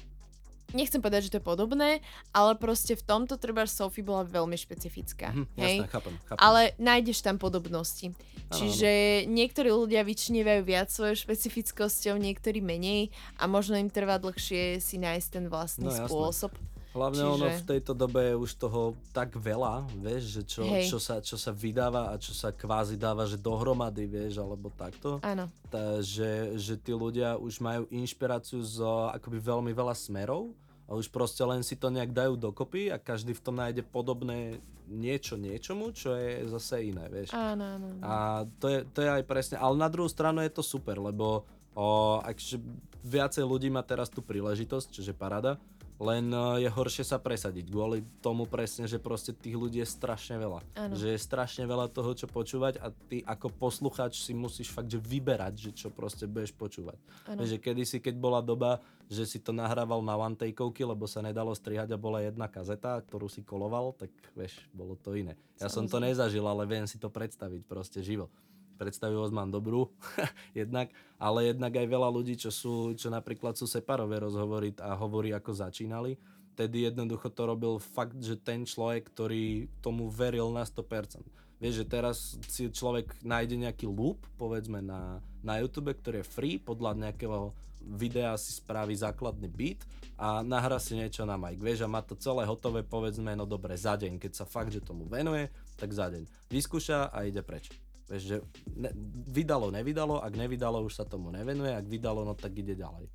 nechcem 0.73 1.01
povedať, 1.03 1.29
že 1.29 1.33
to 1.35 1.39
je 1.39 1.45
podobné, 1.45 1.91
ale 2.31 2.53
proste 2.57 2.95
v 2.95 3.03
tomto 3.03 3.37
treba 3.37 3.67
Sophie 3.67 4.05
bola 4.05 4.27
veľmi 4.27 4.57
špecifická. 4.57 5.35
Hm, 5.35 5.47
hej? 5.59 5.77
Jasné, 5.85 5.89
chápem, 5.91 6.15
chápem. 6.27 6.41
Ale 6.41 6.61
nájdeš 6.79 7.23
tam 7.23 7.37
podobnosti. 7.37 8.11
Ano, 8.51 8.57
Čiže 8.57 8.91
ano. 9.27 9.37
niektorí 9.37 9.71
ľudia 9.71 10.03
vyčnievajú 10.03 10.61
viac 10.67 10.89
svojou 10.91 11.15
špecifickosťou, 11.15 12.19
niektorí 12.19 12.59
menej 12.59 13.15
a 13.39 13.47
možno 13.47 13.79
im 13.79 13.87
trvá 13.87 14.19
dlhšie 14.19 14.83
si 14.83 14.99
nájsť 14.99 15.29
ten 15.31 15.45
vlastný 15.47 15.87
no, 15.87 15.95
spôsob. 15.95 16.51
Hlavne 16.91 17.23
Čiže... 17.23 17.35
ono 17.39 17.47
v 17.55 17.67
tejto 17.71 17.93
dobe 17.95 18.35
je 18.35 18.35
už 18.35 18.51
toho 18.59 18.99
tak 19.15 19.39
veľa, 19.39 19.87
vieš, 19.95 20.23
že 20.35 20.43
čo, 20.43 20.63
čo, 20.67 20.99
sa, 20.99 21.23
čo 21.23 21.39
sa 21.39 21.55
vydáva 21.55 22.11
a 22.11 22.19
čo 22.19 22.35
sa 22.35 22.51
kvázi 22.51 22.99
dáva, 22.99 23.31
že 23.31 23.39
dohromady, 23.39 24.11
vieš, 24.11 24.43
alebo 24.43 24.75
takto. 24.75 25.23
Áno. 25.23 25.47
Tá, 25.71 26.03
že, 26.03 26.59
že 26.59 26.75
tí 26.75 26.91
ľudia 26.91 27.39
už 27.39 27.63
majú 27.63 27.87
inšpiráciu 27.95 28.59
z 28.67 28.83
akoby 29.15 29.39
veľmi 29.39 29.71
veľa 29.71 29.95
smerov 29.95 30.51
a 30.91 30.99
už 30.99 31.07
proste 31.15 31.47
len 31.47 31.63
si 31.63 31.79
to 31.79 31.95
nejak 31.95 32.11
dajú 32.11 32.35
dokopy 32.35 32.91
a 32.91 32.99
každý 32.99 33.39
v 33.39 33.43
tom 33.47 33.55
nájde 33.55 33.87
podobné 33.87 34.59
niečo 34.91 35.39
niečomu, 35.39 35.95
čo 35.95 36.19
je 36.19 36.51
zase 36.51 36.91
iné, 36.91 37.07
vieš. 37.07 37.31
Áno, 37.31 37.79
áno. 37.79 37.87
A 38.03 38.43
to 38.59 38.67
je, 38.67 38.83
to 38.91 39.07
je 39.07 39.11
aj 39.15 39.23
presne, 39.23 39.57
ale 39.63 39.79
na 39.79 39.87
druhú 39.87 40.11
stranu 40.11 40.43
je 40.43 40.51
to 40.51 40.67
super, 40.67 40.99
lebo 40.99 41.47
o, 41.79 42.19
akže 42.27 42.59
viacej 43.07 43.47
ľudí 43.47 43.71
má 43.71 43.87
teraz 43.87 44.11
tú 44.11 44.19
príležitosť, 44.19 44.91
čiže 44.91 45.15
parada, 45.15 45.63
len 46.01 46.33
eh, 46.33 46.65
je 46.65 46.69
horšie 46.73 47.05
sa 47.05 47.21
presadiť 47.21 47.69
kvôli 47.69 48.01
tomu 48.25 48.49
presne, 48.49 48.89
že 48.89 48.97
proste 48.97 49.37
tých 49.37 49.53
ľudí 49.53 49.85
je 49.85 49.89
strašne 49.89 50.41
veľa. 50.41 50.65
Ano. 50.81 50.97
Že 50.97 51.13
je 51.13 51.21
strašne 51.21 51.69
veľa 51.69 51.93
toho, 51.93 52.17
čo 52.17 52.25
počúvať 52.25 52.81
a 52.81 52.89
ty 53.13 53.21
ako 53.29 53.53
poslucháč 53.53 54.25
si 54.25 54.33
musíš 54.33 54.73
fakt 54.73 54.89
že 54.89 54.97
vyberať, 54.97 55.55
že 55.61 55.71
čo 55.77 55.89
proste 55.93 56.25
budeš 56.25 56.57
počúvať. 56.57 56.97
Ano. 57.29 57.45
Že 57.45 57.61
kedysi, 57.61 58.01
keď 58.01 58.17
bola 58.17 58.41
doba, 58.41 58.81
že 59.13 59.29
si 59.29 59.39
to 59.43 59.53
nahrával 59.53 60.01
na 60.01 60.17
one 60.17 60.39
takeovky, 60.39 60.89
lebo 60.89 61.05
sa 61.05 61.21
nedalo 61.21 61.53
strihať 61.53 61.93
a 61.93 62.01
bola 62.01 62.25
jedna 62.25 62.49
kazeta, 62.49 62.97
ktorú 63.05 63.29
si 63.29 63.45
koloval, 63.45 63.93
tak 63.93 64.09
vieš, 64.33 64.57
bolo 64.73 64.97
to 64.97 65.13
iné. 65.13 65.37
Ja 65.61 65.69
Samozrejme. 65.69 65.77
som 65.77 65.85
to 65.93 65.99
nezažil, 66.01 66.45
ale 66.49 66.65
viem 66.65 66.89
si 66.89 66.97
to 66.97 67.13
predstaviť 67.13 67.61
proste 67.69 68.01
živo. 68.01 68.33
Predstavivosť 68.81 69.37
mám 69.37 69.53
dobrú, 69.53 69.93
jednak, 70.57 70.89
ale 71.21 71.53
jednak 71.53 71.77
aj 71.77 71.85
veľa 71.85 72.09
ľudí, 72.09 72.41
čo 72.41 72.49
sú, 72.49 72.97
čo 72.97 73.13
napríklad 73.13 73.61
sú 73.61 73.69
separové 73.69 74.25
rozhovory 74.25 74.73
a 74.81 74.97
hovorí, 74.97 75.37
ako 75.37 75.53
začínali, 75.53 76.17
tedy 76.57 76.89
jednoducho 76.89 77.29
to 77.29 77.43
robil 77.45 77.77
fakt, 77.77 78.17
že 78.17 78.41
ten 78.41 78.65
človek, 78.65 79.13
ktorý 79.13 79.69
tomu 79.85 80.09
veril 80.09 80.49
na 80.49 80.65
100%. 80.65 81.21
Vieš, 81.61 81.85
že 81.85 81.87
teraz 81.89 82.17
si 82.49 82.73
človek 82.73 83.21
nájde 83.21 83.61
nejaký 83.61 83.85
loop, 83.85 84.25
povedzme 84.41 84.81
na, 84.81 85.21
na 85.45 85.61
YouTube, 85.61 85.93
ktorý 85.93 86.25
je 86.25 86.33
free, 86.33 86.57
podľa 86.57 86.97
nejakého 86.97 87.53
videa 87.85 88.37
si 88.37 88.57
spraví 88.57 88.93
základný 88.97 89.49
beat 89.49 89.81
a 90.21 90.45
nahrá 90.45 90.77
si 90.77 90.97
niečo 90.97 91.25
na 91.25 91.41
mic. 91.41 91.61
Vieš, 91.61 91.85
a 91.85 91.93
má 91.93 92.05
to 92.05 92.17
celé 92.17 92.45
hotové, 92.45 92.85
povedzme, 92.85 93.33
no 93.33 93.49
dobre, 93.49 93.77
za 93.77 93.97
deň. 93.97 94.21
Keď 94.21 94.33
sa 94.37 94.45
fakt, 94.45 94.73
že 94.73 94.85
tomu 94.85 95.09
venuje, 95.09 95.49
tak 95.81 95.93
za 95.97 96.13
deň. 96.13 96.29
Vyskúša 96.53 97.09
a 97.09 97.25
ide 97.25 97.41
preč. 97.41 97.73
Vieš, 98.11 98.23
že 98.27 98.37
ne, 98.75 98.91
vydalo, 99.31 99.71
nevydalo, 99.71 100.19
ak 100.19 100.35
nevydalo, 100.35 100.83
už 100.83 100.99
sa 100.99 101.07
tomu 101.07 101.31
nevenuje, 101.31 101.71
ak 101.71 101.87
vydalo, 101.87 102.27
no 102.27 102.35
tak 102.35 102.59
ide 102.59 102.75
ďalej. 102.75 103.07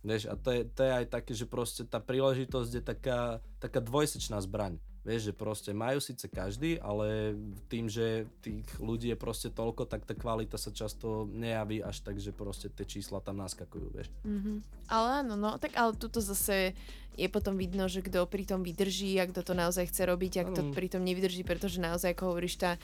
Vieš, 0.00 0.32
a 0.32 0.34
to 0.40 0.48
je, 0.56 0.62
to 0.64 0.80
je 0.88 0.92
aj 0.94 1.06
také, 1.12 1.32
že 1.36 1.44
proste 1.44 1.84
tá 1.84 2.00
príležitosť 2.00 2.70
je 2.80 2.82
taká, 2.82 3.44
taká 3.60 3.84
dvojsečná 3.84 4.40
zbraň. 4.40 4.80
Vieš, 5.08 5.32
že 5.32 5.34
proste 5.36 5.70
majú 5.72 6.04
síce 6.04 6.28
každý, 6.28 6.76
ale 6.84 7.32
tým, 7.72 7.88
že 7.88 8.28
tých 8.44 8.66
ľudí 8.76 9.08
je 9.08 9.16
proste 9.16 9.48
toľko, 9.48 9.88
tak 9.88 10.04
tá 10.04 10.12
kvalita 10.12 10.60
sa 10.60 10.68
často 10.68 11.24
nejaví 11.32 11.80
až 11.80 12.04
tak, 12.04 12.20
že 12.20 12.28
proste 12.28 12.68
tie 12.68 12.84
čísla 12.84 13.24
tam 13.24 13.40
naskakujú, 13.40 13.88
vieš. 13.88 14.12
Mm-hmm. 14.28 14.56
Ale 14.92 15.24
áno, 15.24 15.34
no, 15.40 15.56
tak 15.56 15.80
ale 15.80 15.96
tuto 15.96 16.20
zase 16.20 16.76
je 17.18 17.28
potom 17.32 17.56
vidno, 17.56 17.88
že 17.88 18.04
kto 18.04 18.28
pri 18.30 18.46
tom 18.46 18.60
vydrží 18.62 19.16
a 19.18 19.26
kto 19.26 19.42
to 19.42 19.52
naozaj 19.56 19.88
chce 19.90 20.06
robiť 20.06 20.32
a 20.38 20.42
kto 20.46 20.60
pri 20.70 20.86
tom 20.92 21.02
nevydrží, 21.02 21.42
pretože 21.42 21.82
naozaj, 21.82 22.14
ako 22.14 22.36
hovoríš, 22.36 22.60
tá 22.60 22.76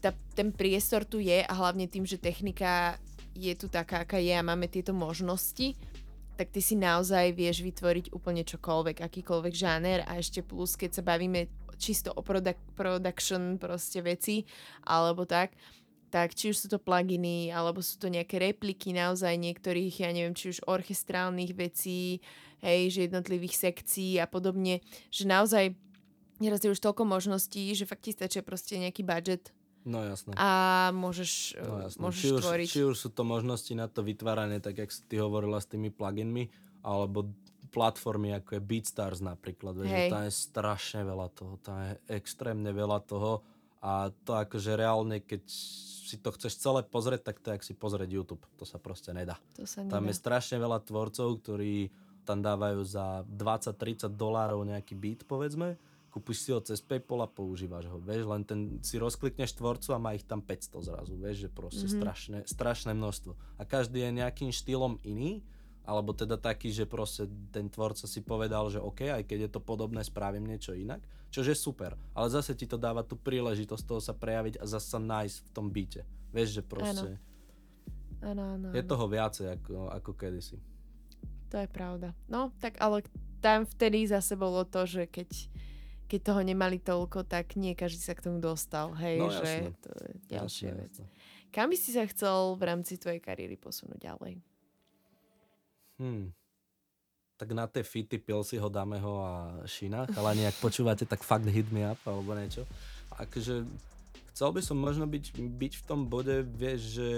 tá, 0.00 0.14
ten 0.34 0.54
priestor 0.54 1.02
tu 1.04 1.18
je 1.18 1.42
a 1.42 1.52
hlavne 1.52 1.90
tým, 1.90 2.06
že 2.06 2.20
technika 2.20 2.98
je 3.34 3.54
tu 3.54 3.70
taká, 3.70 4.02
aká 4.02 4.18
je 4.18 4.34
a 4.34 4.42
máme 4.42 4.66
tieto 4.66 4.90
možnosti, 4.94 5.78
tak 6.38 6.54
ty 6.54 6.62
si 6.62 6.78
naozaj 6.78 7.34
vieš 7.34 7.66
vytvoriť 7.66 8.14
úplne 8.14 8.46
čokoľvek, 8.46 9.02
akýkoľvek 9.02 9.54
žáner 9.54 10.06
a 10.06 10.18
ešte 10.22 10.42
plus, 10.46 10.78
keď 10.78 10.98
sa 10.98 11.02
bavíme 11.02 11.50
čisto 11.78 12.10
o 12.14 12.22
produk- 12.22 12.58
production 12.74 13.58
proste 13.58 14.02
veci, 14.02 14.46
alebo 14.86 15.26
tak, 15.26 15.54
tak 16.10 16.34
či 16.34 16.50
už 16.50 16.56
sú 16.56 16.66
to 16.70 16.78
pluginy, 16.82 17.50
alebo 17.50 17.82
sú 17.82 17.98
to 17.98 18.10
nejaké 18.10 18.38
repliky 18.38 18.94
naozaj 18.94 19.34
niektorých, 19.34 20.02
ja 20.02 20.10
neviem, 20.10 20.34
či 20.34 20.54
už 20.54 20.66
orchestrálnych 20.66 21.54
vecí, 21.54 22.22
hej, 22.62 22.90
že 22.90 23.06
jednotlivých 23.06 23.54
sekcií 23.54 24.18
a 24.18 24.26
podobne, 24.26 24.82
že 25.10 25.26
naozaj 25.26 25.74
neraz 26.42 26.62
je 26.62 26.70
už 26.70 26.82
toľko 26.82 27.06
možností, 27.06 27.70
že 27.74 27.86
fakt 27.86 28.06
ti 28.06 28.14
stačí 28.14 28.42
proste 28.42 28.78
nejaký 28.78 29.02
budget 29.02 29.54
No 29.88 30.04
jasné. 30.04 30.36
A 30.36 30.92
môžeš, 30.92 31.56
no, 31.64 31.88
jasné. 31.88 32.00
môžeš 32.04 32.20
či 32.20 32.28
už, 32.28 32.42
tvoriť. 32.44 32.68
Či 32.68 32.80
už 32.84 32.96
sú 33.00 33.08
to 33.08 33.24
možnosti 33.24 33.72
na 33.72 33.88
to 33.88 34.04
vytváranie, 34.04 34.60
tak 34.60 34.76
jak 34.76 34.92
si 34.92 35.00
ty 35.08 35.16
hovorila 35.16 35.56
s 35.56 35.66
tými 35.66 35.88
pluginmi, 35.88 36.52
alebo 36.84 37.32
platformy 37.72 38.36
ako 38.36 38.60
je 38.60 38.62
BeatStars 38.64 39.24
napríklad, 39.24 39.80
že 39.80 40.12
tam 40.12 40.28
je 40.28 40.32
strašne 40.32 41.04
veľa 41.04 41.28
toho, 41.32 41.56
tam 41.64 41.76
je 41.80 41.92
extrémne 42.12 42.68
veľa 42.68 43.00
toho 43.04 43.40
a 43.80 44.12
to 44.24 44.36
akože 44.36 44.76
reálne, 44.76 45.24
keď 45.24 45.42
si 46.08 46.16
to 46.16 46.32
chceš 46.32 46.56
celé 46.56 46.80
pozrieť, 46.80 47.32
tak 47.32 47.36
to 47.44 47.52
je 47.52 47.54
jak 47.60 47.64
si 47.64 47.74
pozrieť 47.76 48.08
YouTube, 48.08 48.44
to 48.56 48.64
sa 48.64 48.80
proste 48.80 49.12
nedá. 49.12 49.36
To 49.60 49.68
sa 49.68 49.84
nedá. 49.84 50.00
Tam 50.00 50.04
je 50.08 50.14
strašne 50.16 50.56
veľa 50.56 50.80
tvorcov, 50.84 51.44
ktorí 51.44 51.92
tam 52.24 52.40
dávajú 52.40 52.80
za 52.84 53.24
20-30 53.28 54.12
dolárov 54.16 54.64
nejaký 54.64 54.96
beat, 54.96 55.20
povedzme, 55.28 55.76
kúpiš 56.18 56.42
si 56.42 56.50
ho 56.50 56.58
cez 56.58 56.82
Paypal 56.82 57.22
a 57.22 57.30
používaš 57.30 57.86
ho, 57.86 58.02
vieš, 58.02 58.26
len 58.26 58.42
ten 58.42 58.82
si 58.82 58.98
rozklikneš 58.98 59.54
tvorcu 59.54 59.94
a 59.94 60.02
má 60.02 60.18
ich 60.18 60.26
tam 60.26 60.42
500 60.42 60.82
zrazu, 60.82 61.14
vieš, 61.14 61.46
že 61.46 61.48
proste 61.54 61.86
mm-hmm. 61.86 62.02
strašné, 62.02 62.38
strašné 62.42 62.92
množstvo. 62.98 63.38
A 63.54 63.62
každý 63.62 64.02
je 64.02 64.18
nejakým 64.18 64.50
štýlom 64.50 64.98
iný, 65.06 65.46
alebo 65.86 66.10
teda 66.10 66.34
taký, 66.34 66.74
že 66.74 66.90
proste 66.90 67.30
ten 67.54 67.70
tvorca 67.70 68.10
si 68.10 68.18
povedal, 68.18 68.66
že 68.66 68.82
OK, 68.82 69.14
aj 69.14 69.22
keď 69.30 69.46
je 69.46 69.50
to 69.54 69.60
podobné, 69.62 70.02
spravím 70.02 70.50
niečo 70.50 70.74
inak, 70.74 71.06
čože 71.30 71.54
je 71.54 71.62
super, 71.62 71.94
ale 72.18 72.26
zase 72.34 72.58
ti 72.58 72.66
to 72.66 72.74
dáva 72.74 73.06
tú 73.06 73.14
príležitosť 73.14 73.84
toho 73.86 74.02
sa 74.02 74.12
prejaviť 74.18 74.58
a 74.58 74.66
zase 74.66 74.90
sa 74.90 74.98
nájsť 74.98 75.38
v 75.38 75.50
tom 75.54 75.70
byte. 75.70 76.02
Vieš, 76.34 76.48
že 76.58 76.62
proste... 76.66 77.10
Ano. 77.14 77.26
Ano, 78.18 78.42
ano, 78.58 78.66
je 78.74 78.82
toho 78.82 79.06
viacej 79.06 79.46
ako, 79.62 79.94
ako 79.94 80.10
kedysi. 80.18 80.58
To 81.54 81.62
je 81.62 81.70
pravda. 81.70 82.18
No, 82.26 82.50
tak 82.58 82.74
ale 82.82 83.06
tam 83.38 83.64
vtedy 83.64 84.04
zase 84.10 84.34
bolo 84.34 84.66
to, 84.66 84.84
že 84.84 85.06
keď 85.06 85.48
keď 86.08 86.20
toho 86.32 86.40
nemali 86.40 86.80
toľko, 86.80 87.28
tak 87.28 87.60
nie 87.60 87.76
každý 87.76 88.00
sa 88.00 88.16
k 88.16 88.24
tomu 88.24 88.40
dostal. 88.40 88.96
Hej, 88.96 89.16
no, 89.20 89.28
že 89.28 89.76
to 89.84 89.92
je 89.92 90.10
ďalšia 90.32 90.68
jasne, 90.72 90.80
vec. 90.80 90.94
Jasne. 90.96 91.06
Kam 91.52 91.68
by 91.68 91.76
si 91.76 91.90
sa 91.92 92.04
chcel 92.08 92.56
v 92.56 92.62
rámci 92.64 92.96
tvojej 92.96 93.20
kariéry 93.20 93.60
posunúť 93.60 94.00
ďalej? 94.00 94.40
Hmm. 96.00 96.32
Tak 97.38 97.54
na 97.54 97.70
tie 97.70 97.86
fity 97.86 98.18
ho 98.58 98.68
dáme 98.68 98.98
ho 98.98 99.22
a 99.22 99.32
Šina. 99.62 100.10
Chalani, 100.10 100.48
ak 100.48 100.58
počúvate, 100.58 101.06
tak 101.06 101.22
fakt 101.22 101.46
hit 101.46 101.70
me 101.70 101.86
up 101.86 102.00
alebo 102.02 102.34
niečo. 102.34 102.66
Akože 103.14 103.62
chcel 104.34 104.50
by 104.50 104.60
som 104.64 104.76
možno 104.80 105.06
byť, 105.06 105.38
byť 105.38 105.72
v 105.78 105.84
tom 105.86 106.10
bode, 106.10 106.42
vieš, 106.42 106.98
že, 106.98 107.10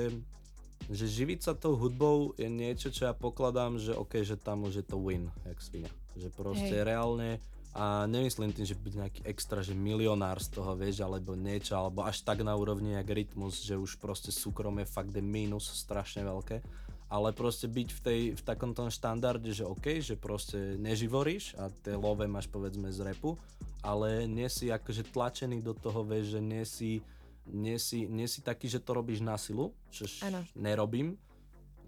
že 0.93 1.05
živiť 1.09 1.41
sa 1.41 1.53
tou 1.57 1.73
hudbou 1.73 2.37
je 2.37 2.53
niečo, 2.53 2.93
čo 2.93 3.09
ja 3.09 3.15
pokladám, 3.17 3.81
že 3.81 3.97
OK, 3.97 4.21
že 4.21 4.37
tam 4.37 4.69
už 4.69 4.81
je 4.81 4.85
to 4.85 5.01
win, 5.01 5.33
jak 5.49 5.59
svinia. 5.61 5.93
Že 6.21 6.29
proste 6.37 6.77
Hej. 6.77 6.85
reálne 6.85 7.41
a 7.71 8.03
nemyslím 8.11 8.51
tým, 8.51 8.67
že 8.67 8.75
byť 8.75 8.95
nejaký 8.99 9.21
extra, 9.31 9.63
že 9.63 9.79
milionár 9.79 10.43
z 10.43 10.51
toho, 10.59 10.75
vieš, 10.75 11.07
alebo 11.07 11.39
niečo, 11.39 11.79
alebo 11.79 12.03
až 12.03 12.27
tak 12.27 12.43
na 12.43 12.59
úrovni 12.59 12.99
jak 12.99 13.07
rytmus, 13.07 13.63
že 13.63 13.79
už 13.79 14.03
proste 14.03 14.35
súkromie 14.35 14.83
fakt 14.83 15.15
je 15.15 15.23
mínus 15.23 15.71
strašne 15.71 16.27
veľké, 16.27 16.59
ale 17.07 17.31
proste 17.31 17.71
byť 17.71 17.89
v, 17.95 18.01
tej, 18.03 18.21
v 18.35 18.43
takom 18.43 18.75
tom 18.75 18.91
štandarde, 18.91 19.55
že 19.55 19.63
OK, 19.63 20.03
že 20.03 20.19
proste 20.19 20.79
neživoríš 20.83 21.55
a 21.63 21.71
tie 21.71 21.95
love 21.95 22.27
máš 22.27 22.51
povedzme 22.51 22.91
z 22.91 23.07
repu, 23.07 23.39
ale 23.87 24.27
nie 24.27 24.51
si 24.51 24.71
akože 24.71 25.15
tlačený 25.15 25.63
do 25.63 25.71
toho, 25.71 26.03
vieš, 26.03 26.39
že 26.39 26.41
nie 26.43 26.65
si, 26.67 26.91
nie 27.47 27.79
si, 27.79 28.11
nie 28.11 28.27
si 28.27 28.43
taký, 28.43 28.67
že 28.67 28.83
to 28.83 28.99
robíš 28.99 29.23
na 29.23 29.39
silu, 29.39 29.71
čo 29.95 30.11
nerobím, 30.59 31.15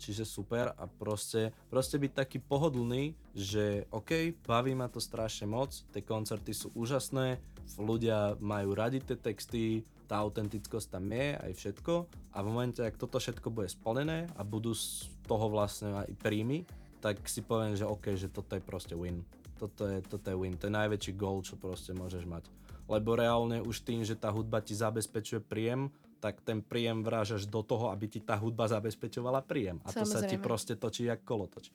čiže 0.03 0.27
super 0.27 0.75
a 0.75 0.85
proste, 0.91 1.55
proste 1.71 2.03
byť 2.03 2.13
taký 2.13 2.39
pohodlný, 2.43 3.15
že 3.39 3.87
OK, 3.95 4.35
baví 4.43 4.75
ma 4.75 4.91
to 4.91 4.99
strašne 4.99 5.47
moc, 5.47 5.71
tie 5.95 6.03
koncerty 6.03 6.51
sú 6.51 6.75
úžasné, 6.75 7.39
ľudia 7.79 8.35
majú 8.43 8.75
radi 8.75 8.99
tie 8.99 9.15
texty, 9.15 9.87
tá 10.11 10.19
autentickosť 10.21 10.99
tam 10.99 11.07
je, 11.09 11.39
aj 11.39 11.53
všetko 11.55 11.95
a 12.35 12.39
v 12.43 12.47
momente, 12.51 12.83
ak 12.83 12.99
toto 12.99 13.23
všetko 13.23 13.49
bude 13.55 13.71
splnené 13.71 14.27
a 14.35 14.43
budú 14.43 14.75
z 14.75 15.07
toho 15.31 15.47
vlastne 15.47 15.95
aj 16.03 16.11
príjmy, 16.19 16.67
tak 17.01 17.23
si 17.31 17.41
poviem, 17.41 17.79
že 17.79 17.87
OK, 17.87 18.19
že 18.19 18.29
toto 18.29 18.59
je 18.59 18.63
proste 18.63 18.93
win. 18.99 19.23
Toto 19.57 19.87
je, 19.87 20.03
toto 20.03 20.27
je 20.29 20.37
win, 20.37 20.59
to 20.59 20.67
je 20.67 20.75
najväčší 20.75 21.13
goal, 21.15 21.41
čo 21.47 21.55
proste 21.55 21.95
môžeš 21.95 22.27
mať. 22.27 22.45
Lebo 22.91 23.15
reálne 23.15 23.63
už 23.63 23.87
tým, 23.87 24.03
že 24.03 24.19
tá 24.19 24.29
hudba 24.29 24.59
ti 24.59 24.75
zabezpečuje 24.75 25.39
príjem, 25.43 25.89
tak 26.23 26.39
ten 26.47 26.63
príjem 26.63 27.03
vrážaš 27.03 27.51
do 27.51 27.67
toho, 27.67 27.91
aby 27.91 28.07
ti 28.07 28.23
tá 28.23 28.39
hudba 28.39 28.71
zabezpečovala 28.71 29.43
príjem. 29.43 29.83
A 29.83 29.91
Samozrejme. 29.91 30.07
to 30.07 30.07
sa 30.07 30.21
ti 30.23 30.37
proste 30.39 30.79
točí 30.79 31.11
jak 31.11 31.27
kolotoč. 31.27 31.75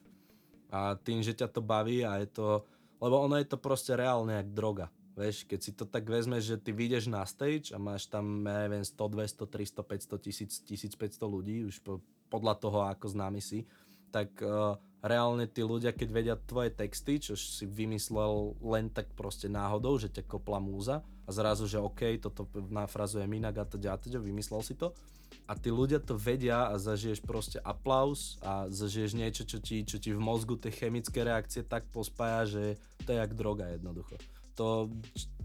A 0.72 0.96
tým, 0.96 1.20
že 1.20 1.36
ťa 1.36 1.52
to 1.52 1.60
baví 1.60 2.08
a 2.08 2.24
je 2.24 2.32
to... 2.32 2.64
Lebo 3.04 3.20
ono 3.28 3.36
je 3.36 3.44
to 3.44 3.60
proste 3.60 3.92
reálne 3.92 4.40
jak 4.40 4.50
droga. 4.56 4.88
Vieš, 5.20 5.44
keď 5.44 5.60
si 5.60 5.72
to 5.76 5.84
tak 5.84 6.08
vezmeš, 6.08 6.56
že 6.56 6.58
ty 6.64 6.72
vyjdeš 6.72 7.12
na 7.12 7.28
stage 7.28 7.76
a 7.76 7.78
máš 7.82 8.08
tam, 8.08 8.48
ja 8.48 8.70
neviem, 8.70 8.88
100, 8.88 8.96
200, 8.96 9.44
300, 9.52 9.84
500, 9.84 10.96
1000, 10.96 10.96
1500 10.96 11.28
ľudí, 11.28 11.68
už 11.68 11.84
po, 11.84 12.00
podľa 12.32 12.56
toho, 12.56 12.80
ako 12.88 13.12
známy 13.12 13.44
si, 13.44 13.68
tak 14.14 14.32
uh, 14.40 14.80
reálne 15.04 15.50
tí 15.50 15.66
ľudia, 15.66 15.92
keď 15.92 16.10
vedia 16.14 16.36
tvoje 16.40 16.72
texty, 16.72 17.20
čo 17.20 17.36
si 17.36 17.66
vymyslel 17.68 18.56
len 18.64 18.94
tak 18.94 19.12
proste 19.18 19.52
náhodou, 19.52 19.98
že 20.00 20.08
ťa 20.08 20.24
kopla 20.24 20.62
múza 20.62 21.04
a 21.28 21.30
zrazu, 21.36 21.68
že 21.68 21.78
OK, 21.78 22.24
toto 22.24 22.48
nafrazujem 22.72 23.28
inak 23.28 23.62
a 23.62 23.66
teda 23.68 23.94
a 23.94 23.98
teda, 24.00 24.24
vymyslel 24.24 24.64
si 24.64 24.80
to. 24.80 24.96
A 25.44 25.60
tí 25.60 25.68
ľudia 25.68 26.00
to 26.00 26.16
vedia 26.16 26.72
a 26.72 26.80
zažiješ 26.80 27.20
proste 27.20 27.60
aplaus 27.60 28.40
a 28.40 28.72
zažiješ 28.72 29.12
niečo, 29.12 29.44
čo 29.44 29.60
ti, 29.60 29.84
čo 29.84 30.00
ti 30.00 30.16
v 30.16 30.24
mozgu 30.24 30.56
tie 30.56 30.72
chemické 30.72 31.28
reakcie 31.28 31.68
tak 31.68 31.84
pospája, 31.92 32.48
že 32.48 32.64
to 33.04 33.12
je 33.12 33.20
jak 33.20 33.36
droga 33.36 33.68
jednoducho. 33.76 34.16
To, 34.56 34.90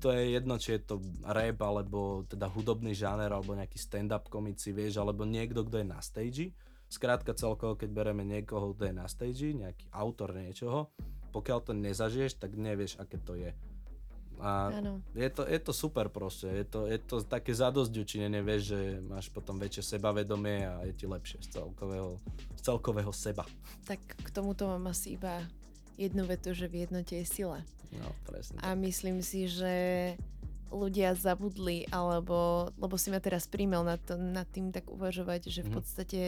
to 0.01 0.09
je 0.15 0.39
jedno, 0.39 0.57
či 0.57 0.81
je 0.81 0.89
to 0.89 0.97
rap, 1.27 1.59
alebo 1.61 2.25
teda 2.25 2.49
hudobný 2.49 2.97
žáner, 2.97 3.29
alebo 3.29 3.53
nejaký 3.53 3.77
stand-up 3.77 4.31
komici, 4.33 4.73
vieš, 4.73 5.03
alebo 5.03 5.29
niekto, 5.29 5.67
kto 5.69 5.85
je 5.85 5.87
na 5.87 6.01
stage 6.01 6.47
Skrátka 6.93 7.33
celkovo, 7.33 7.73
keď 7.73 7.89
bereme 7.89 8.21
niekoho, 8.21 8.77
kto 8.77 8.85
je 8.85 8.93
na 8.93 9.09
stage, 9.09 9.57
nejaký 9.57 9.89
autor 9.97 10.37
niečoho, 10.37 10.93
pokiaľ 11.33 11.59
to 11.65 11.73
nezažiješ, 11.73 12.37
tak 12.37 12.53
nevieš, 12.53 13.01
aké 13.01 13.17
to 13.17 13.33
je. 13.33 13.57
A 14.43 14.75
je 15.15 15.31
to, 15.31 15.47
je 15.47 15.59
to 15.59 15.71
super 15.73 16.11
proste, 16.11 16.51
je 16.51 16.67
to, 16.67 16.91
je 16.91 16.99
to 16.99 17.23
také 17.23 17.55
zadosťučinenie, 17.55 18.43
vieš, 18.43 18.75
že 18.75 18.81
máš 19.01 19.31
potom 19.31 19.55
väčšie 19.57 19.95
sebavedomie 19.95 20.67
a 20.67 20.83
je 20.83 20.93
ti 20.93 21.07
lepšie 21.07 21.47
z 21.47 21.49
celkového, 21.55 22.19
z 22.59 22.61
celkového 22.61 23.13
seba. 23.15 23.47
Tak 23.87 24.03
k 24.03 24.29
tomuto 24.29 24.67
mám 24.67 24.91
asi 24.91 25.15
iba 25.15 25.47
jednu 25.95 26.27
vetu, 26.27 26.51
že 26.51 26.67
v 26.67 26.83
jednote 26.83 27.15
je 27.15 27.23
sila. 27.23 27.63
No, 27.95 28.11
presne. 28.27 28.59
A 28.59 28.75
myslím 28.75 29.23
si, 29.23 29.47
že 29.47 29.75
ľudia 30.73 31.13
zabudli, 31.13 31.85
alebo, 31.93 32.67
lebo 32.81 32.97
si 32.97 33.13
ma 33.13 33.21
teraz 33.21 33.45
príjmel 33.47 33.85
nad, 33.85 34.01
to, 34.03 34.17
nad 34.17 34.49
tým 34.49 34.73
tak 34.73 34.89
uvažovať, 34.89 35.47
že 35.47 35.63
v 35.63 35.71
Mhm. 35.71 35.75
podstate 35.77 36.21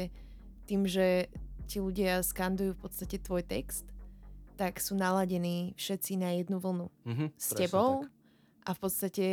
tým, 0.68 0.84
že 0.84 1.26
ti 1.64 1.80
ľudia 1.80 2.20
skandujú 2.20 2.76
v 2.76 2.82
podstate 2.84 3.16
tvoj 3.18 3.40
text, 3.42 3.88
tak 4.56 4.78
sú 4.78 4.94
naladení 4.94 5.56
všetci 5.74 6.12
na 6.16 6.30
jednu 6.32 6.56
vlnu 6.56 6.86
Mhm, 7.04 7.26
s 7.32 7.48
tebou 7.52 8.02
tak. 8.02 8.10
a 8.64 8.70
v 8.70 8.78
podstate 8.78 9.26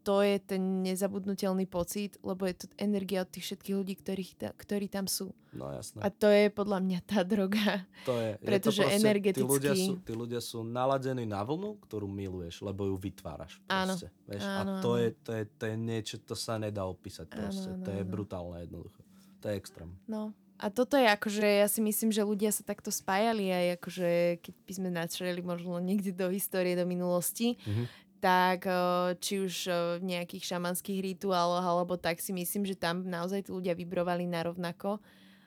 to 0.00 0.24
je 0.24 0.40
ten 0.40 0.80
nezabudnutelný 0.80 1.66
pocit, 1.66 2.16
lebo 2.20 2.48
je 2.48 2.56
to 2.56 2.66
energia 2.78 3.20
od 3.20 3.28
tých 3.28 3.44
všetkých 3.44 3.76
ľudí, 3.76 3.94
ktorých 3.94 4.32
ta, 4.34 4.48
ktorí 4.50 4.88
tam 4.88 5.04
sú. 5.04 5.28
No 5.52 5.68
jasné. 5.68 6.00
A 6.00 6.08
to 6.08 6.24
je 6.26 6.48
podľa 6.48 6.80
mňa 6.80 6.98
tá 7.04 7.20
droga. 7.28 7.84
To 8.06 8.16
je, 8.16 8.40
Pretože 8.40 8.80
je 8.80 8.80
to 8.80 8.88
proste, 8.88 8.96
energeticky- 8.98 9.44
Tí 9.44 9.52
ľudia, 9.52 9.74
sú, 9.76 9.92
tí 10.00 10.12
ľudia 10.14 10.40
sú 10.40 10.58
naladení 10.62 11.28
na 11.28 11.44
vlnu, 11.44 11.76
ktorú 11.80 12.08
miluješ, 12.08 12.64
lebo 12.64 12.86
ju 12.86 12.96
vytváraš. 12.96 13.60
Áno. 13.66 13.92
Vieš? 14.24 14.40
Áno, 14.40 14.72
a 14.72 14.80
to 14.80 14.90
áno. 14.90 14.96
je, 14.96 15.08
to, 15.14 15.30
je, 15.34 15.44
to 15.52 15.64
je 15.66 15.76
niečo, 15.76 16.16
to 16.18 16.32
sa 16.34 16.56
nedá 16.56 16.82
opísať 16.82 17.28
Áno, 17.28 17.36
proste. 17.38 17.68
áno, 17.68 17.84
to 17.84 17.90
je 17.90 18.00
áno. 18.00 18.08
brutálne 18.08 18.56
jednoducho. 18.62 19.00
To 19.36 19.46
je 19.46 19.54
extrém. 19.54 19.90
No. 20.06 20.32
A 20.60 20.68
toto 20.68 21.00
je 21.00 21.08
akože, 21.08 21.40
ja 21.40 21.66
si 21.66 21.80
myslím, 21.80 22.12
že 22.12 22.20
ľudia 22.20 22.52
sa 22.52 22.60
takto 22.60 22.92
spájali 22.92 23.48
aj 23.48 23.66
akože, 23.80 24.10
keď 24.44 24.54
by 24.68 24.72
sme 24.76 24.88
načreli 24.92 25.40
možno 25.40 25.80
niekde 25.80 26.12
do 26.12 26.28
histórie, 26.28 26.76
do 26.76 26.84
minulosti, 26.84 27.56
Mhm. 27.64 27.84
tak 28.20 28.68
eh, 28.68 29.16
či 29.16 29.40
už 29.40 29.54
eh, 29.66 29.74
v 29.96 30.04
nejakých 30.04 30.44
šamanských 30.52 31.00
rituáloch 31.00 31.64
alebo 31.64 31.96
tak 31.96 32.20
si 32.20 32.36
myslím, 32.36 32.68
že 32.68 32.76
tam 32.76 33.08
naozaj 33.08 33.48
tí 33.48 33.50
ľudia 33.50 33.72
vibrovali 33.72 34.28
na 34.28 34.44
rovnako 34.44 35.00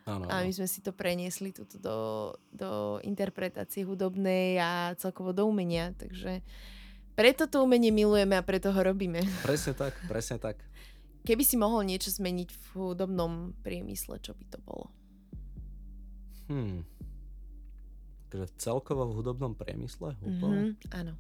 Áno, 0.04 0.28
a 0.28 0.44
my 0.44 0.52
sme 0.52 0.68
si 0.68 0.84
to 0.84 0.92
preniesli 0.92 1.56
tuto 1.56 1.80
do, 1.80 1.98
do 2.52 2.98
interpretácie 3.08 3.88
hudobnej 3.88 4.60
a 4.60 4.98
celkovo 5.00 5.32
do 5.32 5.48
umenia, 5.48 5.96
takže 5.96 6.44
preto 7.16 7.48
to 7.48 7.62
umenie 7.64 7.94
milujeme 7.94 8.34
a 8.36 8.44
preto 8.44 8.74
ho 8.74 8.82
robíme. 8.84 9.22
Presne 9.46 9.72
tak, 9.78 9.94
presne 10.10 10.42
tak. 10.42 10.60
Keby 11.24 11.46
si 11.48 11.56
mohol 11.56 11.88
niečo 11.88 12.12
zmeniť 12.12 12.50
v 12.52 12.64
hudobnom 12.76 13.56
priemysle, 13.64 14.20
čo 14.20 14.36
by 14.36 14.44
to 14.52 14.60
bolo? 14.60 14.92
Hmm. 16.46 16.84
Takže 18.28 18.48
celkovo 18.58 19.06
v 19.06 19.16
hudobnom 19.16 19.54
priemysle 19.54 20.18
úplne, 20.20 20.74
Mhm, 20.74 20.90
áno. 20.92 21.14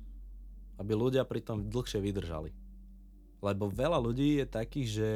aby 0.77 0.91
ľudia 0.93 1.23
pri 1.23 1.39
tom 1.39 1.61
dlhšie 1.63 1.99
vydržali. 1.99 2.49
Lebo 3.39 3.67
veľa 3.67 3.99
ľudí 3.99 4.39
je 4.39 4.45
takých, 4.45 4.87
že 4.89 5.09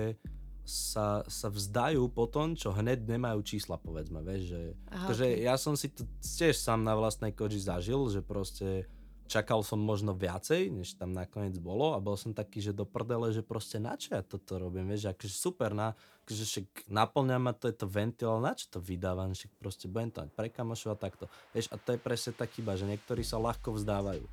sa, 0.62 1.24
sa 1.26 1.48
vzdajú 1.48 2.06
po 2.08 2.28
tom, 2.28 2.52
čo 2.52 2.70
hneď 2.70 3.08
nemajú 3.08 3.40
čísla, 3.42 3.78
povedzme, 3.78 4.20
vieš, 4.20 4.52
že 4.52 4.62
Aha, 4.90 5.08
Takže 5.08 5.26
okej. 5.26 5.42
ja 5.42 5.56
som 5.56 5.74
si 5.74 5.88
to 5.88 6.04
tiež 6.20 6.54
sám 6.54 6.84
na 6.84 6.92
vlastnej 6.92 7.32
koži 7.32 7.58
zažil, 7.58 8.04
že 8.08 8.20
proste 8.20 8.84
čakal 9.28 9.62
som 9.62 9.78
možno 9.78 10.16
viacej, 10.16 10.72
než 10.72 10.96
tam 10.96 11.12
nakoniec 11.12 11.60
bolo 11.60 11.94
a 11.94 12.02
bol 12.02 12.16
som 12.16 12.32
taký, 12.32 12.64
že 12.64 12.72
do 12.72 12.88
prdele, 12.88 13.36
že 13.36 13.44
proste 13.44 13.78
na 13.78 14.00
čo 14.00 14.16
ja 14.16 14.24
toto 14.24 14.56
robím, 14.58 14.88
vieš, 14.88 15.12
akože 15.12 15.36
super, 15.36 15.76
na, 15.76 15.94
akože 16.26 16.44
však 16.48 16.68
naplňa 16.88 17.38
ma 17.38 17.52
to, 17.52 17.68
je 17.68 17.76
to 17.76 17.88
ventil, 17.92 18.40
na 18.40 18.56
čo 18.56 18.72
to 18.72 18.80
vydávam, 18.80 19.36
však 19.36 19.52
proste 19.60 19.86
budem 19.92 20.10
to 20.10 20.24
mať 20.24 20.32
pre 20.34 20.50
a 20.50 20.96
takto. 20.96 21.28
Vieš, 21.52 21.68
a 21.70 21.76
to 21.76 21.94
je 21.94 22.00
presne 22.00 22.32
tak 22.34 22.50
chyba, 22.56 22.80
že 22.80 22.88
niektorí 22.88 23.22
sa 23.22 23.38
ľahko 23.38 23.76
vzdávajú. 23.76 24.24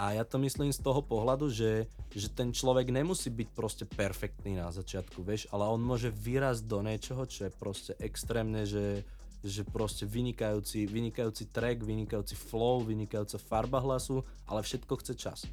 A 0.00 0.16
ja 0.16 0.24
to 0.24 0.40
myslím 0.40 0.72
z 0.72 0.80
toho 0.80 1.04
pohľadu, 1.04 1.52
že, 1.52 1.84
že 2.08 2.32
ten 2.32 2.56
človek 2.56 2.88
nemusí 2.88 3.28
byť 3.28 3.48
proste 3.52 3.84
perfektný 3.84 4.56
na 4.56 4.72
začiatku, 4.72 5.20
vieš, 5.20 5.44
ale 5.52 5.68
on 5.68 5.76
môže 5.76 6.08
vyrásť 6.08 6.64
do 6.64 6.80
niečoho, 6.80 7.28
čo 7.28 7.46
je 7.46 7.52
proste 7.52 7.92
extrémne, 8.00 8.64
že, 8.64 9.04
že 9.40 9.64
proste 9.64 10.04
vynikajúci, 10.04 10.84
vynikajúci 10.84 11.48
track, 11.48 11.80
vynikajúci 11.80 12.36
flow, 12.36 12.84
vynikajúca 12.84 13.40
farba 13.40 13.80
hlasu, 13.80 14.20
ale 14.44 14.60
všetko 14.60 14.94
chce 15.00 15.14
čas. 15.16 15.48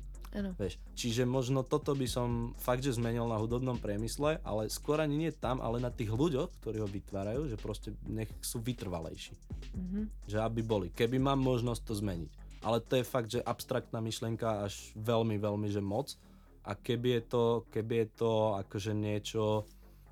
Vieš. 0.54 0.78
Čiže 0.94 1.24
možno 1.24 1.64
toto 1.64 1.96
by 1.96 2.06
som 2.06 2.54
fakt, 2.60 2.84
že 2.84 2.94
zmenil 2.94 3.26
na 3.26 3.40
hudobnom 3.40 3.80
priemysle, 3.80 4.44
ale 4.44 4.68
skôr 4.68 5.00
ani 5.00 5.16
nie 5.18 5.32
tam, 5.32 5.64
ale 5.64 5.80
na 5.80 5.90
tých 5.90 6.12
ľuďoch, 6.12 6.62
ktorí 6.62 6.78
ho 6.84 6.90
vytvárajú, 6.90 7.48
že 7.48 7.58
proste 7.58 7.96
nech 8.06 8.30
sú 8.44 8.60
vytrvalejší. 8.62 9.34
Mhm. 9.74 10.28
Že 10.28 10.38
aby 10.44 10.62
boli. 10.62 10.88
Keby 10.92 11.18
mám 11.18 11.40
možnosť 11.40 11.82
to 11.88 11.94
zmeniť. 11.98 12.32
Ale 12.62 12.84
to 12.84 13.00
je 13.00 13.06
fakt, 13.06 13.30
že 13.32 13.46
abstraktná 13.46 14.02
myšlienka 14.04 14.68
až 14.68 14.92
veľmi, 14.98 15.40
veľmi, 15.40 15.70
že 15.72 15.82
moc. 15.82 16.14
A 16.68 16.76
keby 16.76 17.22
je 17.22 17.24
to, 17.32 17.44
keby 17.72 18.04
je 18.04 18.08
to 18.20 18.32
akože 18.60 18.92
niečo, 18.92 19.64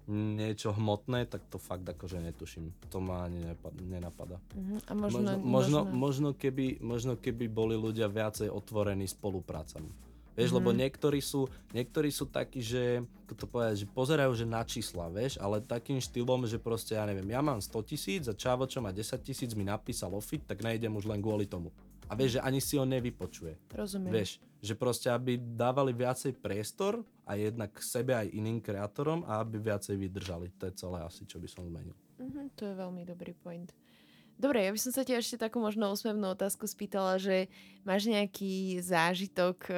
niečo 0.08 0.70
hmotné, 0.70 1.26
tak 1.26 1.42
to 1.50 1.58
fakt 1.58 1.84
akože 1.84 2.22
netuším. 2.22 2.70
To 2.94 3.02
ma 3.02 3.26
ani 3.26 3.42
nenapadá. 3.82 4.38
Mhm. 4.54 4.86
A 4.86 4.92
možno, 4.94 5.20
Možno, 5.20 5.32
možno, 5.42 5.80
možno, 5.86 6.28
keby, 6.32 6.78
možno 6.80 7.18
keby 7.18 7.50
boli 7.50 7.74
ľudia 7.74 8.06
viacej 8.06 8.50
otvorení 8.50 9.06
spoluprácam. 9.06 9.90
Vieš, 10.36 10.52
Mhm. 10.52 10.58
lebo 10.60 10.70
niektorí 10.76 11.24
sú, 11.24 11.48
niektorí 11.72 12.12
sú 12.12 12.28
takí, 12.28 12.60
že, 12.60 13.08
to 13.26 13.48
povedať, 13.48 13.82
že 13.82 13.88
pozerajú 13.88 14.36
že 14.36 14.44
na 14.44 14.68
čísla, 14.68 15.08
vieš, 15.08 15.40
ale 15.40 15.64
takým 15.64 15.96
štýlom, 15.96 16.44
že 16.44 16.60
proste, 16.60 17.00
ja 17.00 17.08
neviem, 17.08 17.32
ja 17.32 17.40
mám 17.40 17.64
100 17.64 17.80
tisíc 17.88 18.28
a 18.28 18.36
Čavo, 18.36 18.68
čo 18.68 18.84
má 18.84 18.92
10 18.92 19.24
tisíc, 19.24 19.56
mi 19.56 19.64
napísal 19.64 20.12
ofit, 20.12 20.44
tak 20.44 20.60
nejdem 20.60 20.92
už 20.92 21.08
len 21.08 21.24
kvôli 21.24 21.48
tomu. 21.48 21.72
A 22.10 22.14
vieš, 22.14 22.38
že 22.38 22.44
ani 22.44 22.60
si 22.62 22.78
ho 22.78 22.86
nevypočuje. 22.86 23.74
Rozumiem. 23.74 24.12
Vieš, 24.14 24.42
že 24.62 24.74
proste, 24.74 25.10
aby 25.10 25.38
dávali 25.38 25.94
viacej 25.94 26.38
priestor 26.42 27.06
a 27.26 27.38
jednak 27.38 27.74
sebe 27.82 28.14
aj 28.18 28.34
iným 28.34 28.62
kreatorom 28.62 29.26
a 29.26 29.42
aby 29.42 29.62
viacej 29.62 29.98
vydržali. 29.98 30.54
To 30.62 30.70
je 30.70 30.74
celé 30.78 30.98
asi, 31.02 31.26
čo 31.26 31.42
by 31.42 31.48
som 31.50 31.66
zmenil. 31.66 31.94
Mhm, 32.22 32.54
to 32.56 32.66
je 32.70 32.74
veľmi 32.74 33.04
dobrý 33.06 33.34
point. 33.38 33.70
Dobre, 34.36 34.68
ja 34.68 34.72
by 34.76 34.80
som 34.80 34.92
sa 34.92 35.08
ťa 35.08 35.24
ešte 35.24 35.40
takú 35.40 35.64
možno 35.64 35.88
úsmevnú 35.96 36.36
otázku 36.36 36.68
spýtala, 36.68 37.16
že 37.16 37.48
máš 37.88 38.12
nejaký 38.12 38.84
zážitok 38.84 39.58
eh, 39.72 39.78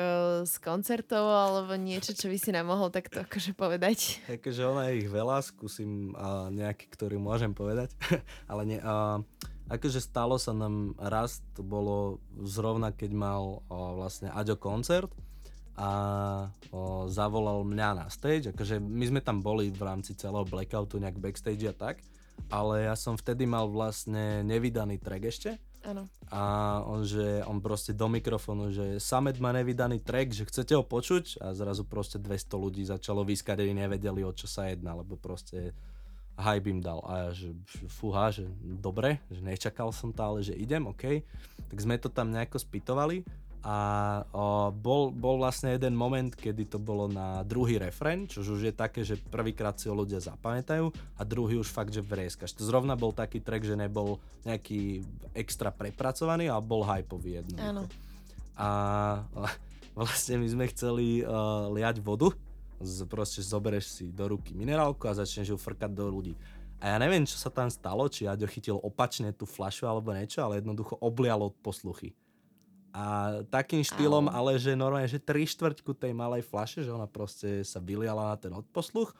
z 0.49 0.53
koncertov 0.57 1.29
alebo 1.29 1.77
niečo, 1.77 2.17
čo 2.17 2.25
by 2.25 2.37
si 2.41 2.49
nám 2.49 2.73
mohol 2.73 2.89
takto 2.89 3.21
akože 3.21 3.53
povedať? 3.53 4.17
Akože 4.41 4.61
ono 4.65 4.81
je 4.89 5.05
ich 5.05 5.09
veľa, 5.13 5.45
skúsim 5.45 6.17
uh, 6.17 6.49
nejaký, 6.49 6.89
ktorý 6.89 7.21
môžem 7.21 7.53
povedať, 7.53 7.93
ale 8.51 8.61
nie. 8.65 8.79
Uh, 8.81 9.21
akože 9.67 9.99
stalo 9.99 10.39
sa 10.39 10.55
nám 10.55 10.95
raz, 10.97 11.43
to 11.53 11.61
bolo 11.61 12.23
zrovna 12.43 12.95
keď 12.95 13.11
mal 13.13 13.63
uh, 13.67 13.95
vlastne 13.95 14.31
Aďo 14.31 14.55
koncert 14.55 15.11
a 15.77 15.89
uh, 16.49 17.05
zavolal 17.11 17.61
mňa 17.67 17.89
na 18.01 18.05
stage, 18.09 18.49
akože 18.55 18.81
my 18.81 19.05
sme 19.07 19.21
tam 19.21 19.45
boli 19.45 19.69
v 19.69 19.81
rámci 19.83 20.17
celého 20.17 20.47
blackoutu 20.47 20.97
nejak 20.97 21.21
backstage 21.21 21.67
a 21.69 21.75
tak, 21.75 22.01
ale 22.49 22.89
ja 22.89 22.95
som 22.97 23.19
vtedy 23.19 23.45
mal 23.45 23.69
vlastne 23.69 24.41
nevydaný 24.41 24.97
track 24.97 25.23
ešte. 25.27 25.51
Áno. 25.87 26.03
a 26.27 26.83
on, 26.83 27.07
že 27.07 27.39
on 27.47 27.63
proste 27.63 27.95
do 27.95 28.11
mikrofónu, 28.11 28.75
že 28.75 28.99
Samet 28.99 29.39
má 29.39 29.55
nevydaný 29.55 30.03
track, 30.03 30.35
že 30.35 30.43
chcete 30.43 30.75
ho 30.75 30.83
počuť? 30.83 31.39
A 31.39 31.55
zrazu 31.55 31.87
proste 31.87 32.19
200 32.19 32.59
ľudí 32.59 32.83
začalo 32.83 33.23
vyskať, 33.23 33.63
nevedeli 33.71 34.19
o 34.19 34.35
čo 34.35 34.51
sa 34.51 34.67
jedná, 34.67 34.99
lebo 34.99 35.15
proste 35.15 35.71
hype 36.37 36.69
im 36.69 36.79
dal 36.79 37.01
a 37.01 37.27
ja, 37.27 37.29
že 37.33 37.49
fúha, 37.89 38.29
že 38.29 38.45
dobre, 38.61 39.17
že 39.33 39.41
nečakal 39.41 39.89
som 39.89 40.13
to, 40.13 40.21
ale 40.21 40.39
že 40.45 40.53
idem, 40.53 40.85
OK. 40.85 41.25
Tak 41.67 41.77
sme 41.81 41.97
to 41.97 42.13
tam 42.13 42.29
nejako 42.29 42.61
spytovali 42.61 43.25
a 43.65 43.77
o, 44.31 44.71
bol, 44.71 45.09
bol 45.09 45.41
vlastne 45.41 45.73
jeden 45.73 45.97
moment, 45.97 46.29
kedy 46.29 46.69
to 46.71 46.79
bolo 46.79 47.09
na 47.09 47.41
druhý 47.41 47.81
refren, 47.81 48.29
čo 48.29 48.45
už 48.45 48.69
je 48.69 48.73
také, 48.73 49.01
že 49.01 49.17
prvýkrát 49.17 49.75
si 49.75 49.89
ho 49.89 49.97
ľudia 49.97 50.21
zapamätajú 50.21 50.93
a 51.17 51.21
druhý 51.25 51.57
už 51.57 51.67
fakt, 51.67 51.91
že 51.91 52.05
vrieskaš. 52.05 52.53
To 52.55 52.63
zrovna 52.63 52.93
bol 52.93 53.11
taký 53.11 53.41
track, 53.41 53.65
že 53.65 53.75
nebol 53.75 54.21
nejaký 54.45 55.03
extra 55.33 55.73
prepracovaný, 55.73 56.47
ale 56.47 56.63
bol 56.63 56.85
hypový 56.85 57.43
jednoducho. 57.43 57.65
Áno. 57.65 57.83
A 58.55 58.67
vlastne 59.99 60.37
my 60.37 60.47
sme 60.47 60.65
chceli 60.69 61.25
uh, 61.25 61.67
liať 61.73 61.99
vodu, 61.99 62.31
z, 62.81 63.05
proste 63.09 63.41
zoberieš 63.41 63.85
si 63.89 64.05
do 64.09 64.29
ruky 64.29 64.53
minerálku 64.53 65.05
a 65.09 65.17
začneš 65.17 65.53
ju 65.53 65.57
frkať 65.57 65.91
do 65.93 66.09
ľudí. 66.09 66.33
A 66.77 66.93
ja 66.93 66.97
neviem, 67.01 67.25
čo 67.25 67.41
sa 67.41 67.49
tam 67.49 67.73
stalo, 67.73 68.05
či 68.05 68.29
Aďo 68.29 68.45
chytil 68.45 68.77
opačne 68.77 69.33
tú 69.33 69.49
fľašu 69.49 69.89
alebo 69.89 70.13
niečo, 70.13 70.45
ale 70.45 70.61
jednoducho 70.61 70.93
oblialo 71.01 71.49
posluchy. 71.65 72.13
A 72.93 73.39
takým 73.49 73.81
štýlom, 73.81 74.29
Au. 74.29 74.33
ale 74.41 74.61
že 74.61 74.77
normálne, 74.77 75.09
že 75.09 75.21
tri 75.21 75.45
štvrťku 75.49 75.97
tej 75.97 76.13
malej 76.13 76.45
fľaše, 76.45 76.85
že 76.85 76.93
ona 76.93 77.09
proste 77.09 77.65
sa 77.65 77.81
vyliala 77.81 78.33
na 78.33 78.37
ten 78.37 78.53
odposluch 78.53 79.13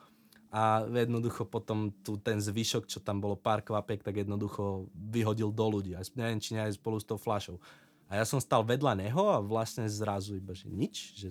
a 0.48 0.86
jednoducho 0.88 1.44
potom 1.44 1.92
tu 2.00 2.16
ten 2.16 2.40
zvyšok, 2.40 2.88
čo 2.88 2.98
tam 3.04 3.20
bolo 3.20 3.36
pár 3.36 3.60
kvapiek, 3.60 4.00
tak 4.00 4.22
jednoducho 4.22 4.88
vyhodil 4.94 5.52
do 5.52 5.66
ľudí. 5.68 5.92
A 5.92 6.00
neviem, 6.16 6.40
či 6.40 6.56
nie 6.56 6.62
aj 6.64 6.78
spolu 6.78 6.96
s 6.96 7.06
tou 7.06 7.20
fľašou. 7.20 7.60
A 8.08 8.16
ja 8.16 8.24
som 8.24 8.40
stal 8.40 8.64
vedľa 8.64 8.96
neho 8.96 9.24
a 9.28 9.44
vlastne 9.44 9.84
zrazu 9.84 10.40
iba, 10.40 10.56
že 10.56 10.66
nič, 10.72 10.94
že 11.20 11.28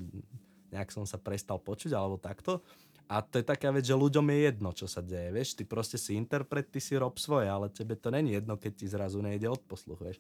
nejak 0.72 0.90
som 0.92 1.08
sa 1.08 1.20
prestal 1.20 1.60
počuť 1.60 1.96
alebo 1.96 2.20
takto. 2.20 2.64
A 3.08 3.24
to 3.24 3.40
je 3.40 3.46
taká 3.48 3.72
vec, 3.72 3.88
že 3.88 3.96
ľuďom 3.96 4.28
je 4.36 4.40
jedno, 4.52 4.70
čo 4.76 4.84
sa 4.84 5.00
deje, 5.00 5.32
vieš, 5.32 5.56
ty 5.56 5.64
proste 5.64 5.96
si 5.96 6.20
interpret, 6.20 6.68
ty 6.68 6.84
si 6.84 6.92
rob 7.00 7.16
svoje, 7.16 7.48
ale 7.48 7.72
tebe 7.72 7.96
to 7.96 8.12
není 8.12 8.36
jedno, 8.36 8.60
keď 8.60 8.72
ti 8.76 8.86
zrazu 8.92 9.24
nejde 9.24 9.48
od 9.48 9.64
posluch, 9.64 9.96
vieš. 10.04 10.20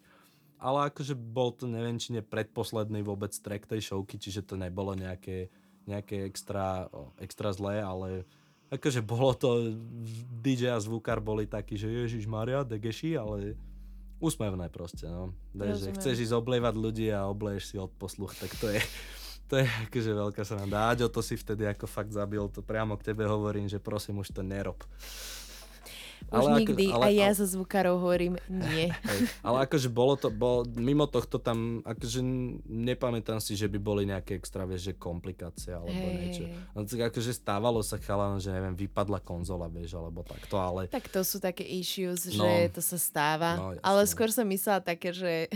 Ale 0.55 0.87
akože 0.87 1.11
bol 1.13 1.51
to, 1.51 1.67
neviem, 1.67 1.99
či 1.99 2.15
predposledný 2.23 3.03
vôbec 3.03 3.35
track 3.35 3.67
tej 3.67 3.91
showky, 3.91 4.15
čiže 4.15 4.47
to 4.47 4.55
nebolo 4.55 4.95
nejaké, 4.95 5.51
nejaké 5.83 6.31
extra, 6.31 6.87
o, 6.95 7.11
extra 7.19 7.51
zlé, 7.51 7.83
ale 7.83 8.23
akože 8.71 9.03
bolo 9.03 9.35
to, 9.35 9.75
DJ 10.39 10.71
a 10.71 10.79
zvukár 10.79 11.19
boli 11.19 11.43
takí, 11.43 11.75
že 11.75 11.91
Ježiš 11.91 12.23
Maria, 12.23 12.63
degeši, 12.63 13.19
ale 13.19 13.59
úsmevné 14.23 14.71
proste, 14.71 15.11
no. 15.11 15.35
Vieš, 15.51 15.91
že 15.91 15.91
chceš 15.91 16.23
ísť 16.31 16.39
oblievať 16.39 16.75
ľudí 16.79 17.11
a 17.11 17.27
obleješ 17.27 17.63
si 17.67 17.75
od 17.75 17.91
posluch, 17.99 18.31
tak 18.39 18.49
to 18.57 18.71
je, 18.71 18.79
To 19.47 19.55
je 19.55 19.65
akože 19.87 20.11
veľká 20.11 20.41
sranda. 20.43 20.91
Aďo 20.91 21.07
to 21.07 21.23
si 21.23 21.39
vtedy 21.39 21.63
ako 21.63 21.87
fakt 21.87 22.11
zabil, 22.11 22.43
to 22.51 22.59
priamo 22.59 22.99
k 22.99 23.11
tebe 23.13 23.23
hovorím, 23.23 23.71
že 23.71 23.79
prosím 23.79 24.19
už 24.19 24.35
to 24.35 24.43
nerob. 24.43 24.83
Už 26.27 26.43
ale 26.43 26.59
nikdy, 26.59 26.91
ako, 26.91 26.95
ale, 26.99 27.03
a 27.07 27.09
ja 27.15 27.29
so 27.31 27.45
zvukárov 27.47 28.03
hovorím 28.03 28.35
nie. 28.51 28.91
Hej, 29.07 29.19
ale 29.39 29.63
akože 29.63 29.87
bolo 29.87 30.19
to, 30.19 30.27
bol, 30.27 30.67
mimo 30.75 31.07
tohto 31.07 31.39
tam, 31.39 31.79
akože 31.87 32.19
nepamätám 32.67 33.39
si, 33.39 33.55
že 33.55 33.71
by 33.71 33.79
boli 33.79 34.03
nejaké 34.03 34.35
extra, 34.35 34.67
vieš, 34.67 34.91
že 34.91 34.93
komplikácie 34.99 35.71
alebo 35.71 35.95
hey, 35.95 36.19
niečo. 36.19 36.43
No, 36.75 36.83
tak 36.83 37.15
akože 37.15 37.31
stávalo 37.31 37.79
sa 37.79 37.95
chalan, 37.95 38.43
že 38.43 38.51
neviem, 38.51 38.75
vypadla 38.75 39.23
konzola, 39.23 39.71
vieš, 39.71 39.95
alebo 39.95 40.27
takto, 40.27 40.59
ale... 40.59 40.91
Tak 40.91 41.07
to 41.07 41.23
sú 41.23 41.39
také 41.39 41.63
issues, 41.63 42.27
no, 42.35 42.43
že 42.43 42.75
to 42.75 42.83
sa 42.83 42.99
stáva. 42.99 43.55
No, 43.55 43.67
ale 43.79 44.03
skôr 44.03 44.27
som 44.27 44.43
myslela 44.51 44.83
také, 44.83 45.15
že 45.15 45.47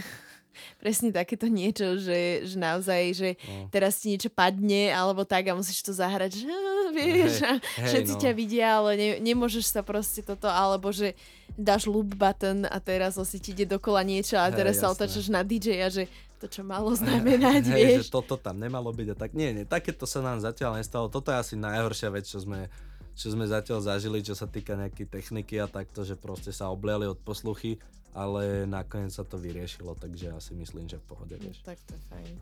presne 0.77 1.09
takéto 1.09 1.47
niečo, 1.47 1.97
že, 1.97 2.45
že 2.45 2.55
naozaj, 2.57 3.01
že 3.13 3.29
no. 3.41 3.67
teraz 3.71 3.99
ti 3.99 4.13
niečo 4.13 4.29
padne 4.31 4.91
alebo 4.91 5.23
tak 5.23 5.49
a 5.49 5.57
musíš 5.57 5.81
to 5.83 5.93
zahrať, 5.95 6.43
že 6.43 6.47
vieš, 6.97 7.41
hey, 7.41 7.47
a 7.47 7.51
hey, 7.57 7.87
všetci 7.87 8.13
no. 8.15 8.21
ťa 8.21 8.31
vidia, 8.35 8.67
ale 8.79 8.91
ne, 8.95 9.09
nemôžeš 9.21 9.71
sa 9.71 9.81
proste 9.81 10.21
toto, 10.21 10.49
alebo 10.49 10.91
že 10.91 11.15
dáš 11.55 11.87
loop 11.87 12.15
button 12.15 12.63
a 12.67 12.77
teraz 12.79 13.19
asi 13.19 13.37
ti 13.39 13.51
ide 13.51 13.67
dokola 13.67 14.03
niečo 14.03 14.39
a 14.39 14.47
teraz 14.51 14.79
hey, 14.79 14.81
sa 14.83 14.91
otačaš 14.91 15.27
na 15.27 15.43
DJ 15.43 15.83
a 15.83 15.89
že 15.91 16.07
to, 16.41 16.49
čo 16.49 16.65
malo 16.65 16.89
znamenať, 17.01 17.69
hey, 17.69 17.97
vieš. 17.97 18.09
že 18.09 18.13
toto 18.13 18.39
tam 18.39 18.57
nemalo 18.57 18.89
byť 18.89 19.07
a 19.11 19.15
tak. 19.15 19.31
Nie, 19.37 19.53
nie, 19.53 19.63
takéto 19.67 20.09
sa 20.09 20.23
nám 20.25 20.41
zatiaľ 20.41 20.81
nestalo. 20.81 21.11
Toto 21.11 21.29
je 21.29 21.37
asi 21.37 21.55
najhoršia 21.59 22.09
vec, 22.09 22.25
čo 22.25 22.41
sme 22.41 22.71
čo 23.11 23.27
sme 23.27 23.43
zatiaľ 23.43 23.83
zažili, 23.83 24.23
čo 24.23 24.33
sa 24.33 24.47
týka 24.47 24.73
nejakej 24.73 25.07
techniky 25.11 25.59
a 25.59 25.67
takto, 25.67 26.07
že 26.07 26.15
proste 26.15 26.55
sa 26.55 26.71
obliali 26.71 27.05
od 27.05 27.19
posluchy 27.19 27.77
ale 28.11 28.67
nakoniec 28.67 29.15
sa 29.15 29.23
to 29.23 29.39
vyriešilo, 29.39 29.95
takže 29.95 30.31
ja 30.31 30.37
si 30.43 30.51
myslím, 30.55 30.87
že 30.87 30.99
v 30.99 31.05
pohode, 31.07 31.35
vieš. 31.39 31.63
No, 31.63 31.67
tak 31.71 31.79
to 31.87 31.95
je 31.95 32.01
fajn. 32.11 32.33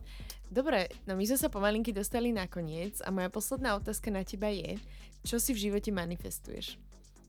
Dobre, 0.50 0.90
no 1.06 1.14
my 1.14 1.24
sme 1.26 1.38
sa 1.38 1.48
pomalinky 1.48 1.94
dostali 1.94 2.34
na 2.34 2.50
koniec 2.50 2.98
a 3.06 3.14
moja 3.14 3.30
posledná 3.30 3.78
otázka 3.78 4.10
na 4.10 4.26
teba 4.26 4.50
je, 4.50 4.78
čo 5.22 5.38
si 5.38 5.54
v 5.54 5.70
živote 5.70 5.94
manifestuješ? 5.94 6.74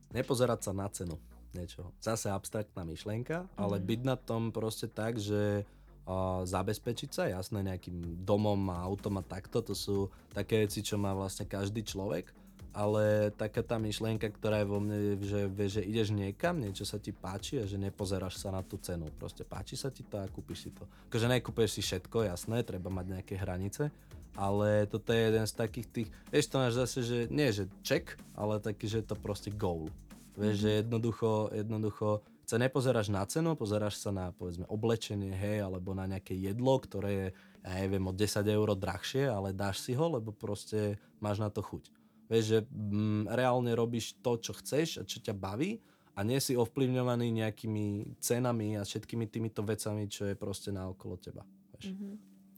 Nepozerať 0.10 0.60
sa 0.66 0.72
na 0.74 0.89
cenu 0.89 1.16
niečoho. 1.54 1.92
Zase 2.00 2.32
abstraktná 2.32 2.88
myšlienka, 2.88 3.46
ale 3.60 3.78
mm. 3.80 3.84
byť 3.86 4.02
na 4.08 4.16
tom 4.16 4.50
proste 4.56 4.88
tak, 4.88 5.20
že 5.20 5.68
uh, 6.08 6.42
zabezpečiť 6.48 7.10
sa, 7.12 7.28
jasné, 7.28 7.62
nejakým 7.62 8.24
domom 8.24 8.58
a 8.72 8.84
autom 8.88 9.20
a 9.20 9.24
takto, 9.24 9.60
to 9.60 9.76
sú 9.76 10.08
také 10.32 10.64
veci, 10.64 10.80
čo 10.82 10.96
má 10.96 11.12
vlastne 11.12 11.46
každý 11.46 11.84
človek 11.84 12.32
ale 12.72 13.36
taká 13.36 13.59
tá 13.59 13.76
myšlienka, 13.76 14.32
ktorá 14.32 14.63
je 14.63 14.67
vo 14.67 14.80
mne, 14.80 15.19
že, 15.19 15.51
že 15.67 15.82
ideš 15.84 16.15
niekam, 16.15 16.55
niečo 16.55 16.88
sa 16.88 16.95
ti 16.95 17.11
páči 17.11 17.59
a 17.59 17.67
že 17.67 17.76
nepozeráš 17.76 18.39
sa 18.39 18.55
na 18.55 18.63
tú 18.63 18.80
cenu. 18.80 19.11
Proste 19.19 19.43
páči 19.43 19.76
sa 19.76 19.91
ti 19.91 20.07
to 20.07 20.15
a 20.15 20.32
kúpiš 20.32 20.67
si 20.67 20.69
to. 20.72 20.88
Akože 21.11 21.28
nekúpeš 21.28 21.80
si 21.80 21.82
všetko, 21.84 22.32
jasné, 22.32 22.63
treba 22.63 22.88
mať 22.88 23.19
nejaké 23.19 23.36
hranice, 23.36 23.91
ale 24.39 24.88
toto 24.88 25.11
je 25.11 25.19
jeden 25.19 25.43
z 25.43 25.53
takých 25.53 25.88
tých, 25.91 26.09
vieš 26.32 26.47
to 26.47 26.55
máš 26.63 26.74
zase, 26.80 26.99
že 27.03 27.17
nie 27.28 27.51
že 27.51 27.67
check, 27.84 28.15
ale 28.39 28.63
taký, 28.63 28.88
že 28.88 29.03
je 29.03 29.07
to 29.11 29.15
proste 29.19 29.51
goal. 29.59 29.91
Vieš, 30.39 30.63
mm-hmm. 30.63 30.63
že 30.63 30.80
jednoducho, 30.88 31.32
jednoducho 31.51 32.07
sa 32.47 32.55
nepozeráš 32.55 33.11
na 33.11 33.24
cenu, 33.28 33.55
pozeráš 33.59 33.99
sa 33.99 34.15
na 34.15 34.32
povedzme 34.32 34.63
oblečenie, 34.72 35.36
hej, 35.36 35.63
alebo 35.63 35.91
na 35.91 36.07
nejaké 36.07 36.36
jedlo, 36.39 36.80
ktoré 36.80 37.11
je, 37.11 37.28
ja 37.67 37.72
neviem, 37.84 38.03
od 38.07 38.15
10 38.15 38.43
eur 38.47 38.67
drahšie, 38.80 39.28
ale 39.28 39.51
dáš 39.51 39.84
si 39.84 39.91
ho, 39.91 40.07
lebo 40.07 40.32
proste 40.32 40.95
máš 41.19 41.39
na 41.39 41.51
to 41.51 41.59
chuť. 41.59 42.01
Vieš, 42.32 42.43
že 42.47 42.59
mm, 42.63 43.27
reálne 43.27 43.75
robíš 43.75 44.15
to, 44.23 44.39
čo 44.39 44.55
chceš 44.55 45.03
a 45.03 45.03
čo 45.03 45.19
ťa 45.19 45.36
baví 45.36 45.84
a 46.15 46.23
nie 46.23 46.39
si 46.39 46.55
ovplyvňovaný 46.55 47.27
nejakými 47.43 48.15
cenami 48.23 48.79
a 48.79 48.88
všetkými 48.88 49.27
týmito 49.27 49.59
vecami, 49.67 50.07
čo 50.07 50.32
je 50.32 50.39
proste 50.39 50.71
na 50.71 50.88
okolo 50.88 51.19
teba. 51.19 51.43
Vieš. 51.75 51.91
Mm-hmm. 51.91 52.13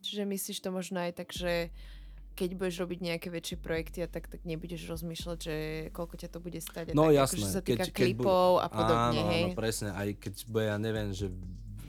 Čiže 0.05 0.23
myslíš 0.29 0.57
to 0.61 0.69
možno 0.69 1.01
aj 1.01 1.17
tak, 1.17 1.33
že 1.33 1.73
keď 2.33 2.49
budeš 2.57 2.85
robiť 2.85 2.99
nejaké 3.01 3.27
väčšie 3.33 3.57
projekty 3.61 4.05
a 4.05 4.09
tak, 4.09 4.29
tak 4.29 4.45
nebudeš 4.45 4.85
rozmýšľať, 4.89 5.37
že 5.41 5.55
koľko 5.93 6.15
ťa 6.21 6.29
to 6.29 6.39
bude 6.41 6.59
stať. 6.61 6.93
No 6.93 7.09
tak, 7.09 7.17
jasné. 7.17 7.41
Akože 7.41 7.45
sa 7.49 7.61
týka 7.61 7.85
keď, 7.85 7.93
klipov 7.93 8.51
keď 8.57 8.57
bu- 8.57 8.61
a 8.61 8.67
podobne, 8.69 9.21
áno, 9.21 9.31
hej? 9.33 9.43
Áno, 9.49 9.57
presne. 9.57 9.89
Aj 9.93 10.09
keď 10.13 10.33
bude, 10.49 10.65
ja 10.69 10.77
neviem, 10.77 11.09
že 11.13 11.33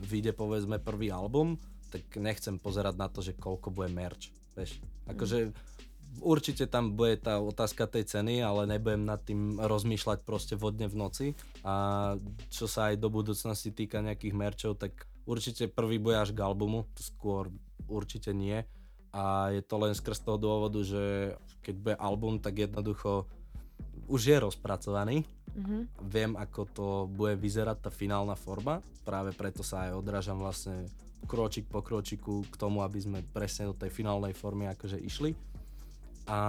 vyjde 0.05 0.31
povedzme 0.37 0.77
prvý 0.81 1.09
album, 1.13 1.57
tak 1.89 2.01
nechcem 2.17 2.57
pozerať 2.57 2.95
na 2.97 3.09
to, 3.09 3.21
že 3.25 3.37
koľko 3.37 3.73
bude 3.73 3.89
merch. 3.93 4.33
Vieš, 4.57 4.81
akože 5.05 5.53
mm 5.53 5.74
určite 6.21 6.69
tam 6.69 6.93
bude 6.95 7.19
tá 7.19 7.41
otázka 7.41 7.87
tej 7.89 8.07
ceny, 8.07 8.43
ale 8.43 8.69
nebudem 8.69 9.03
nad 9.03 9.19
tým 9.23 9.57
rozmýšľať 9.59 10.23
proste 10.23 10.55
vodne 10.55 10.87
v 10.87 10.95
noci. 10.95 11.27
A 11.65 12.15
čo 12.51 12.69
sa 12.69 12.91
aj 12.91 13.01
do 13.01 13.09
budúcnosti 13.11 13.71
týka 13.71 14.03
nejakých 14.03 14.35
merčov, 14.35 14.77
tak 14.79 15.07
určite 15.25 15.67
prvý 15.71 15.97
bude 15.97 16.19
až 16.19 16.31
k 16.31 16.43
albumu, 16.43 16.85
skôr 16.99 17.51
určite 17.89 18.31
nie. 18.31 18.63
A 19.15 19.55
je 19.55 19.63
to 19.63 19.79
len 19.79 19.95
skrz 19.95 20.27
toho 20.27 20.35
dôvodu, 20.35 20.83
že 20.83 21.35
keď 21.63 21.75
bude 21.79 21.95
album, 21.97 22.37
tak 22.37 22.59
jednoducho 22.59 23.25
už 24.11 24.21
je 24.21 24.37
rozpracovaný. 24.37 25.23
Mm-hmm. 25.55 25.81
Viem, 26.11 26.31
ako 26.35 26.61
to 26.75 26.87
bude 27.07 27.39
vyzerať 27.39 27.87
tá 27.87 27.91
finálna 27.91 28.35
forma. 28.35 28.83
Práve 29.07 29.31
preto 29.31 29.63
sa 29.63 29.87
aj 29.87 30.03
odrážam 30.03 30.35
vlastne 30.35 30.83
kročik 31.25 31.65
po 31.71 31.81
kročiku 31.81 32.43
k 32.45 32.55
tomu, 32.59 32.83
aby 32.85 32.99
sme 33.01 33.19
presne 33.33 33.71
do 33.71 33.73
tej 33.73 33.89
finálnej 33.89 34.35
formy 34.35 34.69
akože 34.69 34.99
išli 35.01 35.54
a 36.25 36.39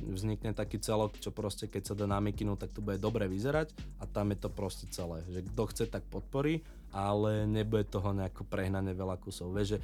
vznikne 0.00 0.56
taký 0.56 0.80
celok, 0.80 1.20
čo 1.20 1.28
proste 1.28 1.68
keď 1.68 1.92
sa 1.92 1.94
dá 1.94 2.08
na 2.08 2.24
mikinu, 2.24 2.56
tak 2.56 2.72
to 2.72 2.80
bude 2.80 2.96
dobre 2.96 3.28
vyzerať 3.28 3.76
a 4.00 4.08
tam 4.08 4.32
je 4.32 4.38
to 4.40 4.48
proste 4.48 4.88
celé, 4.88 5.20
že 5.28 5.44
kto 5.44 5.62
chce 5.68 5.84
tak 5.92 6.08
podporí, 6.08 6.64
ale 6.88 7.44
nebude 7.44 7.84
toho 7.84 8.16
nejako 8.16 8.48
prehnane 8.48 8.96
veľa 8.96 9.20
kusov. 9.20 9.52
Vieš, 9.52 9.76
že 9.76 9.78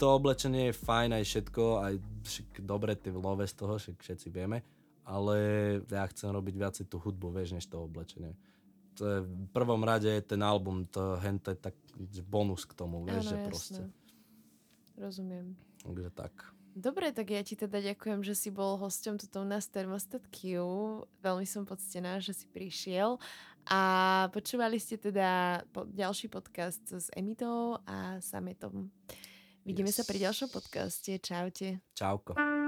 to 0.00 0.16
oblečenie 0.16 0.72
je 0.72 0.80
fajn 0.80 1.10
aj 1.12 1.24
všetko, 1.28 1.64
aj 1.84 1.94
však 2.24 2.48
dobre 2.64 2.96
tie 2.96 3.12
love 3.12 3.44
z 3.44 3.54
toho, 3.56 3.76
však 3.76 3.96
všetci 4.00 4.28
vieme, 4.32 4.64
ale 5.04 5.36
ja 5.84 6.04
chcem 6.08 6.32
robiť 6.32 6.54
viacej 6.56 6.84
tú 6.88 6.96
hudbu, 6.96 7.36
vieš, 7.36 7.60
než 7.60 7.68
to 7.68 7.84
oblečenie. 7.84 8.32
To 8.96 9.02
je, 9.04 9.18
v 9.24 9.48
prvom 9.52 9.84
rade 9.84 10.08
je 10.08 10.24
ten 10.24 10.40
album, 10.40 10.88
to, 10.88 11.20
hento 11.20 11.52
je 11.52 11.58
tak 11.60 11.76
bonus 12.28 12.64
k 12.64 12.72
tomu, 12.72 13.04
vieš, 13.04 13.28
ano, 13.28 13.30
že 13.30 13.36
jasné. 13.36 13.48
proste. 13.48 13.82
Rozumiem. 14.96 15.46
Takže 15.84 16.10
tak. 16.12 16.59
Dobre, 16.70 17.10
tak 17.10 17.34
ja 17.34 17.42
ti 17.42 17.58
teda 17.58 17.82
ďakujem, 17.82 18.22
že 18.22 18.34
si 18.38 18.48
bol 18.54 18.78
hosťom 18.78 19.18
tuto 19.18 19.42
na 19.42 19.58
Thermostat 19.58 20.22
Q. 20.30 20.62
Veľmi 21.20 21.46
som 21.46 21.66
poctená, 21.66 22.22
že 22.22 22.30
si 22.30 22.46
prišiel. 22.46 23.18
A 23.68 23.80
počúvali 24.32 24.80
ste 24.80 24.96
teda 24.96 25.60
ďalší 25.74 26.30
podcast 26.32 26.80
s 26.86 27.10
Emitou 27.12 27.76
a 27.84 28.22
Sametom. 28.22 28.88
Vidíme 29.66 29.92
yes. 29.92 30.00
sa 30.00 30.08
pri 30.08 30.24
ďalšom 30.24 30.48
podcaste. 30.48 31.20
Čaute. 31.20 31.84
Čauko. 31.92 32.59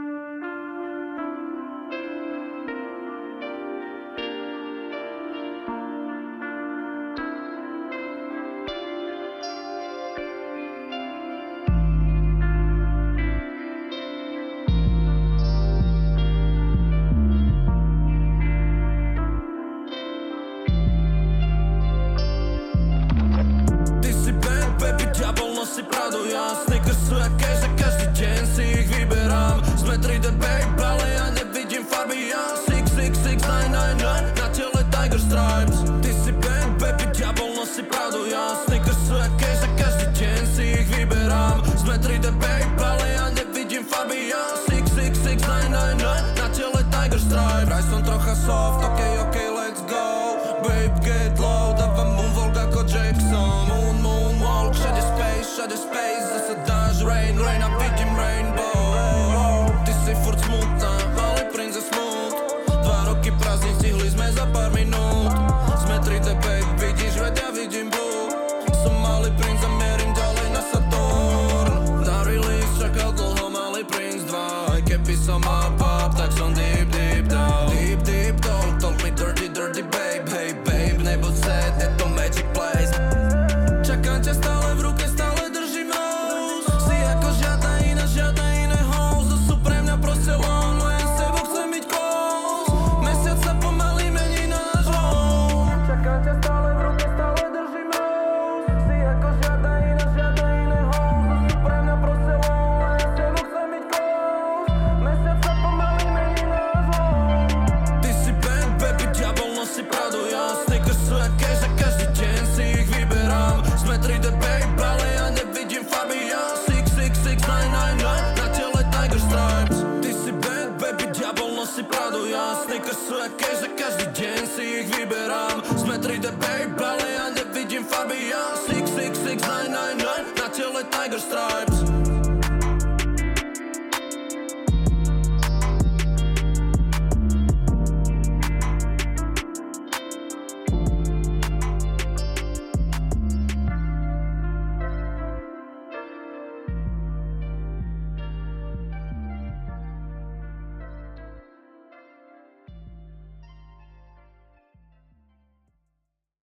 taký 63.23 63.39
prázdnik, 63.39 63.75
stihli 63.79 64.09
sme 64.11 64.27
za 64.35 64.43
pár 64.51 64.75
minút. 64.75 65.31
Sme 65.87 65.95
3D, 66.03 66.35
babe, 66.43 66.67
vidíš, 66.83 67.23
vede 67.23 67.42